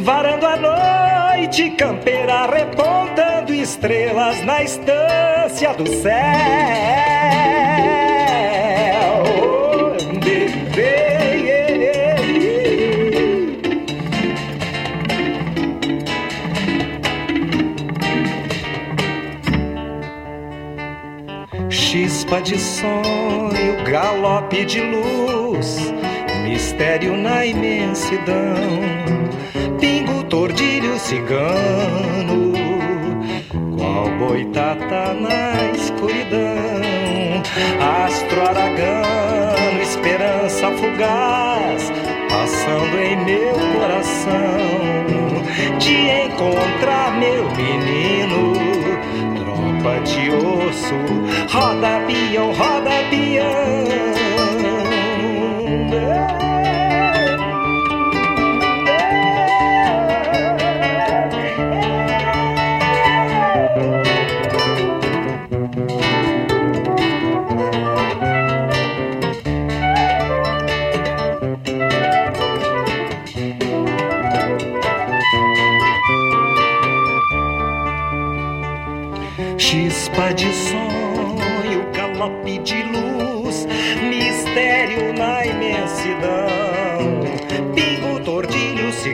Varando 0.00 0.46
a 0.46 0.56
noite 0.56 1.70
campeira, 1.70 2.46
repontando 2.46 3.54
estrelas 3.54 4.44
na 4.44 4.62
estância 4.62 5.72
do 5.74 5.86
céu. 5.86 7.11
Chispa 21.92 22.40
de 22.40 22.58
sonho, 22.58 23.84
galope 23.84 24.64
de 24.64 24.80
luz, 24.80 25.92
mistério 26.42 27.14
na 27.18 27.44
imensidão, 27.44 28.80
pingo, 29.78 30.24
tordilho, 30.24 30.98
cigano, 30.98 32.54
qual 33.76 34.08
boitata 34.18 35.12
na 35.12 35.70
escuridão, 35.76 37.42
astro 38.06 38.40
aragano, 38.40 39.82
esperança 39.82 40.70
fugaz, 40.70 41.92
passando 42.30 43.02
em 43.02 43.22
meu 43.22 43.52
coração, 43.78 44.38
de 45.78 45.94
encontrar 46.24 47.18
meu 47.18 47.50
menino 47.50 48.61
de 50.02 50.30
osso, 50.30 50.94
roda 51.52 52.00
peão, 52.06 52.52
roda 52.52 52.90
peão. 53.10 54.11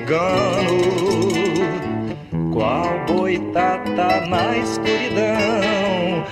Cigano, 0.09 0.81
qual 2.51 3.05
boitata 3.07 4.27
na 4.27 4.57
escuridão, 4.57 6.25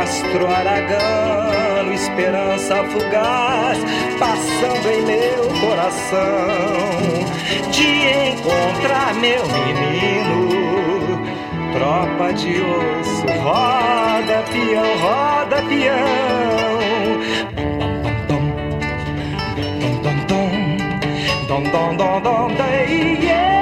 astro 0.00 0.46
aragano, 0.46 1.92
esperança 1.92 2.76
fugaz, 2.84 3.78
passando 4.18 4.90
em 4.90 5.02
meu 5.02 5.44
coração, 5.60 6.20
de 7.70 8.30
encontrar 8.30 9.14
meu 9.14 9.46
menino 9.46 10.50
tropa 11.74 12.32
de 12.32 12.60
osso, 12.60 13.26
roda 13.42 14.42
peão, 14.50 14.98
roda 14.98 15.62
peão. 15.68 16.69
dum 21.64 21.72
dum 21.72 21.96
dum 21.96 22.22
dum 22.22 22.56
day, 22.56 23.18
yeah. 23.20 23.59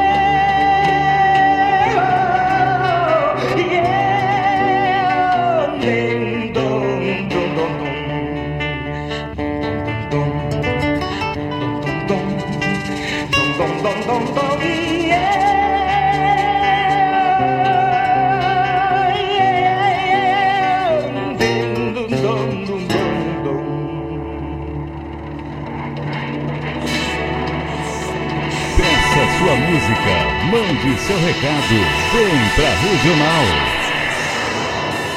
Música, 29.88 30.16
mande 30.50 31.00
seu 31.00 31.16
recado, 31.16 31.74
vem 32.12 32.36
pra 32.54 32.68
Regional. 32.74 33.44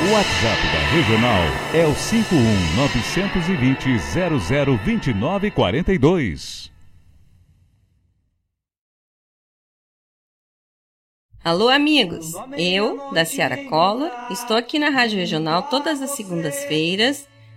O 0.01 0.05
WhatsApp 0.13 0.61
da 0.67 0.79
Regional 0.95 1.43
é 1.73 1.85
o 1.85 1.93
51 1.93 2.75
920 2.77 3.99
002942. 4.85 6.71
Alô, 11.43 11.67
amigos! 11.69 12.33
Eu, 12.57 13.11
da 13.11 13.25
Ciara 13.25 13.65
Cola, 13.65 14.27
estou 14.29 14.55
aqui 14.55 14.79
na 14.79 14.89
Rádio 14.89 15.17
Regional 15.19 15.63
todas 15.63 16.01
as 16.01 16.11
segundas-feiras, 16.11 17.27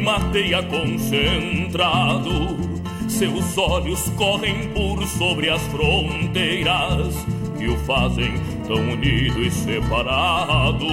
Mateia 0.00 0.62
concentrado. 0.62 2.30
Seus 3.08 3.56
olhos 3.58 4.08
correm 4.16 4.68
por 4.68 5.06
sobre 5.06 5.50
as 5.50 5.60
fronteiras 5.64 7.26
que 7.58 7.68
o 7.68 7.76
fazem 7.78 8.34
tão 8.66 8.76
unido 8.76 9.42
e 9.42 9.50
separado. 9.50 10.86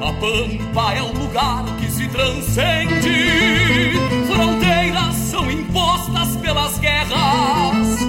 A 0.00 0.12
Pampa 0.12 0.94
é 0.94 1.02
um 1.02 1.12
lugar 1.12 1.64
que 1.78 1.90
se 1.90 2.08
transcende, 2.08 3.92
fronteiras 4.26 5.14
são 5.14 5.50
impostas 5.50 6.36
pelas 6.36 6.78
guerras. 6.78 8.00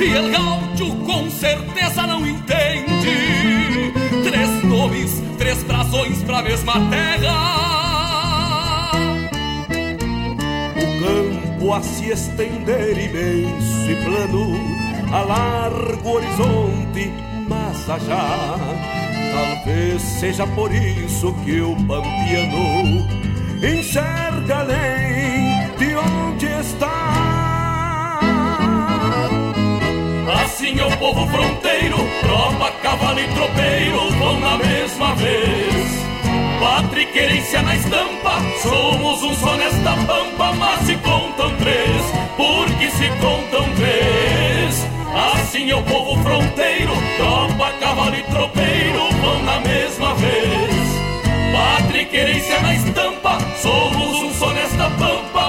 E 0.00 0.12
El 0.12 0.30
Gaúcho 0.30 0.94
com 1.06 1.30
certeza 1.30 2.06
não 2.06 2.26
entende 2.26 3.54
Três 4.24 4.64
nomes, 4.64 5.13
três 5.54 5.62
brasões 5.62 6.22
pra 6.24 6.42
mesma 6.42 6.74
terra. 6.90 8.90
O 10.76 10.80
campo 11.00 11.72
a 11.72 11.80
se 11.82 12.10
estender 12.10 12.98
imenso 12.98 13.90
e 13.90 13.96
plano 14.04 14.54
A 15.12 15.22
largo 15.22 16.10
horizonte, 16.10 17.10
mas 17.48 17.86
já 17.86 18.58
Talvez 19.32 20.02
seja 20.02 20.46
por 20.48 20.74
isso 20.74 21.32
que 21.44 21.60
o 21.60 21.76
pampiano 21.86 23.06
Enxerga 23.62 24.58
além 24.58 25.70
de 25.78 25.94
onde 25.96 26.46
está 26.46 27.33
Assim 30.44 30.78
é 30.78 30.84
o 30.84 30.96
povo 30.98 31.26
fronteiro, 31.28 31.96
tropa, 32.20 32.70
cavalo 32.82 33.18
e 33.18 33.26
tropeiro 33.28 34.10
vão 34.18 34.38
na 34.40 34.58
mesma 34.58 35.14
vez. 35.14 36.04
Pátria 36.60 37.02
e 37.02 37.06
querência 37.06 37.62
na 37.62 37.74
estampa, 37.74 38.42
somos 38.62 39.22
um 39.22 39.34
só 39.36 39.56
nesta 39.56 39.96
pampa, 40.06 40.52
mas 40.52 40.80
se 40.80 40.96
contam 40.96 41.50
três, 41.56 42.02
porque 42.36 42.90
se 42.90 43.08
contam 43.22 43.74
três. 43.74 44.86
Assim 45.32 45.70
é 45.70 45.76
o 45.76 45.82
povo 45.82 46.22
fronteiro, 46.22 46.92
tropa, 47.16 47.72
cavalo 47.80 48.14
e 48.14 48.22
tropeiro 48.24 49.08
vão 49.22 49.42
na 49.44 49.60
mesma 49.60 50.14
vez. 50.14 50.74
Pátria 51.54 52.02
e 52.02 52.04
querência 52.04 52.60
na 52.60 52.74
estampa, 52.74 53.38
somos 53.62 54.22
um 54.22 54.34
só 54.34 54.50
nesta 54.52 54.90
pampa, 54.90 55.43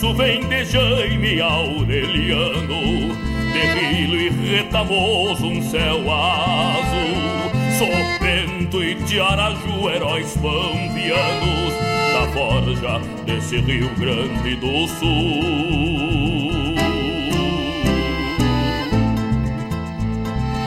Verso 0.00 0.14
vem 0.14 0.48
de 0.48 0.64
Jaime 0.64 1.42
Aureliano 1.42 3.14
terrilho 3.52 4.18
e 4.18 4.30
retamoso 4.30 5.44
um 5.46 5.60
céu 5.60 6.10
azul. 6.10 7.50
Sopento 7.78 8.82
e 8.82 8.94
Tiaraju, 9.04 9.90
heróis 9.90 10.38
pambianos 10.38 11.74
da 12.14 12.32
forja 12.32 12.98
desse 13.26 13.60
Rio 13.60 13.90
Grande 13.96 14.56
do 14.56 14.88
Sul. 14.88 16.76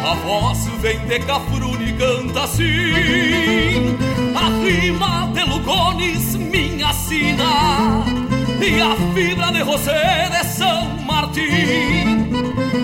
A 0.06 0.14
voz 0.14 0.68
vem 0.80 1.00
de 1.08 1.20
Cafrune 1.22 1.90
e 1.90 1.94
canta 1.94 2.44
assim 2.44 3.98
A 4.36 4.64
rima 4.64 5.32
de 5.34 5.44
Lugones, 5.44 6.36
minha 6.36 6.94
sina 6.94 8.13
E 8.66 8.82
a 8.82 8.96
fibra 9.14 9.52
de 9.52 9.60
José 9.60 10.30
de 10.30 10.46
São 10.46 10.88
Martim 11.06 12.32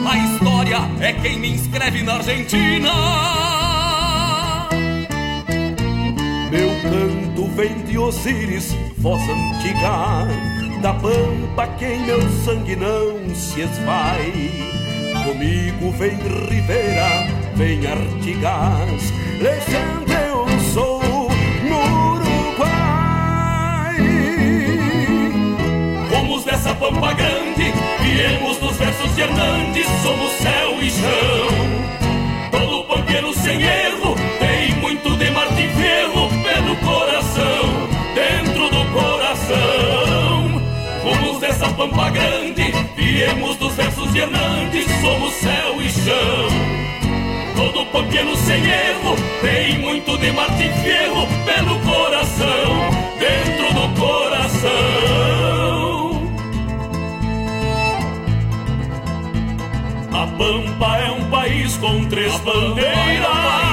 A 0.05 0.17
história 0.17 0.79
é 0.99 1.13
quem 1.13 1.39
me 1.39 1.51
inscreve 1.51 2.03
na 2.03 2.15
Argentina. 2.15 2.91
Meu 6.51 6.69
canto 6.81 7.47
vem 7.55 7.81
de 7.83 7.97
Osíris, 7.97 8.75
voz 8.97 9.21
antiga 9.21 10.27
Da 10.81 10.93
pampa 10.95 11.67
quem 11.77 12.01
meu 12.01 12.19
sangue 12.43 12.75
não 12.75 13.33
se 13.33 13.61
esvai. 13.61 14.51
Comigo 15.23 15.91
vem 15.97 16.17
Rivera, 16.49 17.25
vem 17.55 17.87
Artigas, 17.87 19.13
lejando 19.39 20.28
pampa 26.79 27.13
grande, 27.13 27.73
viemos 27.99 28.57
dos 28.57 28.77
versos 28.77 29.13
de 29.13 29.21
Hernandes, 29.21 29.85
somos 30.01 30.31
céu 30.31 30.81
e 30.81 30.89
chão. 30.89 32.49
Todo 32.51 32.83
pampeiro 32.85 33.33
sem 33.33 33.61
erro 33.61 34.15
tem 34.39 34.75
muito 34.77 35.15
de 35.17 35.29
Martim 35.29 35.67
Ferro 35.67 36.29
pelo 36.41 36.75
coração, 36.77 37.89
dentro 38.15 38.69
do 38.69 38.85
coração. 38.93 40.61
Fomos 41.03 41.39
dessa 41.41 41.67
pampa 41.69 42.09
grande, 42.11 42.73
viemos 42.95 43.57
dos 43.57 43.73
versos 43.75 44.13
de 44.13 44.19
Hernandes, 44.19 44.85
somos 45.01 45.33
céu 45.33 45.81
e 45.81 45.89
chão. 45.89 46.49
Todo 47.57 47.85
pampiano 47.87 48.37
sem 48.37 48.63
erro 48.63 49.15
tem 49.41 49.79
muito 49.79 50.17
de 50.17 50.31
Martim 50.31 50.71
Fierro 50.81 51.27
pelo 51.45 51.77
coração, 51.81 52.89
dentro 53.19 53.73
do 53.73 53.99
coração. 53.99 55.18
A 60.19 60.27
Pampa 60.27 60.97
é 60.97 61.11
um 61.11 61.29
país 61.29 61.77
com 61.77 62.03
três 62.09 62.37
bandeiras. 62.41 63.68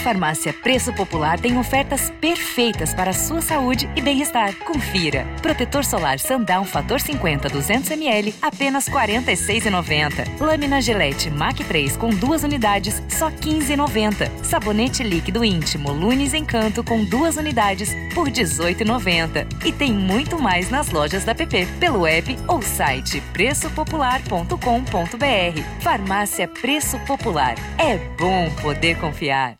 Farmácia 0.00 0.52
Preço 0.52 0.92
Popular 0.92 1.38
tem 1.38 1.58
ofertas 1.58 2.10
perfeitas 2.20 2.92
para 2.92 3.10
a 3.10 3.14
sua 3.14 3.40
saúde 3.40 3.88
e 3.94 4.00
bem-estar. 4.00 4.54
Confira. 4.56 5.26
Protetor 5.42 5.84
solar 5.84 6.18
Sundown 6.18 6.64
Fator 6.64 7.00
50 7.00 7.48
200ml, 7.48 8.34
apenas 8.42 8.86
R$ 8.86 8.94
46,90. 8.94 10.40
Lâmina 10.40 10.80
Gillette 10.80 11.30
Mac 11.30 11.58
3 11.58 11.96
com 11.96 12.10
duas 12.10 12.42
unidades, 12.42 13.02
só 13.08 13.28
R$ 13.28 13.36
15,90. 13.36 14.30
Sabonete 14.42 15.02
líquido 15.02 15.44
íntimo 15.44 15.92
Lunes 15.92 16.34
Encanto 16.34 16.82
com 16.82 17.04
duas 17.04 17.36
unidades, 17.36 17.94
por 18.14 18.26
R$ 18.26 18.32
18,90. 18.32 19.46
E 19.64 19.72
tem 19.72 19.92
muito 19.92 20.40
mais 20.40 20.70
nas 20.70 20.90
lojas 20.90 21.24
da 21.24 21.34
PP, 21.34 21.66
pelo 21.78 22.06
app 22.06 22.36
ou 22.48 22.62
site 22.62 23.20
preçopopular.com.br. 23.32 25.80
Farmácia 25.80 26.48
Preço 26.48 26.98
Popular. 27.00 27.54
É 27.78 27.98
bom 28.16 28.50
poder 28.62 28.98
confiar. 28.98 29.59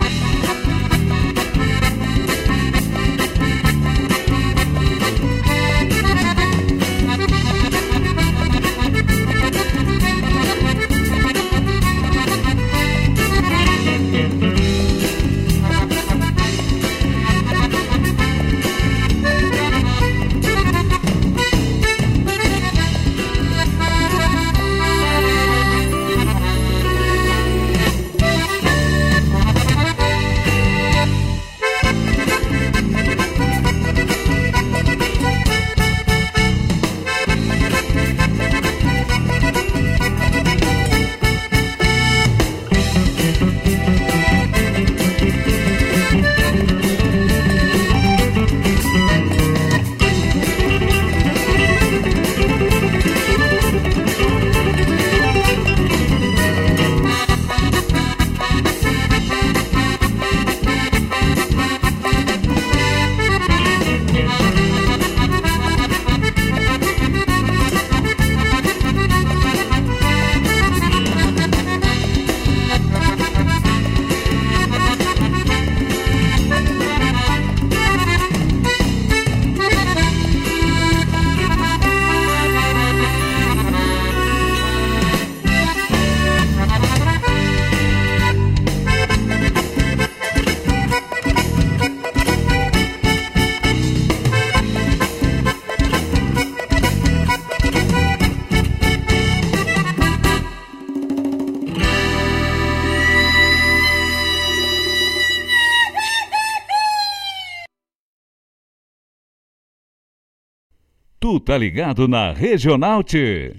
Tu 111.31 111.39
tá 111.39 111.57
ligado 111.57 112.09
na 112.09 112.33
Regional 112.33 113.01
T. 113.05 113.53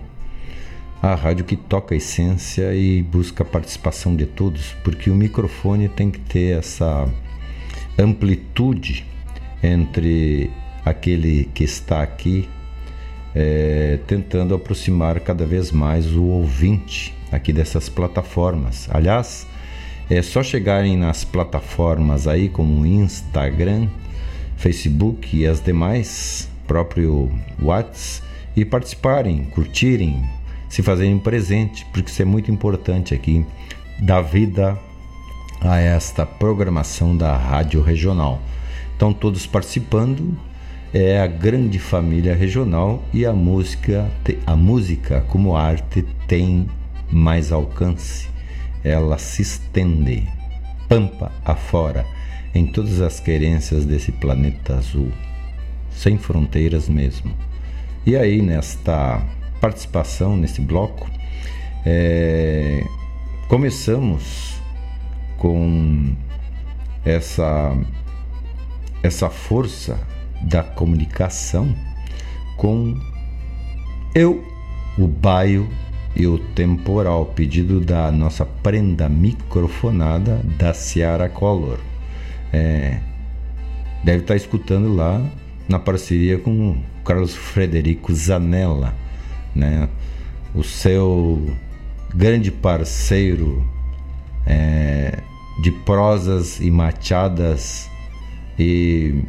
a 1.02 1.14
rádio 1.14 1.44
que 1.44 1.56
toca 1.56 1.94
a 1.94 1.98
essência 1.98 2.74
e 2.74 3.02
busca 3.02 3.42
a 3.42 3.46
participação 3.46 4.16
de 4.16 4.26
todos, 4.26 4.74
porque 4.82 5.10
o 5.10 5.14
microfone 5.14 5.88
tem 5.88 6.10
que 6.10 6.18
ter 6.18 6.58
essa 6.58 7.08
amplitude 7.98 9.04
entre 9.62 10.50
aquele 10.84 11.48
que 11.54 11.64
está 11.64 12.02
aqui 12.02 12.48
é, 13.34 13.98
tentando 14.06 14.54
aproximar 14.54 15.20
cada 15.20 15.44
vez 15.44 15.70
mais 15.70 16.14
o 16.14 16.24
ouvinte 16.24 17.12
aqui 17.30 17.52
dessas 17.52 17.86
plataformas. 17.88 18.88
Aliás, 18.90 19.46
é 20.08 20.22
só 20.22 20.42
chegarem 20.42 20.96
nas 20.96 21.22
plataformas 21.22 22.26
aí 22.26 22.48
como 22.48 22.86
Instagram, 22.86 23.88
Facebook 24.56 25.36
e 25.36 25.46
as 25.46 25.60
demais, 25.60 26.48
próprio 26.66 27.30
WhatsApp, 27.60 28.26
e 28.56 28.64
participarem, 28.64 29.44
curtirem, 29.44 30.24
se 30.66 30.82
fazerem 30.82 31.18
presente, 31.18 31.84
porque 31.92 32.10
isso 32.10 32.22
é 32.22 32.24
muito 32.24 32.50
importante 32.50 33.12
aqui, 33.12 33.44
dar 33.98 34.22
vida 34.22 34.78
a 35.60 35.78
esta 35.78 36.24
programação 36.24 37.16
da 37.16 37.36
Rádio 37.36 37.82
Regional. 37.82 38.40
Então, 38.94 39.12
todos 39.12 39.46
participando, 39.46 40.38
é 40.92 41.20
a 41.20 41.26
grande 41.26 41.78
família 41.78 42.34
regional 42.34 43.02
e 43.12 43.26
a 43.26 43.32
música, 43.32 44.10
a 44.46 44.56
música 44.56 45.20
como 45.28 45.56
arte 45.56 46.04
tem 46.26 46.68
mais 47.10 47.52
alcance, 47.52 48.28
ela 48.82 49.18
se 49.18 49.42
estende, 49.42 50.26
pampa 50.88 51.30
afora, 51.44 52.06
em 52.54 52.66
todas 52.66 53.00
as 53.00 53.20
querências 53.20 53.84
desse 53.84 54.12
planeta 54.12 54.76
azul, 54.76 55.12
sem 55.90 56.16
fronteiras 56.16 56.88
mesmo. 56.88 57.34
E 58.06 58.16
aí, 58.16 58.40
nesta 58.40 59.22
participação 59.60 60.36
nesse 60.36 60.60
bloco. 60.60 61.08
É, 61.84 62.84
começamos 63.48 64.55
com 65.38 66.14
essa, 67.04 67.76
essa 69.02 69.30
força 69.30 69.98
da 70.42 70.62
comunicação 70.62 71.74
com 72.56 72.94
eu, 74.14 74.44
o 74.98 75.06
baio 75.06 75.68
e 76.14 76.26
o 76.26 76.38
temporal, 76.38 77.26
pedido 77.26 77.80
da 77.80 78.10
nossa 78.10 78.46
prenda 78.46 79.08
microfonada 79.08 80.40
da 80.58 80.72
Ciara 80.72 81.28
Color. 81.28 81.78
É, 82.52 83.00
deve 84.02 84.22
estar 84.22 84.36
escutando 84.36 84.94
lá 84.94 85.22
na 85.68 85.78
parceria 85.78 86.38
com 86.38 86.70
o 86.70 86.82
Carlos 87.04 87.34
Frederico 87.34 88.14
Zanella 88.14 88.94
né? 89.56 89.88
O 90.54 90.62
seu 90.62 91.50
grande 92.14 92.50
parceiro 92.52 93.66
é, 94.46 95.18
de 95.60 95.70
prosas 95.70 96.60
e 96.60 96.70
machadas 96.70 97.90
e 98.58 99.22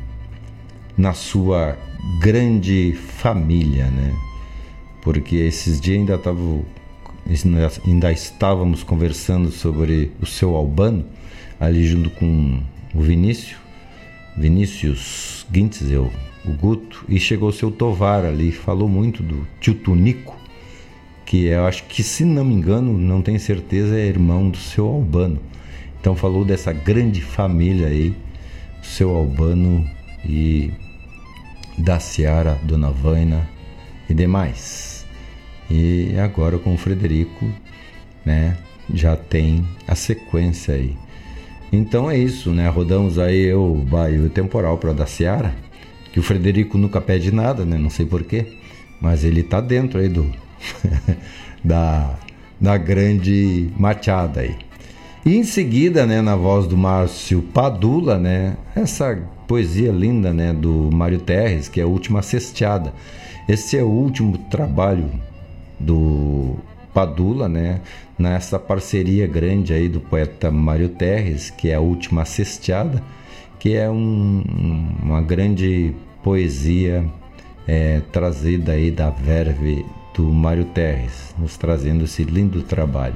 na 0.98 1.14
sua 1.14 1.77
grande 2.19 2.94
família, 2.94 3.85
né? 3.85 4.14
Porque 5.02 5.35
esses 5.35 5.80
dias 5.80 5.99
ainda 5.99 6.18
tava, 6.18 6.61
ainda 7.85 8.11
estávamos 8.11 8.84
conversando 8.84 9.52
sobre 9.52 10.11
o 10.22 10.26
seu 10.26 10.56
Albano 10.56 11.06
ali 11.60 11.85
junto 11.85 12.10
com 12.11 12.61
o 12.94 13.02
Vinícius, 13.02 13.57
Vinícius 14.38 15.45
Guintes, 15.52 15.89
eu 15.89 16.11
o 16.45 16.53
Guto, 16.53 17.03
e 17.10 17.19
chegou 17.19 17.49
o 17.49 17.53
seu 17.53 17.69
Tovar 17.69 18.23
ali, 18.23 18.52
falou 18.52 18.88
muito 18.88 19.22
do 19.22 19.45
tio 19.60 19.73
Tunico, 19.76 20.36
que 21.28 21.45
eu 21.48 21.66
acho 21.66 21.84
que, 21.84 22.02
se 22.02 22.24
não 22.24 22.45
me 22.45 22.54
engano, 22.54 22.98
não 22.98 23.22
tenho 23.22 23.40
certeza, 23.40 23.99
é 23.99 24.06
irmão 24.06 24.49
do 24.49 24.58
seu 24.58 24.88
Albano. 24.88 25.40
Então 25.99 26.16
falou 26.16 26.45
dessa 26.45 26.72
grande 26.72 27.22
família 27.22 27.88
aí, 27.88 28.16
seu 28.82 29.14
Albano 29.14 29.86
e 30.26 30.72
da 31.78 31.99
Seara, 31.99 32.58
Dona 32.64 32.91
Vaina 32.91 33.48
e 34.10 34.14
demais. 34.14 35.06
E 35.70 36.16
agora 36.18 36.58
com 36.58 36.74
o 36.74 36.78
Frederico, 36.78 37.45
né, 38.26 38.58
já 38.94 39.18
tem 39.18 39.68
a 39.86 39.95
sequência 39.95 40.76
aí. 40.76 40.95
Então 41.74 42.10
é 42.10 42.18
isso, 42.18 42.52
né? 42.52 42.70
Rodamos 42.70 43.20
aí 43.20 43.54
o 43.54 43.76
bairro 43.76 44.30
temporal 44.30 44.78
para 44.78 44.94
da 44.94 45.06
Seara 45.06 45.54
que 46.14 46.22
o 46.22 46.24
Frederico 46.24 46.78
nunca 46.78 47.02
pede 47.02 47.34
nada, 47.34 47.66
né? 47.66 47.78
Não 47.78 47.90
sei 47.90 48.06
porquê, 48.06 48.58
mas 49.02 49.26
ele 49.26 49.44
tá 49.44 49.60
dentro 49.60 49.99
aí 49.99 50.08
do 50.08 50.32
da, 51.63 52.15
da 52.59 52.77
grande 52.77 53.69
machada 53.77 54.41
aí. 54.41 54.55
E 55.25 55.35
em 55.35 55.43
seguida, 55.43 56.05
né, 56.05 56.21
na 56.21 56.35
voz 56.35 56.67
do 56.67 56.77
Márcio 56.77 57.41
Padula, 57.41 58.17
né, 58.17 58.55
essa 58.75 59.17
poesia 59.45 59.91
linda, 59.91 60.34
né, 60.34 60.53
do 60.53 60.89
Mário 60.93 61.19
Terres, 61.19 61.67
que 61.67 61.81
é 61.81 61.84
a 61.84 61.88
última 61.88 62.21
cesteada. 62.21 62.93
Esse 63.47 63.77
é 63.77 63.84
o 63.84 63.88
último 63.88 64.38
trabalho 64.49 65.09
do 65.79 66.55
Padula, 66.93 67.49
né, 67.49 67.81
nessa 68.17 68.57
parceria 68.57 69.27
grande 69.27 69.73
aí 69.73 69.89
do 69.89 69.99
poeta 69.99 70.49
Mário 70.49 70.89
Terres, 70.89 71.49
que 71.49 71.69
é 71.69 71.75
a 71.75 71.79
última 71.81 72.23
cesteada, 72.23 73.03
que 73.59 73.75
é 73.75 73.89
um, 73.89 74.43
uma 75.03 75.21
grande 75.21 75.93
poesia 76.23 77.05
é, 77.67 78.01
trazida 78.11 78.71
aí 78.71 78.89
da 78.91 79.09
verve 79.09 79.85
do 80.18 80.23
Mário 80.23 80.65
Terres, 80.65 81.35
nos 81.38 81.56
trazendo 81.56 82.06
esse 82.06 82.23
lindo 82.23 82.64
trabalho. 82.64 83.15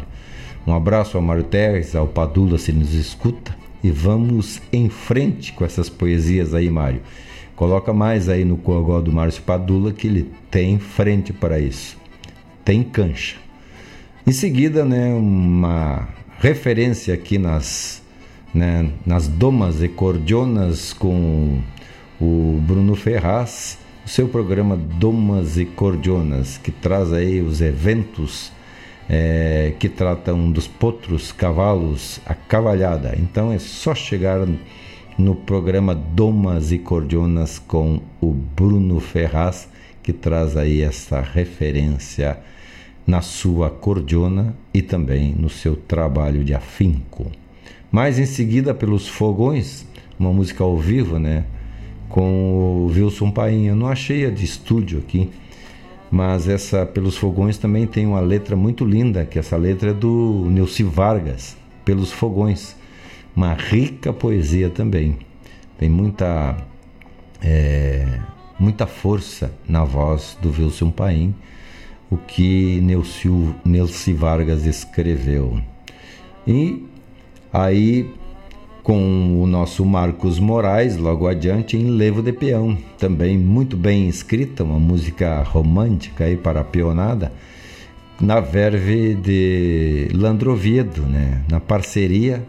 Um 0.65 0.73
abraço 0.73 1.17
ao 1.17 1.23
Mário 1.23 1.43
Terres, 1.43 1.95
ao 1.95 2.07
Padula 2.07 2.59
se 2.59 2.71
nos 2.71 2.93
escuta 2.93 3.57
e 3.83 3.89
vamos 3.89 4.61
em 4.71 4.87
frente 4.87 5.51
com 5.51 5.65
essas 5.65 5.89
poesias 5.89 6.53
aí, 6.53 6.69
Mário. 6.69 7.01
Coloca 7.55 7.91
mais 7.91 8.29
aí 8.29 8.45
no 8.45 8.57
cogó 8.57 9.01
do 9.01 9.11
Márcio 9.11 9.41
Padula 9.41 9.91
que 9.91 10.07
ele 10.07 10.31
tem 10.49 10.77
frente 10.77 11.33
para 11.33 11.59
isso. 11.59 11.97
Tem 12.63 12.83
cancha. 12.83 13.37
Em 14.25 14.31
seguida, 14.31 14.85
né, 14.85 15.11
uma 15.13 16.07
referência 16.39 17.13
aqui 17.13 17.39
nas, 17.39 18.03
né, 18.53 18.91
nas 19.03 19.27
domas 19.27 19.81
e 19.81 19.87
cordionas 19.87 20.93
com 20.93 21.59
o 22.19 22.59
Bruno 22.61 22.95
Ferraz, 22.95 23.79
o 24.05 24.09
seu 24.09 24.27
programa 24.27 24.75
Domas 24.75 25.57
e 25.57 25.65
Cordionas, 25.65 26.57
que 26.57 26.71
traz 26.71 27.13
aí 27.13 27.41
os 27.41 27.61
eventos 27.61 28.51
é, 29.07 29.73
que 29.79 29.87
tratam 29.87 30.51
dos 30.51 30.67
potros, 30.67 31.31
cavalos, 31.31 32.19
a 32.25 32.33
cavalhada. 32.33 33.15
Então 33.17 33.51
é 33.51 33.59
só 33.59 33.93
chegar 33.93 34.47
no 35.17 35.35
programa 35.35 35.93
Domas 35.93 36.71
e 36.71 36.79
Cordionas 36.79 37.59
com 37.59 38.01
o 38.19 38.31
Bruno 38.31 38.99
Ferraz, 38.99 39.69
que 40.01 40.11
traz 40.11 40.57
aí 40.57 40.81
essa 40.81 41.21
referência 41.21 42.39
na 43.05 43.21
sua 43.21 43.69
cordiona 43.69 44.55
e 44.73 44.81
também 44.81 45.35
no 45.37 45.49
seu 45.49 45.75
trabalho 45.75 46.43
de 46.43 46.53
afinco. 46.53 47.31
Mais 47.91 48.17
em 48.17 48.25
seguida, 48.25 48.73
pelos 48.73 49.07
fogões, 49.07 49.85
uma 50.17 50.31
música 50.31 50.63
ao 50.63 50.77
vivo, 50.77 51.19
né? 51.19 51.43
Com 52.11 52.83
o 52.83 52.85
Wilson 52.87 53.31
Painha. 53.31 53.75
Não 53.75 53.87
achei 53.87 54.25
a 54.25 54.29
de 54.29 54.45
estúdio 54.45 54.99
aqui, 54.99 55.29
mas 56.09 56.47
essa 56.47 56.85
Pelos 56.85 57.17
Fogões 57.17 57.57
também 57.57 57.87
tem 57.87 58.05
uma 58.05 58.19
letra 58.19 58.55
muito 58.55 58.85
linda, 58.85 59.25
que 59.25 59.39
essa 59.39 59.57
letra 59.57 59.91
é 59.91 59.93
do 59.93 60.47
Neuci 60.49 60.83
Vargas, 60.83 61.57
Pelos 61.83 62.11
Fogões. 62.11 62.75
Uma 63.35 63.53
rica 63.53 64.11
poesia 64.11 64.69
também. 64.69 65.17
Tem 65.77 65.89
muita, 65.89 66.57
é, 67.41 68.19
muita 68.59 68.85
força 68.85 69.53
na 69.67 69.83
voz 69.83 70.37
do 70.41 70.49
Wilson 70.49 70.91
Paim, 70.91 71.33
o 72.09 72.17
que 72.17 72.81
Neuci 72.81 74.13
Vargas 74.13 74.65
escreveu. 74.65 75.59
E 76.45 76.85
aí 77.53 78.13
com 78.83 79.41
o 79.41 79.45
nosso 79.45 79.85
Marcos 79.85 80.39
Moraes, 80.39 80.97
logo 80.97 81.27
adiante, 81.27 81.77
em 81.77 81.91
Levo 81.91 82.21
de 82.21 82.33
Peão. 82.33 82.77
Também 82.97 83.37
muito 83.37 83.77
bem 83.77 84.07
escrita, 84.07 84.63
uma 84.63 84.79
música 84.79 85.41
romântica 85.43 86.23
aí 86.25 86.35
para 86.35 86.61
a 86.61 86.63
peonada, 86.63 87.31
na 88.19 88.39
verve 88.39 89.15
de 89.15 90.09
Landroviedo, 90.13 91.01
né? 91.03 91.43
na 91.49 91.59
parceria 91.59 92.43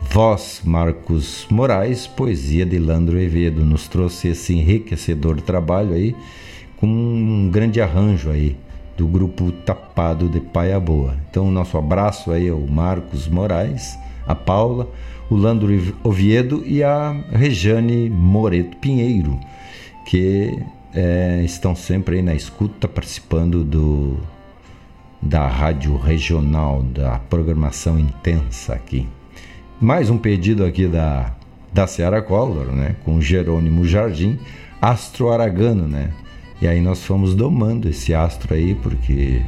Voz 0.00 0.62
Marcos 0.64 1.46
Moraes, 1.50 2.06
poesia 2.06 2.64
de 2.64 2.78
Landro 2.78 3.18
Evedo, 3.18 3.64
nos 3.64 3.88
trouxe 3.88 4.28
esse 4.28 4.54
enriquecedor 4.54 5.40
trabalho 5.40 5.92
aí, 5.92 6.14
com 6.76 6.86
um 6.86 7.50
grande 7.50 7.80
arranjo 7.80 8.30
aí 8.30 8.56
do 8.96 9.06
grupo 9.06 9.50
Tapado 9.52 10.28
de 10.28 10.40
Paia 10.40 10.78
Boa. 10.80 11.16
Então, 11.28 11.50
nosso 11.50 11.76
abraço 11.76 12.30
aí 12.30 12.48
ao 12.48 12.60
Marcos 12.60 13.28
Moraes, 13.28 13.98
a 14.26 14.34
Paula, 14.34 14.88
o 15.30 15.36
Landro 15.36 15.68
Oviedo 16.02 16.62
e 16.64 16.82
a 16.82 17.12
Rejane 17.30 18.08
Moreto 18.08 18.76
Pinheiro, 18.78 19.38
que 20.06 20.58
é, 20.94 21.42
estão 21.44 21.76
sempre 21.76 22.16
aí 22.16 22.22
na 22.22 22.34
escuta, 22.34 22.88
participando 22.88 23.62
do, 23.62 24.16
da 25.20 25.46
rádio 25.46 25.96
regional, 25.96 26.82
da 26.82 27.18
programação 27.18 27.98
intensa 27.98 28.74
aqui. 28.74 29.06
Mais 29.80 30.08
um 30.08 30.16
pedido 30.16 30.64
aqui 30.64 30.86
da, 30.86 31.34
da 31.72 31.86
Seara 31.86 32.22
Collor, 32.22 32.72
né? 32.72 32.96
Com 33.04 33.20
Jerônimo 33.20 33.86
Jardim, 33.86 34.38
Astro 34.80 35.30
Aragano, 35.30 35.86
né? 35.86 36.10
E 36.60 36.66
aí 36.66 36.80
nós 36.80 37.04
fomos 37.04 37.34
domando 37.34 37.88
esse 37.88 38.14
astro 38.14 38.54
aí, 38.54 38.74
porque 38.74 39.42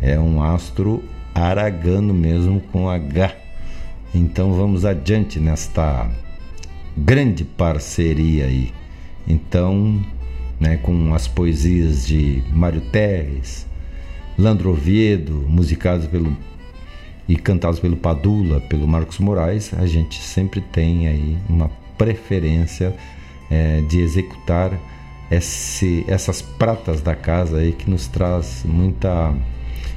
é 0.00 0.18
um 0.18 0.42
astro 0.42 1.02
aragano 1.34 2.14
mesmo 2.14 2.60
com 2.72 2.88
H 2.88 3.49
então 4.14 4.52
vamos 4.52 4.84
adiante 4.84 5.38
nesta 5.38 6.10
grande 6.96 7.44
parceria 7.44 8.46
aí. 8.46 8.72
Então, 9.26 10.04
né, 10.58 10.76
com 10.78 11.14
as 11.14 11.28
poesias 11.28 12.06
de 12.06 12.42
Mário 12.52 12.80
Terres, 12.80 13.66
Landro 14.38 14.70
Oviedo, 14.70 15.44
musicados 15.48 16.06
pelo 16.06 16.36
e 17.28 17.36
cantados 17.36 17.78
pelo 17.78 17.96
Padula, 17.96 18.60
pelo 18.60 18.88
Marcos 18.88 19.20
Moraes, 19.20 19.72
a 19.74 19.86
gente 19.86 20.20
sempre 20.20 20.60
tem 20.60 21.06
aí 21.06 21.38
uma 21.48 21.70
preferência 21.96 22.92
é, 23.48 23.82
de 23.82 24.00
executar 24.00 24.72
esse, 25.30 26.04
essas 26.08 26.42
pratas 26.42 27.00
da 27.00 27.14
casa 27.14 27.58
aí 27.58 27.70
que 27.70 27.88
nos 27.88 28.08
traz 28.08 28.64
muita 28.64 29.32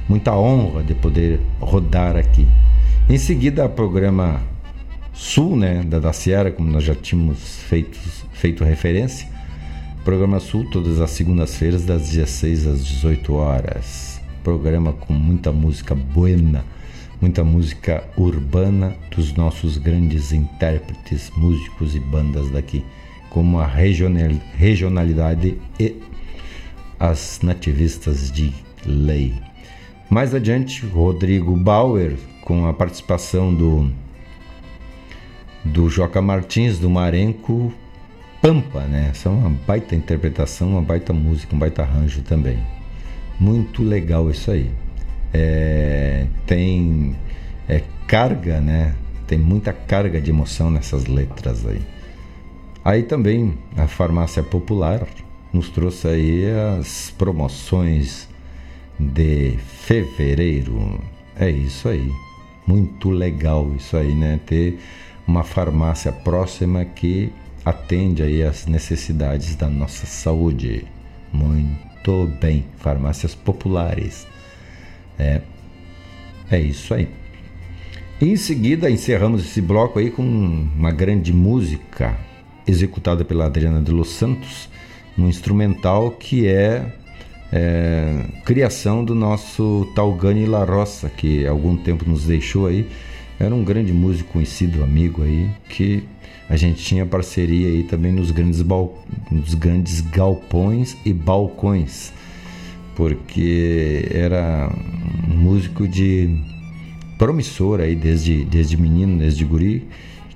muita 0.08 0.36
honra 0.36 0.82
de 0.82 0.94
poder 0.94 1.40
rodar 1.60 2.16
aqui. 2.16 2.46
Em 3.06 3.18
seguida, 3.18 3.66
o 3.66 3.68
programa 3.68 4.40
Sul, 5.12 5.56
né, 5.56 5.82
da, 5.84 6.00
da 6.00 6.12
Sierra, 6.14 6.50
como 6.50 6.70
nós 6.70 6.84
já 6.84 6.94
tínhamos 6.94 7.58
feito, 7.68 7.98
feito 8.32 8.64
referência. 8.64 9.28
Programa 10.02 10.40
Sul, 10.40 10.64
todas 10.70 10.98
as 11.02 11.10
segundas-feiras, 11.10 11.84
das 11.84 12.08
16 12.08 12.66
às 12.66 12.82
18 12.82 13.34
horas. 13.34 14.22
Programa 14.42 14.94
com 14.94 15.12
muita 15.12 15.52
música 15.52 15.94
buena, 15.94 16.64
muita 17.20 17.44
música 17.44 18.02
urbana 18.16 18.96
dos 19.14 19.34
nossos 19.34 19.76
grandes 19.76 20.32
intérpretes, 20.32 21.30
músicos 21.36 21.94
e 21.94 22.00
bandas 22.00 22.50
daqui, 22.50 22.82
como 23.28 23.58
a 23.58 23.66
regionalidade 23.66 25.58
e 25.78 26.00
as 26.98 27.38
nativistas 27.42 28.32
de 28.32 28.50
lei. 28.86 29.34
Mais 30.08 30.34
adiante, 30.34 30.86
Rodrigo 30.86 31.54
Bauer 31.54 32.16
com 32.44 32.66
a 32.66 32.72
participação 32.72 33.52
do 33.52 33.90
do 35.64 35.88
Joca 35.88 36.20
Martins, 36.20 36.78
do 36.78 36.90
Marenco 36.90 37.72
Pampa, 38.42 38.80
né? 38.82 39.08
Essa 39.10 39.30
é 39.30 39.32
uma 39.32 39.48
baita 39.48 39.96
interpretação, 39.96 40.72
uma 40.72 40.82
baita 40.82 41.14
música, 41.14 41.56
um 41.56 41.58
baita 41.58 41.80
arranjo 41.80 42.20
também. 42.20 42.58
Muito 43.40 43.82
legal 43.82 44.30
isso 44.30 44.50
aí. 44.50 44.70
É, 45.32 46.26
tem 46.46 47.16
é, 47.66 47.82
carga, 48.06 48.60
né? 48.60 48.94
Tem 49.26 49.38
muita 49.38 49.72
carga 49.72 50.20
de 50.20 50.30
emoção 50.30 50.70
nessas 50.70 51.06
letras 51.06 51.66
aí. 51.66 51.80
Aí 52.84 53.02
também 53.04 53.56
a 53.78 53.86
farmácia 53.86 54.42
popular 54.42 55.06
nos 55.50 55.70
trouxe 55.70 56.06
aí 56.06 56.44
as 56.78 57.10
promoções 57.16 58.28
de 59.00 59.56
fevereiro. 59.86 61.00
É 61.36 61.48
isso 61.48 61.88
aí. 61.88 62.12
Muito 62.66 63.10
legal 63.10 63.74
isso 63.76 63.96
aí, 63.96 64.14
né? 64.14 64.40
Ter 64.46 64.78
uma 65.26 65.42
farmácia 65.42 66.12
próxima 66.12 66.84
que 66.84 67.32
atende 67.64 68.22
aí 68.22 68.42
as 68.42 68.66
necessidades 68.66 69.54
da 69.54 69.68
nossa 69.68 70.06
saúde. 70.06 70.86
Muito 71.32 72.26
bem, 72.40 72.64
farmácias 72.78 73.34
populares. 73.34 74.26
É, 75.18 75.40
é 76.50 76.60
isso 76.60 76.94
aí. 76.94 77.08
em 78.20 78.36
seguida 78.36 78.90
encerramos 78.90 79.44
esse 79.44 79.60
bloco 79.60 79.98
aí 79.98 80.10
com 80.10 80.22
uma 80.22 80.90
grande 80.90 81.32
música 81.32 82.16
executada 82.66 83.24
pela 83.24 83.46
Adriana 83.46 83.80
de 83.82 83.90
Los 83.90 84.10
Santos, 84.10 84.68
um 85.16 85.28
instrumental 85.28 86.10
que 86.12 86.46
é 86.46 86.92
é, 87.56 88.24
criação 88.44 89.04
do 89.04 89.14
nosso 89.14 89.88
Talgani 89.94 90.44
La 90.44 90.64
Roça, 90.64 91.08
que 91.08 91.46
algum 91.46 91.76
tempo 91.76 92.04
nos 92.04 92.24
deixou 92.24 92.66
aí. 92.66 92.84
Era 93.38 93.54
um 93.54 93.62
grande 93.62 93.92
músico 93.92 94.32
conhecido, 94.32 94.82
amigo 94.82 95.22
aí, 95.22 95.48
que 95.68 96.02
a 96.50 96.56
gente 96.56 96.82
tinha 96.82 97.06
parceria 97.06 97.68
aí 97.68 97.84
também 97.84 98.10
nos 98.10 98.32
grandes, 98.32 98.60
bal... 98.60 99.00
nos 99.30 99.54
grandes 99.54 100.00
galpões 100.00 100.96
e 101.04 101.12
balcões, 101.12 102.12
porque 102.96 104.08
era 104.10 104.68
um 105.30 105.36
músico 105.36 105.86
de 105.86 106.36
promissor 107.16 107.78
aí 107.78 107.94
desde, 107.94 108.44
desde 108.44 108.76
menino, 108.76 109.18
desde 109.18 109.44
guri, 109.44 109.86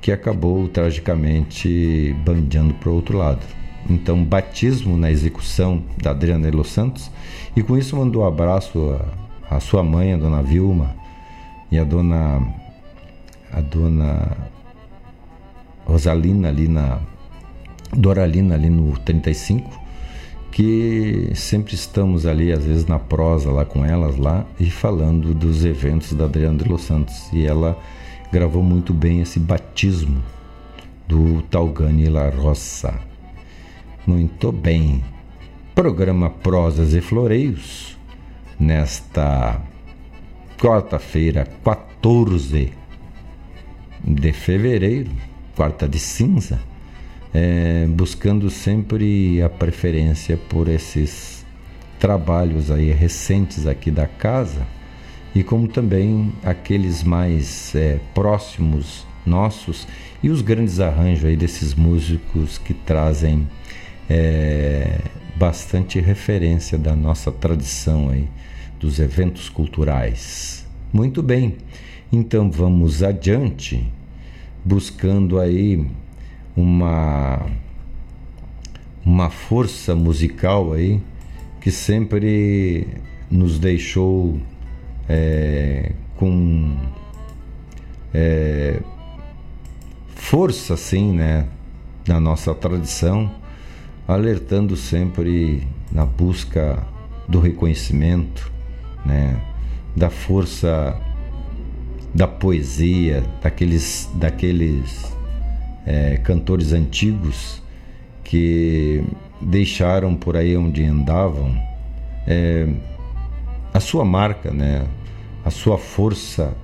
que 0.00 0.12
acabou 0.12 0.68
tragicamente 0.68 2.14
bandeando 2.24 2.74
para 2.74 2.90
o 2.90 2.94
outro 2.94 3.18
lado 3.18 3.57
então 3.88 4.22
batismo 4.24 4.96
na 4.96 5.10
execução 5.10 5.82
da 6.02 6.10
Adriana 6.10 6.50
Los 6.50 6.68
Santos 6.68 7.10
e 7.56 7.62
com 7.62 7.76
isso 7.76 7.96
mandou 7.96 8.22
um 8.22 8.26
abraço 8.26 8.98
à, 9.50 9.60
sua 9.60 9.82
mãe, 9.82 10.12
a 10.12 10.16
dona 10.16 10.42
Vilma 10.42 10.94
e 11.70 11.78
a 11.78 11.84
dona 11.84 12.42
a 13.52 13.60
dona 13.60 14.36
Rosalina 15.86 16.48
ali 16.48 16.68
na 16.68 16.98
Doralina 17.94 18.54
ali 18.54 18.68
no 18.68 18.98
35 18.98 19.88
que 20.50 21.30
sempre 21.34 21.74
estamos 21.74 22.26
ali 22.26 22.52
às 22.52 22.64
vezes 22.64 22.86
na 22.86 22.98
prosa 22.98 23.50
lá 23.50 23.64
com 23.64 23.84
elas 23.84 24.16
lá 24.16 24.44
e 24.58 24.70
falando 24.70 25.34
dos 25.34 25.64
eventos 25.64 26.12
da 26.12 26.24
Adriana 26.24 26.58
de 26.58 26.68
Los 26.68 26.82
Santos 26.82 27.32
e 27.32 27.46
ela 27.46 27.78
gravou 28.32 28.62
muito 28.62 28.92
bem 28.92 29.20
esse 29.20 29.38
batismo 29.38 30.22
do 31.06 31.40
Talgani 31.42 32.08
La 32.08 32.28
Roça. 32.28 33.07
Muito 34.08 34.50
bem. 34.50 35.04
Programa 35.74 36.30
Prosas 36.30 36.94
e 36.94 37.00
Floreios, 37.02 37.94
nesta 38.58 39.60
quarta-feira, 40.58 41.46
14 41.62 42.72
de 44.02 44.32
fevereiro, 44.32 45.10
quarta 45.54 45.86
de 45.86 45.98
cinza, 45.98 46.58
é, 47.34 47.86
buscando 47.86 48.48
sempre 48.48 49.42
a 49.42 49.50
preferência 49.50 50.38
por 50.38 50.68
esses 50.68 51.44
trabalhos 52.00 52.70
aí 52.70 52.90
recentes 52.90 53.66
aqui 53.66 53.90
da 53.90 54.06
casa 54.06 54.66
e 55.34 55.42
como 55.42 55.68
também 55.68 56.32
aqueles 56.42 57.02
mais 57.02 57.74
é, 57.74 58.00
próximos 58.14 59.06
nossos 59.26 59.86
e 60.22 60.30
os 60.30 60.40
grandes 60.40 60.80
arranjos 60.80 61.26
aí 61.26 61.36
desses 61.36 61.74
músicos 61.74 62.56
que 62.56 62.72
trazem 62.72 63.46
é, 64.08 65.00
bastante 65.36 66.00
referência 66.00 66.78
da 66.78 66.96
nossa 66.96 67.30
tradição 67.30 68.10
aí, 68.10 68.28
dos 68.80 68.98
eventos 68.98 69.48
culturais. 69.48 70.66
Muito 70.92 71.22
bem, 71.22 71.56
então 72.12 72.50
vamos 72.50 73.02
adiante, 73.02 73.86
buscando 74.64 75.38
aí 75.38 75.86
uma 76.56 77.46
uma 79.04 79.30
força 79.30 79.94
musical 79.94 80.74
aí 80.74 81.00
que 81.60 81.70
sempre 81.70 82.86
nos 83.30 83.58
deixou 83.58 84.38
é, 85.08 85.92
com 86.16 86.76
é, 88.12 88.80
força 90.14 90.74
assim, 90.74 91.12
né, 91.12 91.46
na 92.06 92.20
nossa 92.20 92.54
tradição 92.54 93.30
alertando 94.08 94.74
sempre 94.76 95.68
na 95.92 96.04
busca 96.04 96.82
do 97.28 97.38
reconhecimento, 97.38 98.50
né, 99.04 99.40
da 99.94 100.10
força 100.10 101.00
da 102.14 102.26
poesia, 102.26 103.22
daqueles, 103.42 104.10
daqueles 104.14 105.14
é, 105.86 106.16
cantores 106.16 106.72
antigos 106.72 107.62
que 108.24 109.04
deixaram 109.40 110.16
por 110.16 110.36
aí 110.36 110.56
onde 110.56 110.84
andavam 110.84 111.54
é, 112.26 112.66
a 113.72 113.80
sua 113.80 114.04
marca, 114.04 114.50
né? 114.50 114.86
a 115.44 115.50
sua 115.50 115.78
força 115.78 116.54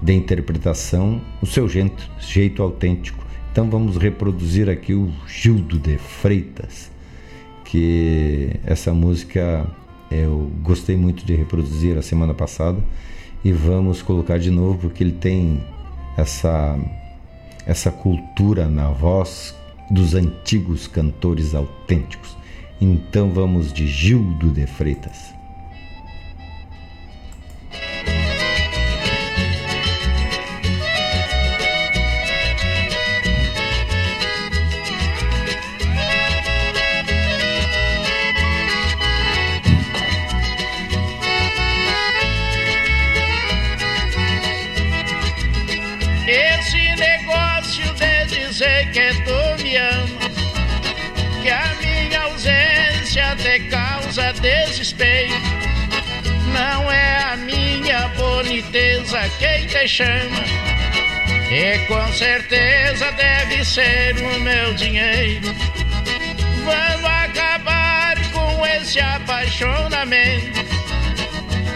de 0.00 0.14
interpretação, 0.14 1.20
o 1.42 1.46
seu 1.46 1.68
jeito, 1.68 2.10
jeito 2.18 2.62
autêntico. 2.62 3.24
Então 3.58 3.68
vamos 3.68 3.96
reproduzir 3.96 4.70
aqui 4.70 4.94
o 4.94 5.10
Gildo 5.26 5.80
de 5.80 5.98
Freitas, 5.98 6.92
que 7.64 8.50
essa 8.64 8.94
música 8.94 9.68
eu 10.12 10.48
gostei 10.62 10.96
muito 10.96 11.26
de 11.26 11.34
reproduzir 11.34 11.98
a 11.98 12.02
semana 12.02 12.32
passada 12.32 12.78
e 13.44 13.50
vamos 13.50 14.00
colocar 14.00 14.38
de 14.38 14.48
novo 14.48 14.78
porque 14.78 15.02
ele 15.02 15.10
tem 15.10 15.60
essa 16.16 16.78
essa 17.66 17.90
cultura 17.90 18.68
na 18.68 18.92
voz 18.92 19.52
dos 19.90 20.14
antigos 20.14 20.86
cantores 20.86 21.52
autênticos. 21.52 22.36
Então 22.80 23.32
vamos 23.32 23.72
de 23.72 23.88
Gildo 23.88 24.52
de 24.52 24.68
Freitas. 24.68 25.37
Desespero. 54.40 55.34
Não 56.52 56.90
é 56.90 57.32
a 57.32 57.36
minha 57.36 58.08
boniteza 58.08 59.20
quem 59.38 59.66
te 59.66 59.86
chama. 59.88 60.44
E 61.50 61.78
com 61.86 62.12
certeza 62.12 63.10
deve 63.12 63.64
ser 63.64 64.14
o 64.16 64.40
meu 64.40 64.74
dinheiro. 64.74 65.54
Vamos 66.64 67.04
acabar 67.04 68.16
com 68.32 68.66
esse 68.66 69.00
apaixonamento. 69.00 70.60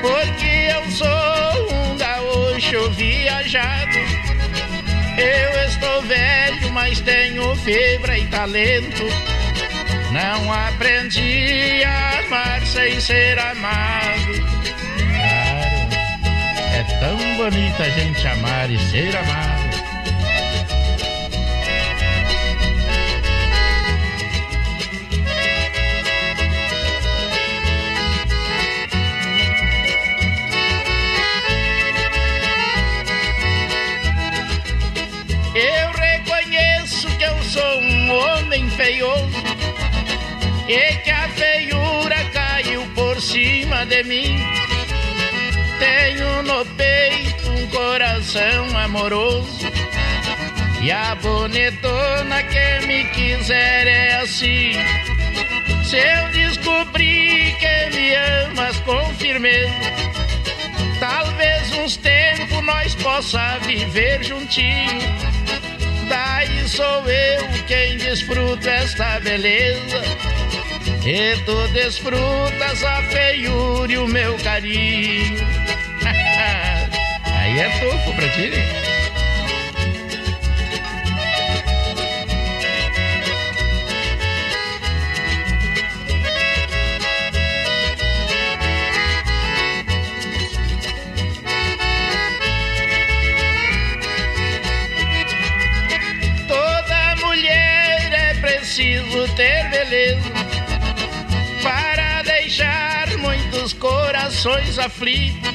Porque 0.00 0.68
eu 0.74 0.90
sou 0.90 1.72
um 1.72 1.96
gaúcho 1.96 2.90
viajado. 2.90 3.98
Eu 5.16 5.68
estou 5.68 6.02
velho, 6.02 6.72
mas 6.72 7.00
tenho 7.00 7.54
fibra 7.56 8.18
e 8.18 8.26
talento. 8.26 9.04
Não 10.10 10.52
aprendi 10.52 11.82
a 11.84 12.11
amar 12.32 12.64
sem 12.64 12.98
ser 12.98 13.38
amado. 13.38 14.32
Claro, 15.12 15.88
é 16.72 16.82
tão 16.98 17.36
bonita 17.36 17.82
a 17.82 17.90
gente 17.90 18.26
amar 18.26 18.70
e 18.70 18.78
ser 18.78 19.14
amado. 19.14 19.72
Eu 35.54 35.90
reconheço 36.00 37.08
que 37.18 37.24
eu 37.24 37.42
sou 37.42 37.80
um 37.82 38.10
homem 38.10 38.70
feioso 38.70 39.42
e 40.66 40.94
que 41.02 41.10
a 41.10 41.21
cima 43.22 43.86
de 43.86 44.02
mim. 44.02 44.36
Tenho 45.78 46.42
no 46.42 46.66
peito 46.76 47.50
um 47.50 47.66
coração 47.68 48.78
amoroso 48.78 49.60
e 50.82 50.90
a 50.90 51.14
bonitona 51.14 52.42
que 52.42 52.86
me 52.86 53.04
quiser 53.04 53.86
é 53.86 54.14
assim. 54.16 54.72
Se 55.84 55.96
eu 55.96 56.28
descobrir 56.32 57.54
que 57.58 57.96
me 57.96 58.14
amas 58.14 58.78
com 58.80 59.14
firmeza, 59.14 59.72
talvez 60.98 61.72
uns 61.78 61.96
tempos 61.96 62.64
nós 62.64 62.94
possa 62.96 63.58
viver 63.60 64.22
juntinho. 64.24 65.00
Daí 66.08 66.68
sou 66.68 67.08
eu 67.08 67.48
quem 67.66 67.96
desfruto 67.96 68.68
esta 68.68 69.20
beleza 69.20 70.21
e 71.04 71.36
tu 71.44 71.68
desfrutas 71.68 72.84
a 72.84 73.02
feiura 73.04 73.92
e 73.92 73.98
o 73.98 74.06
meu 74.06 74.36
carinho. 74.38 75.46
Aí 77.24 77.58
é 77.58 77.68
tufo 77.80 78.14
pra 78.14 78.28
ti, 78.28 78.50
né? 78.50 78.81
Corações 104.42 104.78
aflitos. 104.78 105.50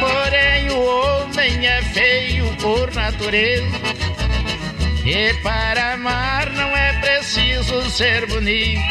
Porém, 0.00 0.70
o 0.70 0.84
homem 0.84 1.66
é 1.66 1.82
feio 1.82 2.44
por 2.56 2.92
natureza. 2.94 3.80
E 5.04 5.34
para 5.42 5.94
amar 5.94 6.50
não 6.50 6.76
é 6.76 6.92
preciso 7.00 7.90
ser 7.90 8.26
bonito. 8.26 8.82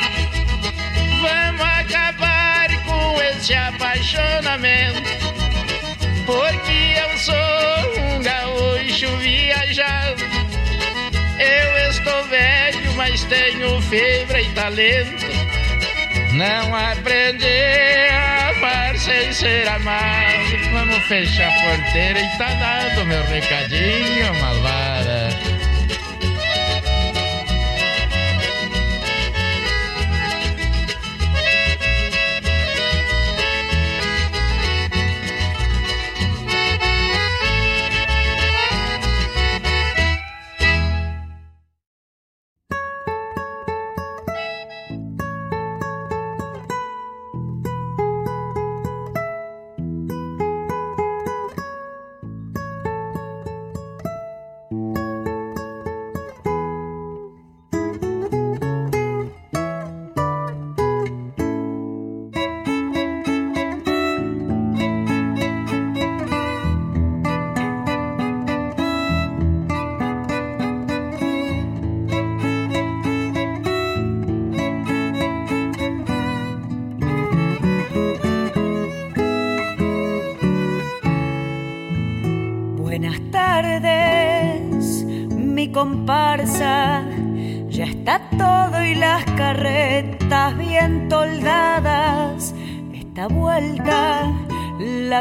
Vamos 1.22 1.62
acabar 1.62 2.68
com 2.84 3.22
esse 3.22 3.54
apaixonamento. 3.54 5.10
Porque 6.26 6.96
eu 7.00 7.18
sou 7.18 8.16
um 8.16 8.22
gaúcho 8.24 9.16
viajado. 9.18 10.24
Eu 11.40 11.90
estou 11.92 12.24
velho, 12.26 12.94
mas 12.96 13.24
tenho 13.26 13.82
fibra 13.84 14.42
e 14.42 14.50
talento. 14.54 15.39
Não 16.40 16.74
aprender 16.74 18.10
a 18.14 18.50
amar 18.52 18.98
sem 18.98 19.34
ser 19.34 19.68
amado. 19.68 20.72
Vamos 20.72 21.04
fechar 21.10 21.50
a 21.50 21.52
porteira 21.52 22.22
e 22.22 22.38
tá 22.38 22.54
dado 22.54 23.06
meu 23.06 23.22
recadinho, 23.26 24.34
malvada. 24.40 25.39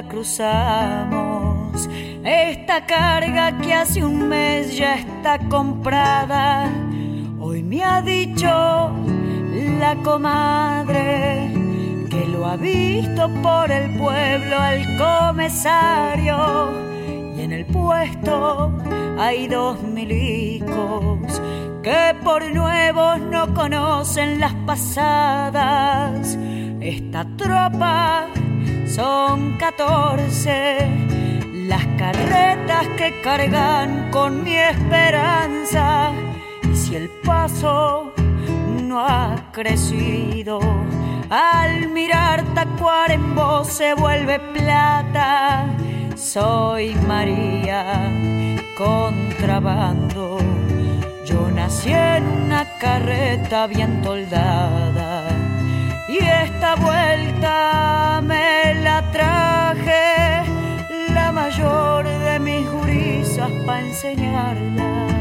Cruzamos. 0.09 1.89
Esta 2.24 2.86
carga 2.86 3.59
que 3.59 3.74
hace 3.74 4.05
un 4.05 4.28
mes 4.28 4.76
ya 4.76 4.94
está 4.97 5.39
comprada. 5.48 6.70
Hoy 7.40 7.62
me 7.62 7.82
ha 7.82 8.02
dicho 8.02 8.48
la 9.78 9.97
comadre 10.02 11.51
que 12.10 12.26
lo 12.26 12.47
ha 12.47 12.56
visto 12.56 13.28
por 13.43 13.70
el 13.70 13.97
pueblo 13.97 14.59
al 14.59 14.97
comisario 14.97 16.70
y 17.36 17.40
en 17.43 17.52
el 17.52 17.64
puesto 17.66 18.77
hay 19.19 19.49
dos 19.49 19.82
milicos 19.82 21.43
que 21.82 22.15
por 22.23 22.49
nuevos 22.53 23.20
no 23.20 23.53
conocen 23.53 24.40
las 24.40 24.55
pasadas. 24.66 26.39
Esta 26.81 27.27
tropa 27.36 28.27
son 28.86 29.57
catorce 29.59 30.89
las 31.69 31.85
carretas 31.99 32.86
que 32.97 33.20
cargan 33.23 34.11
con 34.11 34.45
mi 34.45 34.57
esperanza. 34.57 36.12
Y 36.73 36.77
si 36.77 36.95
el 36.97 37.11
paso 37.24 38.12
no 38.82 39.01
ha 39.01 39.51
crecido, 39.53 40.61
al 41.28 41.89
mirar 41.89 42.43
Tacuarembó 42.55 43.65
se 43.65 43.95
vuelve 43.95 44.39
plata. 44.39 45.66
Soy 46.16 46.95
María, 47.07 48.11
contrabando. 48.78 50.38
Yo 51.24 51.50
nací 51.50 51.90
en 51.92 52.24
una 52.44 52.64
carreta 52.78 53.66
bien 53.66 54.00
toldada 54.02 55.28
y 56.09 56.18
esta 56.18 56.76
vuelta 56.76 58.20
me 58.22 58.74
la 58.82 59.02
traje 59.10 60.44
la 61.12 61.32
mayor 61.32 62.06
de 62.06 62.38
mis 62.38 62.68
jurisas 62.68 63.50
para 63.66 63.80
enseñarla. 63.80 65.18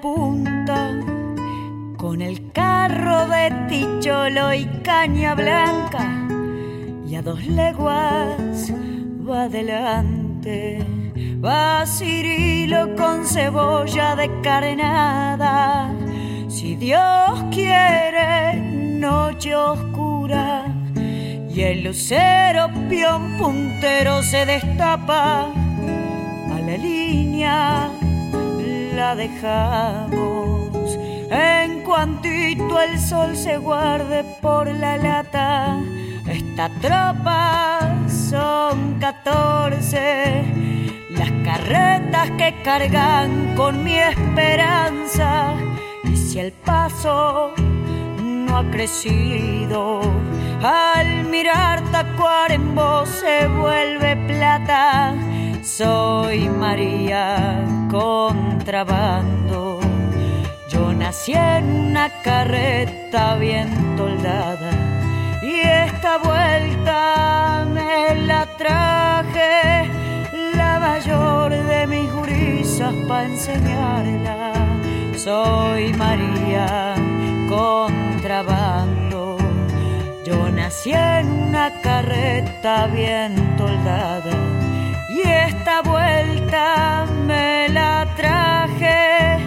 Punta 0.00 0.90
con 1.96 2.22
el 2.22 2.50
carro 2.52 3.26
de 3.28 3.50
Ticholo 3.68 4.52
y 4.54 4.66
Caña 4.82 5.34
Blanca 5.34 6.26
y 7.06 7.14
a 7.16 7.22
dos 7.22 7.46
leguas 7.46 8.72
va 9.28 9.42
adelante. 9.44 10.84
Va 11.44 11.84
Cirilo 11.86 12.94
con 12.96 13.26
cebolla 13.26 14.16
de 14.16 14.30
carnada. 14.42 15.92
Si 16.48 16.76
Dios 16.76 17.44
quiere, 17.50 18.54
noche 18.98 19.54
oscura 19.54 20.64
y 21.54 21.60
el 21.60 21.84
lucero 21.84 22.70
pion 22.88 23.36
puntero 23.38 24.22
se 24.22 24.46
destapa 24.46 25.52
la 26.66 26.76
línea 26.76 27.90
la 28.94 29.14
dejamos. 29.14 30.98
En 31.30 31.82
cuantito 31.82 32.80
el 32.80 32.98
sol 32.98 33.36
se 33.36 33.56
guarde 33.56 34.24
por 34.40 34.66
la 34.68 34.96
lata, 34.96 35.78
esta 36.28 36.68
tropa 36.80 37.80
son 38.08 38.98
catorce. 39.00 40.44
Las 41.10 41.30
carretas 41.44 42.30
que 42.38 42.54
cargan 42.62 43.54
con 43.56 43.82
mi 43.82 43.98
esperanza. 43.98 45.54
Y 46.04 46.16
si 46.16 46.38
el 46.40 46.52
paso 46.52 47.52
no 48.22 48.58
ha 48.58 48.70
crecido, 48.70 50.00
al 50.62 51.24
mirar 51.24 51.80
Tacuarembó 51.90 53.06
se 53.06 53.46
vuelve 53.48 54.16
plata 54.28 55.14
soy 55.62 56.48
María 56.48 57.64
contrabando. 57.90 59.80
Yo 60.68 60.92
nací 60.92 61.32
en 61.34 61.64
una 61.90 62.10
carreta 62.22 63.36
bien 63.36 63.96
toldada 63.96 64.70
y 65.42 65.60
esta 65.60 66.18
vuelta 66.18 67.66
me 67.72 68.14
la 68.26 68.46
traje, 68.56 69.88
la 70.56 70.80
mayor 70.80 71.52
de 71.52 71.86
mis 71.86 72.10
jurisas 72.10 72.94
para 73.06 73.24
enseñarla. 73.24 74.52
Soy 75.16 75.92
María 75.92 76.94
contrabando. 77.48 79.36
Yo 80.24 80.50
nací 80.50 80.92
en 80.92 81.30
una 81.30 81.70
carreta 81.80 82.88
bien 82.88 83.56
toldada 83.56 84.61
y 85.14 85.20
esta 85.20 85.82
vuelta 85.82 87.06
me 87.26 87.68
la 87.68 88.06
traje, 88.16 89.38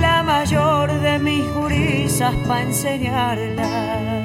la 0.00 0.22
mayor 0.22 0.92
de 1.00 1.18
mis 1.18 1.44
jurisas 1.48 2.34
para 2.46 2.62
enseñarla. 2.62 4.22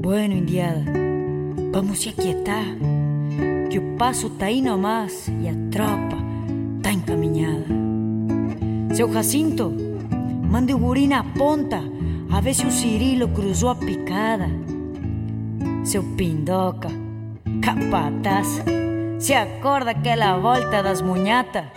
Bueno, 0.00 0.34
indiada, 0.34 0.84
vamos 1.72 2.06
a 2.06 2.12
quietar, 2.20 2.66
que 3.70 3.78
o 3.78 3.96
paso 3.96 4.28
está 4.28 4.46
ahí 4.46 4.60
nomás 4.60 5.28
y 5.28 5.46
a 5.46 5.54
tropa 5.70 6.18
está 6.76 6.90
encaminhada. 6.90 7.66
Seu 8.94 9.12
Jacinto, 9.12 9.72
mande 10.50 10.74
o 10.74 10.78
guri 10.78 11.06
na 11.06 11.22
ponta 11.34 11.82
a 12.30 12.40
ver 12.40 12.54
se 12.54 12.66
o 12.66 12.70
Cirilo 12.70 13.28
cruzou 13.28 13.70
a 13.70 13.74
picada. 13.74 14.48
Seu 15.84 16.02
Pindoca, 16.16 16.90
capataz, 17.68 18.62
se 19.18 19.34
acorda 19.34 19.90
aquela 19.90 20.38
volta 20.38 20.82
das 20.82 21.02
munhata? 21.02 21.70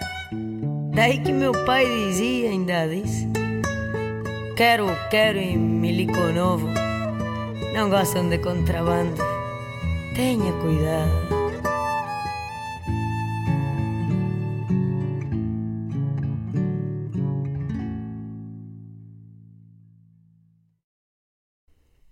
Daí 0.94 1.18
que 1.20 1.34
meu 1.34 1.52
pai 1.66 1.86
dizia, 1.86 2.50
ainda 2.50 2.88
diz: 2.88 3.28
Quero, 4.56 4.88
quero 5.10 5.38
em 5.38 5.58
milico 5.58 6.22
novo, 6.34 6.68
não 7.74 7.90
gostam 7.90 8.30
de 8.30 8.38
contrabando. 8.38 9.22
Tenha 10.16 10.54
cuidado. 10.62 11.41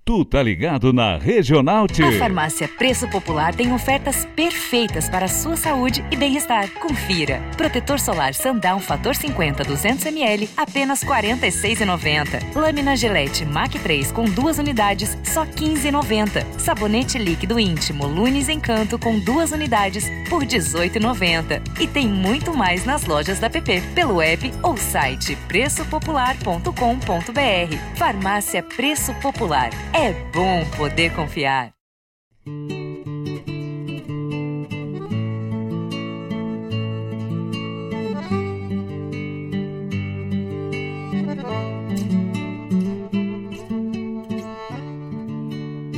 Tu 0.10 0.26
tá 0.26 0.42
ligado 0.42 0.92
na 0.92 1.20
Regional 1.20 1.86
T. 1.86 2.04
A 2.04 2.12
farmácia 2.14 2.68
Preço 2.68 3.08
Popular 3.12 3.54
tem 3.54 3.72
ofertas 3.72 4.26
perfeitas 4.36 5.08
para 5.08 5.26
a 5.26 5.28
sua 5.28 5.56
saúde 5.56 6.04
e 6.10 6.16
bem-estar. 6.16 6.68
Confira. 6.80 7.40
Protetor 7.56 8.00
solar 8.00 8.34
Sundown 8.34 8.80
Fator 8.80 9.16
50 9.16 9.64
200ml, 9.64 10.50
apenas 10.58 11.04
R$ 11.04 11.10
46,90. 11.10 12.56
Lâmina 12.56 12.96
Gillette 12.96 13.46
Mac 13.46 13.72
3 13.72 14.12
com 14.12 14.26
duas 14.26 14.58
unidades, 14.58 15.16
só 15.24 15.44
R$ 15.44 15.52
15,90. 15.52 16.44
Sabonete 16.58 17.20
líquido 17.20 17.60
íntimo 17.60 18.08
Lunes 18.08 18.50
Encanto 18.50 18.98
com 18.98 19.20
duas 19.20 19.52
unidades, 19.52 20.10
por 20.28 20.42
R$ 20.42 20.48
18,90. 20.48 21.62
E 21.80 21.86
tem 21.86 22.08
muito 22.08 22.58
mais 22.58 22.84
nas 22.84 23.06
lojas 23.06 23.38
da 23.38 23.48
PP, 23.48 23.84
pelo 23.94 24.24
app 24.24 24.52
ou 24.64 24.76
site 24.76 25.36
preçopopular.com.br. 25.48 27.96
Farmácia 27.96 28.64
Preço 28.64 29.14
Popular. 29.22 29.70
É 30.00 30.09
bom 30.34 30.66
poder 30.78 31.14
confiar. 31.14 31.74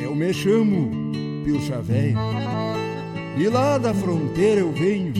Eu 0.03 0.15
me 0.15 0.33
chamo 0.33 0.91
Pilcha 1.43 1.81
Véia 1.81 2.17
e 3.37 3.47
lá 3.47 3.77
da 3.77 3.93
fronteira 3.93 4.61
eu 4.61 4.71
venho. 4.71 5.13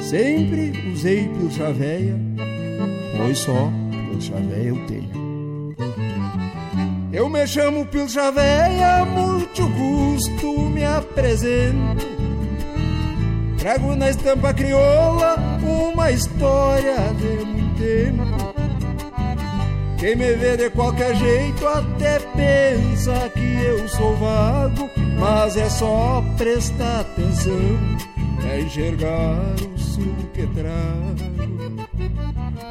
Sempre 0.00 0.72
usei 0.92 1.28
pilcha 1.28 1.72
véia, 1.72 2.14
pois 3.16 3.38
só 3.38 3.70
pilcha 4.10 4.36
véia 4.36 4.68
eu 4.68 4.86
tenho. 4.86 5.23
Eu 7.14 7.28
me 7.28 7.46
chamo 7.46 7.86
pilcha 7.86 8.32
véia, 8.32 9.04
muito 9.04 9.62
custo 9.70 10.68
me 10.68 10.84
apresento. 10.84 12.04
Trago 13.56 13.94
na 13.94 14.10
estampa 14.10 14.52
crioula 14.52 15.36
uma 15.62 16.10
história 16.10 16.96
de 17.14 17.44
muito 17.44 17.78
tempo. 17.78 18.54
Quem 19.96 20.16
me 20.16 20.32
vê 20.34 20.56
de 20.56 20.68
qualquer 20.70 21.14
jeito 21.14 21.64
até 21.68 22.18
pensa 22.18 23.30
que 23.30 23.64
eu 23.64 23.88
sou 23.88 24.16
vago, 24.16 24.90
mas 25.16 25.56
é 25.56 25.70
só 25.70 26.20
prestar 26.36 27.02
atenção 27.02 27.78
pra 28.40 28.58
enxergar 28.58 29.54
o 29.72 29.78
sul 29.78 30.16
que 30.34 30.44
trago. 30.48 31.33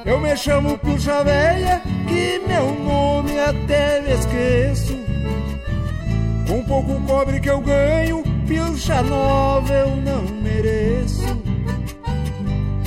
Eu 0.06 0.20
me 0.20 0.36
chamo 0.36 0.78
Puxa 0.78 1.24
Véia, 1.24 1.82
que 2.08 2.40
meu 2.48 2.74
nome 2.76 3.40
até 3.40 4.02
me 4.02 4.12
esqueço. 4.12 4.98
Com 6.48 6.64
pouco 6.66 7.00
cobre 7.08 7.40
que 7.40 7.50
eu 7.50 7.62
ganho, 7.62 8.24
pilcha 8.48 9.02
nova 9.02 9.74
eu 9.74 9.96
não 9.96 10.24
mereço. 10.42 11.44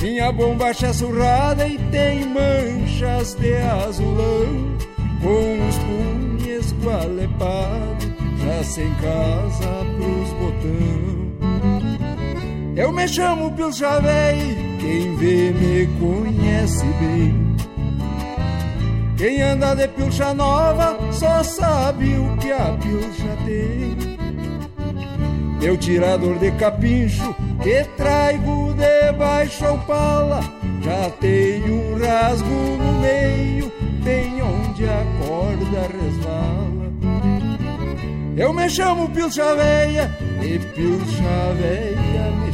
Minha 0.01 0.31
bombacha 0.31 0.87
é 0.87 0.93
surrada 0.93 1.67
e 1.67 1.77
tem 1.89 2.23
manchas 2.27 3.33
de 3.33 3.57
azulão 3.57 4.77
Com 5.21 5.67
os 5.67 5.77
punhos 5.79 6.71
gualepados, 6.83 8.07
já 8.43 8.63
sem 8.63 8.93
casa 8.95 9.85
pros 9.97 10.29
botão 10.33 11.33
Eu 12.75 12.91
me 12.91 13.07
chamo 13.07 13.51
Pilcha 13.53 13.99
Véi, 13.99 14.66
quem 14.87 15.15
vê 15.17 15.51
me 15.51 15.87
conhece 15.99 16.85
bem. 16.99 17.55
Quem 19.17 19.41
anda 19.41 19.75
de 19.75 19.87
pilcha 19.89 20.33
nova 20.33 20.97
só 21.11 21.43
sabe 21.43 22.15
o 22.15 22.37
que 22.37 22.51
a 22.51 22.77
pilcha 22.81 23.37
tem. 23.45 23.97
Meu 25.59 25.75
tirador 25.75 26.37
de 26.39 26.51
capincho 26.51 27.35
que 27.61 27.83
traigo 27.97 28.73
debaixo 28.75 29.65
ao 29.65 29.77
pala. 29.79 30.39
Já 30.81 31.09
tem 31.19 31.63
um 31.69 31.97
rasgo 31.97 32.45
no 32.45 33.01
meio 33.01 33.69
Bem 34.03 34.41
onde 34.41 34.85
a 34.85 35.03
corda 35.19 35.81
resvala. 35.91 36.87
Eu 38.37 38.53
me 38.53 38.69
chamo 38.69 39.09
Pilcha 39.09 39.55
Véia 39.55 40.15
E 40.41 40.59
Pilcha 40.59 41.53
Véia 41.59 42.31
me 42.39 42.46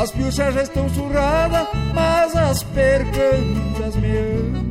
As 0.00 0.10
pilchas 0.12 0.54
já 0.54 0.62
estão 0.62 0.88
surradas 0.88 1.68
Mas 1.94 2.34
as 2.34 2.62
percantas 2.62 3.96
me 3.96 4.16
amam 4.16 4.70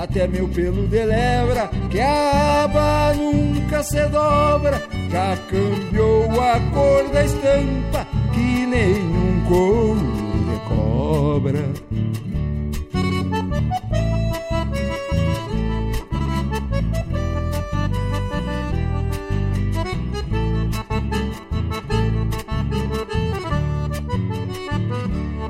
até 0.00 0.28
meu 0.28 0.46
pelo 0.48 0.86
de 0.86 1.04
lebra, 1.04 1.68
que 1.90 1.98
a 1.98 2.62
aba 2.62 3.12
nunca 3.14 3.82
se 3.82 4.06
dobra, 4.06 4.80
já 5.10 5.36
cambiou 5.50 6.40
a 6.40 6.60
cor 6.72 7.08
da 7.12 7.24
estampa, 7.24 8.06
que 8.32 8.66
nenhum 8.66 9.44
couro 9.48 10.12
de 10.46 10.68
cobra. 10.68 11.64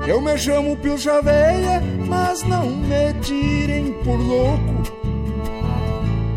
Eu 0.09 0.19
me 0.19 0.35
chamo 0.39 0.75
Pilcha 0.77 1.21
Véia, 1.21 1.83
mas 2.07 2.41
não 2.41 2.65
me 2.71 3.13
tirem 3.21 3.93
por 4.03 4.17
louco. 4.17 4.81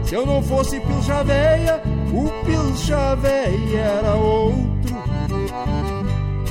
Se 0.04 0.14
eu 0.14 0.26
não 0.26 0.42
fosse 0.42 0.78
Pilcha 0.78 1.24
Véia, 1.24 1.82
o 2.12 2.28
Pilcha 2.44 3.16
Véia 3.16 3.80
era 3.80 4.14
outro. 4.14 4.94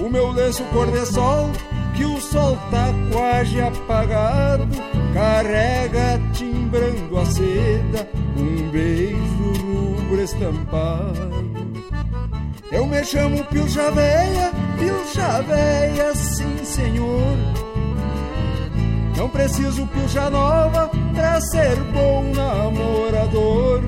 O 0.03 0.09
meu 0.09 0.31
lenço 0.31 0.63
cor 0.73 0.87
de 0.91 1.05
sol, 1.05 1.51
que 1.95 2.03
o 2.03 2.19
sol 2.19 2.57
tá 2.71 2.87
quase 3.11 3.61
apagado, 3.61 4.67
carrega 5.13 6.19
timbrando 6.33 7.19
a 7.19 7.25
seda, 7.27 8.09
um 8.35 8.67
beijo 8.71 9.53
rubro 9.61 10.23
estampado. 10.23 11.50
Eu 12.71 12.87
me 12.87 13.03
chamo 13.03 13.43
Pilcha 13.45 13.91
Véia, 13.91 14.51
Pilcha 14.79 15.41
Véia, 15.41 16.15
sim 16.15 16.63
senhor. 16.63 17.37
Não 19.17 19.29
preciso 19.29 19.85
pilcha 19.87 20.29
nova 20.29 20.89
pra 21.13 21.41
ser 21.41 21.75
bom 21.93 22.31
namorador. 22.33 23.81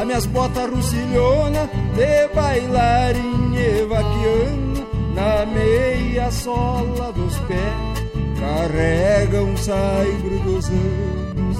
As 0.00 0.06
minhas 0.06 0.26
botas 0.26 0.70
russilhona 0.70 1.68
de 1.94 2.34
bailarinha 2.34 3.86
vaquiano 3.86 4.86
na 5.14 5.46
meia 5.46 6.30
sola 6.30 7.12
dos 7.12 7.36
pés 7.40 8.02
carregam 8.40 9.50
um 9.50 9.56
saibro 9.56 10.38
dos 10.40 10.68
anos. 10.70 11.56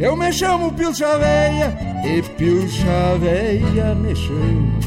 Eu 0.00 0.16
me 0.16 0.32
chamo 0.32 0.72
Pilcha 0.72 1.18
Véia 1.18 1.89
e 2.04 2.22
Pilcha 2.36 3.16
Véia 3.18 3.94
me 3.94 4.14
chama. 4.14 4.80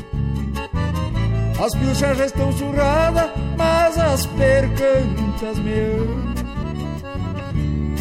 As 1.63 1.73
pilchas 1.75 2.17
já 2.17 2.25
estão 2.25 2.51
surradas, 2.51 3.29
mas 3.57 3.97
as 3.97 4.25
percantas 4.25 5.57
me 5.59 5.73
amam. 5.73 6.33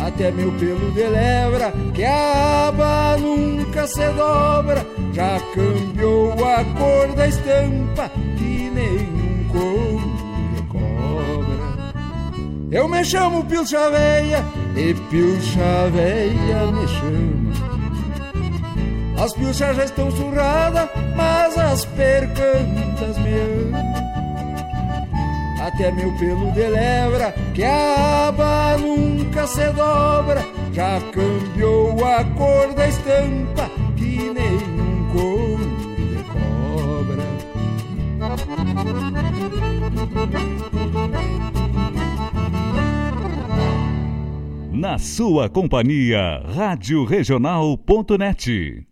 Até 0.04 0.32
meu 0.32 0.50
pelo 0.52 0.90
de 0.90 1.04
lebra, 1.04 1.72
que 1.94 2.04
a 2.04 2.68
aba 2.68 3.16
nunca 3.18 3.86
se 3.86 4.04
dobra, 4.14 4.84
já 5.12 5.38
cambiou 5.54 6.32
a 6.32 6.64
cor 6.76 7.14
da 7.14 7.28
estampa, 7.28 8.10
que 8.36 8.70
nenhum 8.70 9.48
couro 9.52 10.10
de 10.56 10.62
cobra. 10.62 11.92
Eu 12.72 12.88
me 12.88 13.04
chamo 13.04 13.44
Pilcha 13.44 13.90
Véia, 13.90 14.44
e 14.74 14.92
Pilcha 15.08 15.88
Véia 15.92 16.66
me 16.72 16.88
chama. 16.88 17.41
As 19.18 19.32
pilchas 19.34 19.76
já 19.76 19.84
estão 19.84 20.10
surradas, 20.10 20.88
mas 21.14 21.56
as 21.58 21.84
percantas 21.84 23.18
me 23.18 23.32
amam. 23.34 24.02
Até 25.60 25.92
meu 25.92 26.12
pelo 26.18 26.50
de 26.50 26.66
lebra, 26.66 27.32
que 27.54 27.62
a 27.62 28.28
aba 28.28 28.76
nunca 28.78 29.46
se 29.46 29.70
dobra, 29.70 30.44
já 30.72 31.00
cambiou 31.12 32.04
a 32.04 32.24
cor 32.36 32.74
da 32.74 32.88
estampa, 32.88 33.70
que 33.96 34.32
nenhum 34.32 35.08
couro 35.12 35.70
de 35.96 36.16
cobra. 36.24 37.22
Na 44.72 44.98
sua 44.98 45.48
companhia, 45.48 46.42
Rádio 46.44 47.04
Regional.net. 47.04 48.91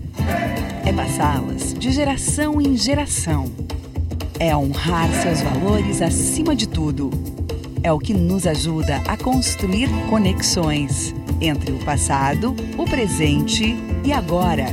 é 0.85 0.93
passá-las 0.93 1.73
de 1.73 1.91
geração 1.91 2.59
em 2.59 2.75
geração. 2.75 3.51
É 4.39 4.55
honrar 4.55 5.09
seus 5.21 5.41
valores 5.41 6.01
acima 6.01 6.55
de 6.55 6.67
tudo. 6.67 7.11
É 7.83 7.91
o 7.91 7.99
que 7.99 8.13
nos 8.13 8.45
ajuda 8.45 8.97
a 9.07 9.15
construir 9.15 9.89
conexões 10.09 11.13
entre 11.39 11.71
o 11.71 11.79
passado, 11.79 12.55
o 12.77 12.85
presente 12.85 13.75
e 14.03 14.11
agora, 14.11 14.65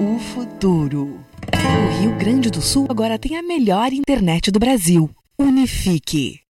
o 0.00 0.18
futuro. 0.18 1.18
O 1.52 2.00
Rio 2.00 2.16
Grande 2.16 2.50
do 2.50 2.60
Sul 2.60 2.86
agora 2.88 3.18
tem 3.18 3.36
a 3.36 3.42
melhor 3.42 3.92
internet 3.92 4.50
do 4.50 4.58
Brasil. 4.58 5.10
Unifique. 5.38 6.43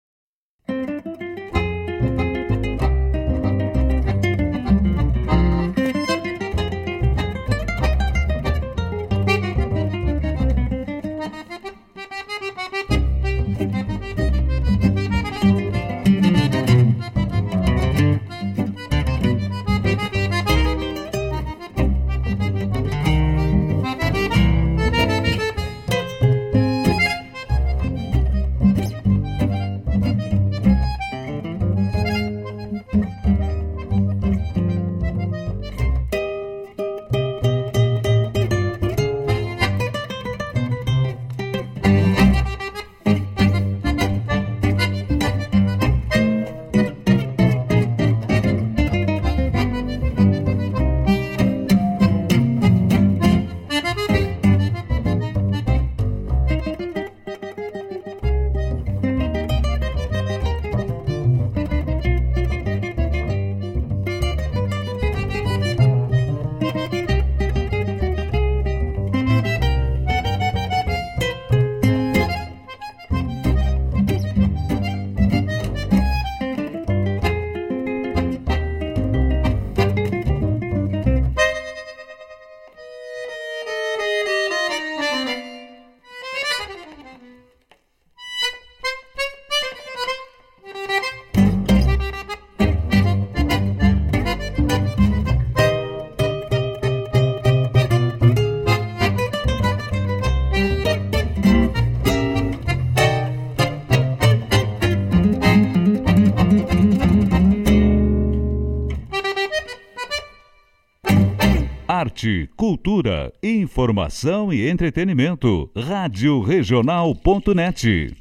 Cultura, 112.56 113.34
informação 113.41 114.53
e 114.53 114.69
entretenimento. 114.69 115.69
Rádio 115.76 116.41
Regional.net. 116.41 118.15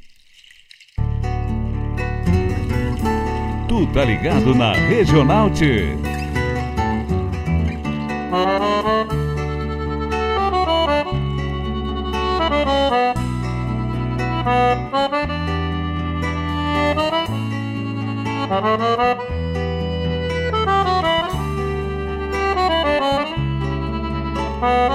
Tu 3.69 3.87
tá 3.93 4.05
ligado 4.05 4.55
na 4.55 4.73
Regional 4.73 5.51
T. 24.61 24.91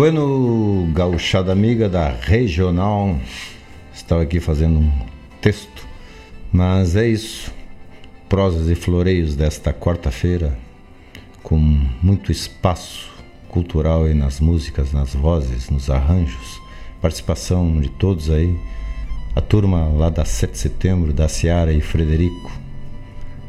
Bueno, 0.00 0.90
gauchada 0.94 1.52
amiga 1.52 1.86
da 1.86 2.08
regional, 2.08 3.18
estava 3.92 4.22
aqui 4.22 4.40
fazendo 4.40 4.78
um 4.78 4.90
texto, 5.42 5.86
mas 6.50 6.96
é 6.96 7.06
isso. 7.06 7.52
Prosas 8.26 8.70
e 8.70 8.74
floreios 8.74 9.36
desta 9.36 9.74
quarta-feira, 9.74 10.58
com 11.42 11.58
muito 12.02 12.32
espaço 12.32 13.10
cultural 13.50 14.04
aí 14.04 14.14
nas 14.14 14.40
músicas, 14.40 14.90
nas 14.90 15.14
vozes, 15.14 15.68
nos 15.68 15.90
arranjos, 15.90 16.58
participação 17.02 17.78
de 17.78 17.90
todos 17.90 18.30
aí, 18.30 18.58
a 19.36 19.42
turma 19.42 19.86
lá 19.86 20.08
da 20.08 20.24
7 20.24 20.52
de 20.52 20.58
setembro, 20.58 21.12
da 21.12 21.28
Seara 21.28 21.74
e 21.74 21.82
Frederico, 21.82 22.50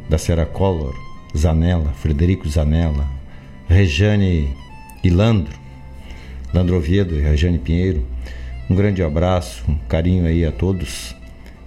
da 0.10 0.18
Seara 0.18 0.45
Collor, 0.45 0.94
Zanella, 1.34 1.94
Frederico 1.94 2.49
Zanella, 2.49 3.07
Rejane 3.69 4.53
e 5.02 5.10
Landro, 5.10 5.60
Landro 6.53 6.76
Oviedo 6.76 7.15
e 7.15 7.22
Rajane 7.22 7.57
Pinheiro. 7.57 8.06
Um 8.69 8.76
grande 8.76 9.02
abraço, 9.02 9.64
um 9.68 9.78
carinho 9.88 10.26
aí 10.26 10.45
a 10.45 10.52
todos 10.52 11.15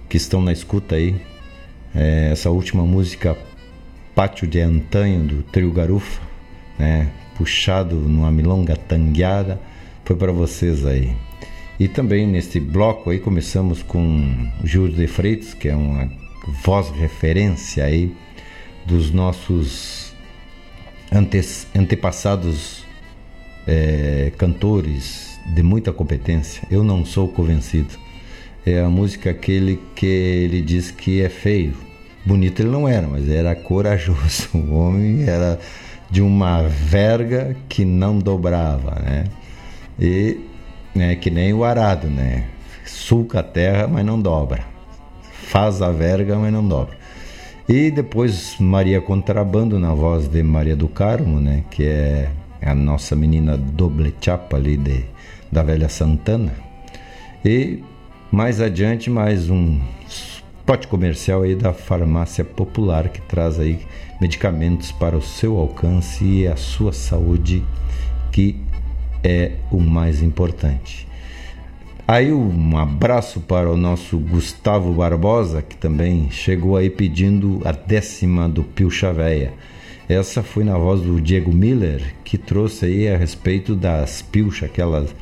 que 0.07 0.17
estão 0.17 0.41
na 0.41 0.51
escuta 0.51 0.95
aí. 0.95 1.15
É, 1.93 2.29
essa 2.31 2.49
última 2.49 2.83
música, 2.83 3.37
Pátio 4.13 4.47
de 4.47 4.59
Antanho, 4.59 5.23
do 5.23 5.43
Trio 5.43 5.71
Garufa, 5.71 6.21
né? 6.77 7.09
puxado 7.37 7.95
numa 7.95 8.31
milonga 8.31 8.75
tangueada, 8.75 9.59
foi 10.03 10.15
para 10.15 10.31
vocês 10.31 10.85
aí. 10.85 11.15
E 11.79 11.87
também 11.87 12.25
neste 12.25 12.59
bloco 12.59 13.09
aí 13.09 13.19
começamos 13.19 13.83
com 13.83 14.49
Gil 14.63 14.87
de 14.87 15.07
Freitas, 15.07 15.53
que 15.53 15.67
é 15.67 15.75
uma 15.75 16.09
voz 16.63 16.89
referência 16.91 17.83
aí 17.83 18.15
dos 18.85 19.11
nossos 19.11 20.13
ante 21.11 21.41
antepassados 21.75 22.84
é, 23.67 24.31
cantores 24.37 25.39
de 25.45 25.61
muita 25.61 25.91
competência. 25.91 26.63
Eu 26.69 26.83
não 26.83 27.05
sou 27.05 27.27
convencido. 27.27 27.95
É 28.65 28.81
a 28.81 28.89
música 28.89 29.29
aquele 29.29 29.79
que 29.95 30.05
ele 30.05 30.61
diz 30.61 30.91
que 30.91 31.21
é 31.21 31.29
feio. 31.29 31.75
Bonito 32.25 32.61
ele 32.61 32.69
não 32.69 32.87
era, 32.87 33.07
mas 33.07 33.29
era 33.29 33.55
corajoso. 33.55 34.49
O 34.55 34.73
homem 34.73 35.23
era 35.27 35.59
de 36.09 36.21
uma 36.21 36.63
verga 36.63 37.55
que 37.69 37.85
não 37.85 38.17
dobrava, 38.17 38.99
né? 39.01 39.25
E 39.99 40.39
né, 40.95 41.15
que 41.15 41.29
nem 41.29 41.53
o 41.53 41.63
arado, 41.63 42.07
né? 42.07 42.45
Sulca 42.85 43.39
a 43.41 43.43
terra, 43.43 43.87
mas 43.87 44.05
não 44.05 44.19
dobra. 44.19 44.63
Faz 45.31 45.81
a 45.81 45.91
verga, 45.91 46.37
mas 46.37 46.51
não 46.51 46.65
dobra. 46.65 46.97
E 47.67 47.91
depois 47.91 48.55
Maria 48.59 49.01
Contrabando 49.01 49.79
na 49.79 49.93
voz 49.93 50.27
de 50.27 50.41
Maria 50.41 50.75
do 50.75 50.87
Carmo, 50.87 51.39
né? 51.39 51.63
Que 51.69 51.83
é 51.83 52.29
a 52.65 52.75
nossa 52.75 53.15
menina 53.15 53.57
doble 53.57 54.13
chapa 54.19 54.57
ali 54.57 54.75
de, 54.75 55.05
da 55.51 55.61
velha 55.63 55.87
Santana. 55.87 56.53
E 57.43 57.83
mais 58.31 58.59
adiante 58.59 59.09
mais 59.09 59.49
um 59.49 59.79
pote 60.65 60.87
comercial 60.87 61.43
aí 61.43 61.55
da 61.55 61.73
farmácia 61.73 62.43
popular 62.43 63.09
que 63.09 63.21
traz 63.21 63.59
aí 63.59 63.79
medicamentos 64.19 64.91
para 64.91 65.15
o 65.15 65.21
seu 65.21 65.57
alcance 65.57 66.25
e 66.25 66.47
a 66.47 66.55
sua 66.55 66.91
saúde 66.91 67.63
que 68.31 68.59
é 69.23 69.51
o 69.71 69.79
mais 69.79 70.21
importante. 70.21 71.07
Aí 72.07 72.31
um 72.31 72.77
abraço 72.77 73.39
para 73.39 73.69
o 73.69 73.75
nosso 73.75 74.17
Gustavo 74.19 74.93
Barbosa, 74.93 75.63
que 75.63 75.75
também 75.75 76.29
chegou 76.29 76.77
aí 76.77 76.87
pedindo 76.89 77.61
a 77.65 77.71
décima 77.71 78.47
do 78.47 78.63
Pio 78.63 78.91
Chaveia. 78.91 79.53
Essa 80.07 80.43
foi 80.43 80.63
na 80.63 80.77
voz 80.77 81.01
do 81.01 81.19
Diego 81.19 81.51
Miller, 81.51 82.13
que 82.23 82.37
trouxe 82.37 82.85
aí 82.85 83.07
a 83.07 83.17
respeito 83.17 83.75
das 83.75 84.21
pilchas, 84.21 84.69
aquelas 84.69 85.15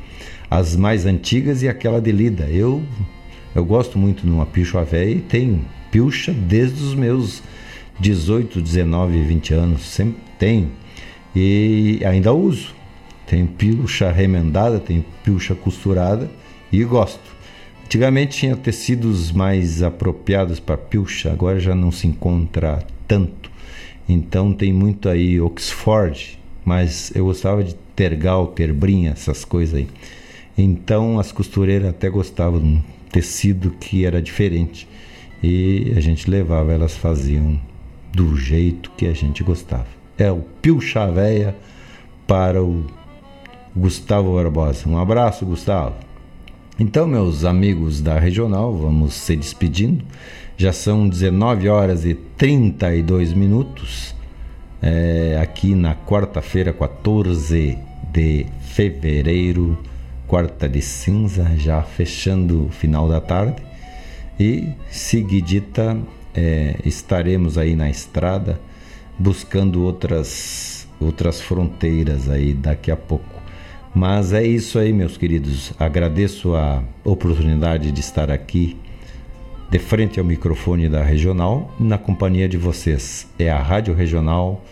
as 0.50 0.76
mais 0.76 1.06
antigas 1.06 1.62
e 1.62 1.68
aquela 1.68 2.00
de 2.00 2.12
lida. 2.12 2.44
Eu 2.44 2.82
eu 3.54 3.64
gosto 3.64 3.98
muito 3.98 4.26
de 4.26 4.32
uma 4.32 4.44
pilcha 4.44 4.82
velha 4.82 5.10
e 5.10 5.20
tenho 5.20 5.64
pilcha 5.90 6.32
desde 6.32 6.82
os 6.82 6.94
meus 6.94 7.40
18, 8.00 8.60
19, 8.60 9.22
20 9.22 9.54
anos, 9.54 9.82
sempre 9.82 10.20
tenho. 10.38 10.70
E 11.34 12.00
ainda 12.04 12.32
uso. 12.32 12.74
Tenho 13.26 13.46
pilcha 13.46 14.10
remendada, 14.10 14.80
tenho 14.80 15.04
pilcha 15.22 15.54
costurada 15.54 16.28
e 16.70 16.82
gosto. 16.84 17.34
Antigamente 17.84 18.38
tinha 18.38 18.56
tecidos 18.56 19.30
mais 19.30 19.82
apropriados 19.82 20.58
para 20.58 20.76
pilcha, 20.76 21.30
agora 21.32 21.60
já 21.60 21.74
não 21.74 21.92
se 21.92 22.08
encontra 22.08 22.84
tanto. 23.06 23.43
Então 24.08 24.52
tem 24.52 24.72
muito 24.72 25.08
aí 25.08 25.40
Oxford, 25.40 26.38
mas 26.64 27.12
eu 27.14 27.24
gostava 27.24 27.64
de 27.64 27.74
tergal, 27.96 28.48
terbrinha, 28.48 29.10
essas 29.12 29.44
coisas 29.44 29.74
aí. 29.74 29.88
Então 30.56 31.18
as 31.18 31.32
costureiras 31.32 31.88
até 31.88 32.08
gostavam 32.08 32.60
de 32.60 32.66
um 32.66 32.82
tecido 33.10 33.70
que 33.70 34.04
era 34.04 34.20
diferente. 34.20 34.88
E 35.42 35.92
a 35.96 36.00
gente 36.00 36.30
levava, 36.30 36.72
elas 36.72 36.96
faziam 36.96 37.60
do 38.12 38.36
jeito 38.36 38.90
que 38.96 39.06
a 39.06 39.12
gente 39.12 39.42
gostava. 39.42 39.86
É 40.16 40.30
o 40.30 40.40
Pilcha 40.62 41.10
Véia 41.10 41.54
para 42.26 42.62
o 42.62 42.86
Gustavo 43.76 44.34
Barbosa. 44.36 44.88
Um 44.88 44.96
abraço, 44.96 45.44
Gustavo. 45.44 45.96
Então, 46.78 47.06
meus 47.06 47.44
amigos 47.44 48.00
da 48.00 48.18
regional, 48.18 48.74
vamos 48.76 49.14
se 49.14 49.36
despedindo. 49.36 50.04
Já 50.56 50.72
são 50.72 51.08
19 51.08 51.68
horas 51.68 52.04
e 52.04 52.14
32 52.14 53.32
minutos. 53.32 54.14
É, 54.80 55.38
aqui 55.42 55.74
na 55.74 55.94
quarta-feira, 55.94 56.72
14 56.72 57.76
de 58.12 58.46
fevereiro, 58.60 59.76
quarta 60.28 60.68
de 60.68 60.80
cinza, 60.80 61.50
já 61.56 61.82
fechando 61.82 62.66
o 62.66 62.68
final 62.68 63.08
da 63.08 63.20
tarde. 63.20 63.62
E 64.38 64.68
seguidita 64.90 65.98
é, 66.34 66.76
estaremos 66.84 67.58
aí 67.58 67.74
na 67.74 67.90
estrada 67.90 68.60
buscando 69.18 69.82
outras 69.84 70.86
outras 71.00 71.40
fronteiras 71.40 72.28
aí 72.28 72.52
daqui 72.54 72.90
a 72.90 72.96
pouco. 72.96 73.42
Mas 73.94 74.32
é 74.32 74.42
isso 74.42 74.78
aí, 74.78 74.92
meus 74.92 75.16
queridos. 75.16 75.72
Agradeço 75.78 76.54
a 76.54 76.82
oportunidade 77.04 77.92
de 77.92 78.00
estar 78.00 78.30
aqui 78.30 78.76
de 79.70 79.78
frente 79.78 80.18
ao 80.18 80.24
microfone 80.24 80.88
da 80.88 81.02
Regional 81.02 81.72
na 81.78 81.98
companhia 81.98 82.48
de 82.48 82.56
vocês. 82.56 83.26
É 83.38 83.50
a 83.50 83.58
Rádio 83.60 83.94
Regional 83.94 84.62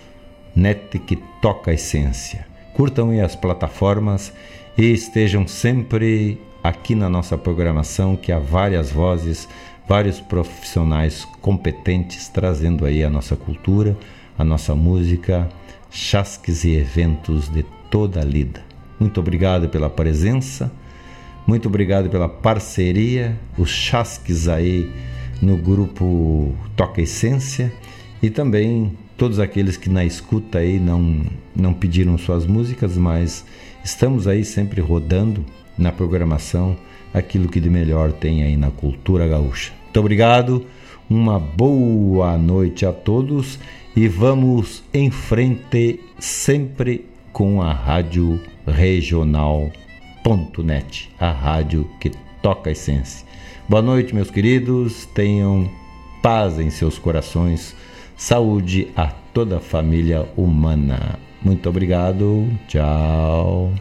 Net 0.54 0.98
que 0.98 1.16
toca 1.40 1.70
a 1.70 1.74
essência. 1.74 2.46
Curtam 2.74 3.10
aí 3.10 3.20
as 3.20 3.34
plataformas 3.34 4.32
e 4.76 4.92
estejam 4.92 5.46
sempre 5.46 6.40
aqui 6.62 6.94
na 6.94 7.08
nossa 7.08 7.36
programação 7.36 8.16
que 8.16 8.30
há 8.30 8.38
várias 8.38 8.90
vozes, 8.90 9.48
vários 9.88 10.20
profissionais 10.20 11.26
competentes 11.40 12.28
trazendo 12.28 12.84
aí 12.84 13.02
a 13.02 13.10
nossa 13.10 13.34
cultura, 13.34 13.96
a 14.38 14.44
nossa 14.44 14.74
música, 14.74 15.48
chasques 15.90 16.64
e 16.64 16.76
eventos 16.76 17.48
de 17.48 17.64
toda 17.90 18.20
a 18.20 18.24
lida. 18.24 18.62
Muito 18.98 19.20
obrigado 19.20 19.68
pela 19.68 19.90
presença, 19.90 20.70
muito 21.46 21.68
obrigado 21.68 22.08
pela 22.08 22.28
parceria, 22.28 23.38
os 23.58 23.70
chasques 23.70 24.48
aí 24.48 24.90
no 25.40 25.56
grupo 25.56 26.54
Toca 26.76 27.02
Essência 27.02 27.72
e 28.22 28.30
também 28.30 28.96
todos 29.16 29.38
aqueles 29.38 29.76
que 29.76 29.90
na 29.90 30.04
escuta 30.04 30.58
aí 30.58 30.78
não, 30.78 31.22
não 31.54 31.74
pediram 31.74 32.16
suas 32.16 32.46
músicas, 32.46 32.96
mas 32.96 33.44
estamos 33.84 34.28
aí 34.28 34.44
sempre 34.44 34.80
rodando 34.80 35.44
na 35.76 35.90
programação 35.90 36.76
aquilo 37.12 37.48
que 37.48 37.60
de 37.60 37.68
melhor 37.68 38.12
tem 38.12 38.42
aí 38.42 38.56
na 38.56 38.70
cultura 38.70 39.26
gaúcha. 39.26 39.72
Muito 39.84 40.00
obrigado, 40.00 40.66
uma 41.10 41.38
boa 41.38 42.38
noite 42.38 42.86
a 42.86 42.92
todos 42.92 43.58
e 43.94 44.08
vamos 44.08 44.82
em 44.94 45.10
frente 45.10 46.00
sempre 46.18 47.04
com 47.32 47.60
a 47.60 47.72
Rádio 47.72 48.40
Regional.net, 50.24 51.10
a 51.18 51.30
rádio 51.30 51.88
que 52.00 52.10
toca 52.40 52.70
a 52.70 52.72
essência. 52.72 53.26
Boa 53.68 53.82
noite, 53.82 54.14
meus 54.14 54.30
queridos, 54.30 55.06
tenham 55.06 55.68
paz 56.22 56.58
em 56.58 56.70
seus 56.70 56.98
corações, 56.98 57.74
saúde 58.16 58.88
a 58.96 59.08
toda 59.08 59.56
a 59.56 59.60
família 59.60 60.28
humana. 60.36 61.18
Muito 61.42 61.68
obrigado, 61.68 62.48
tchau. 62.68 63.72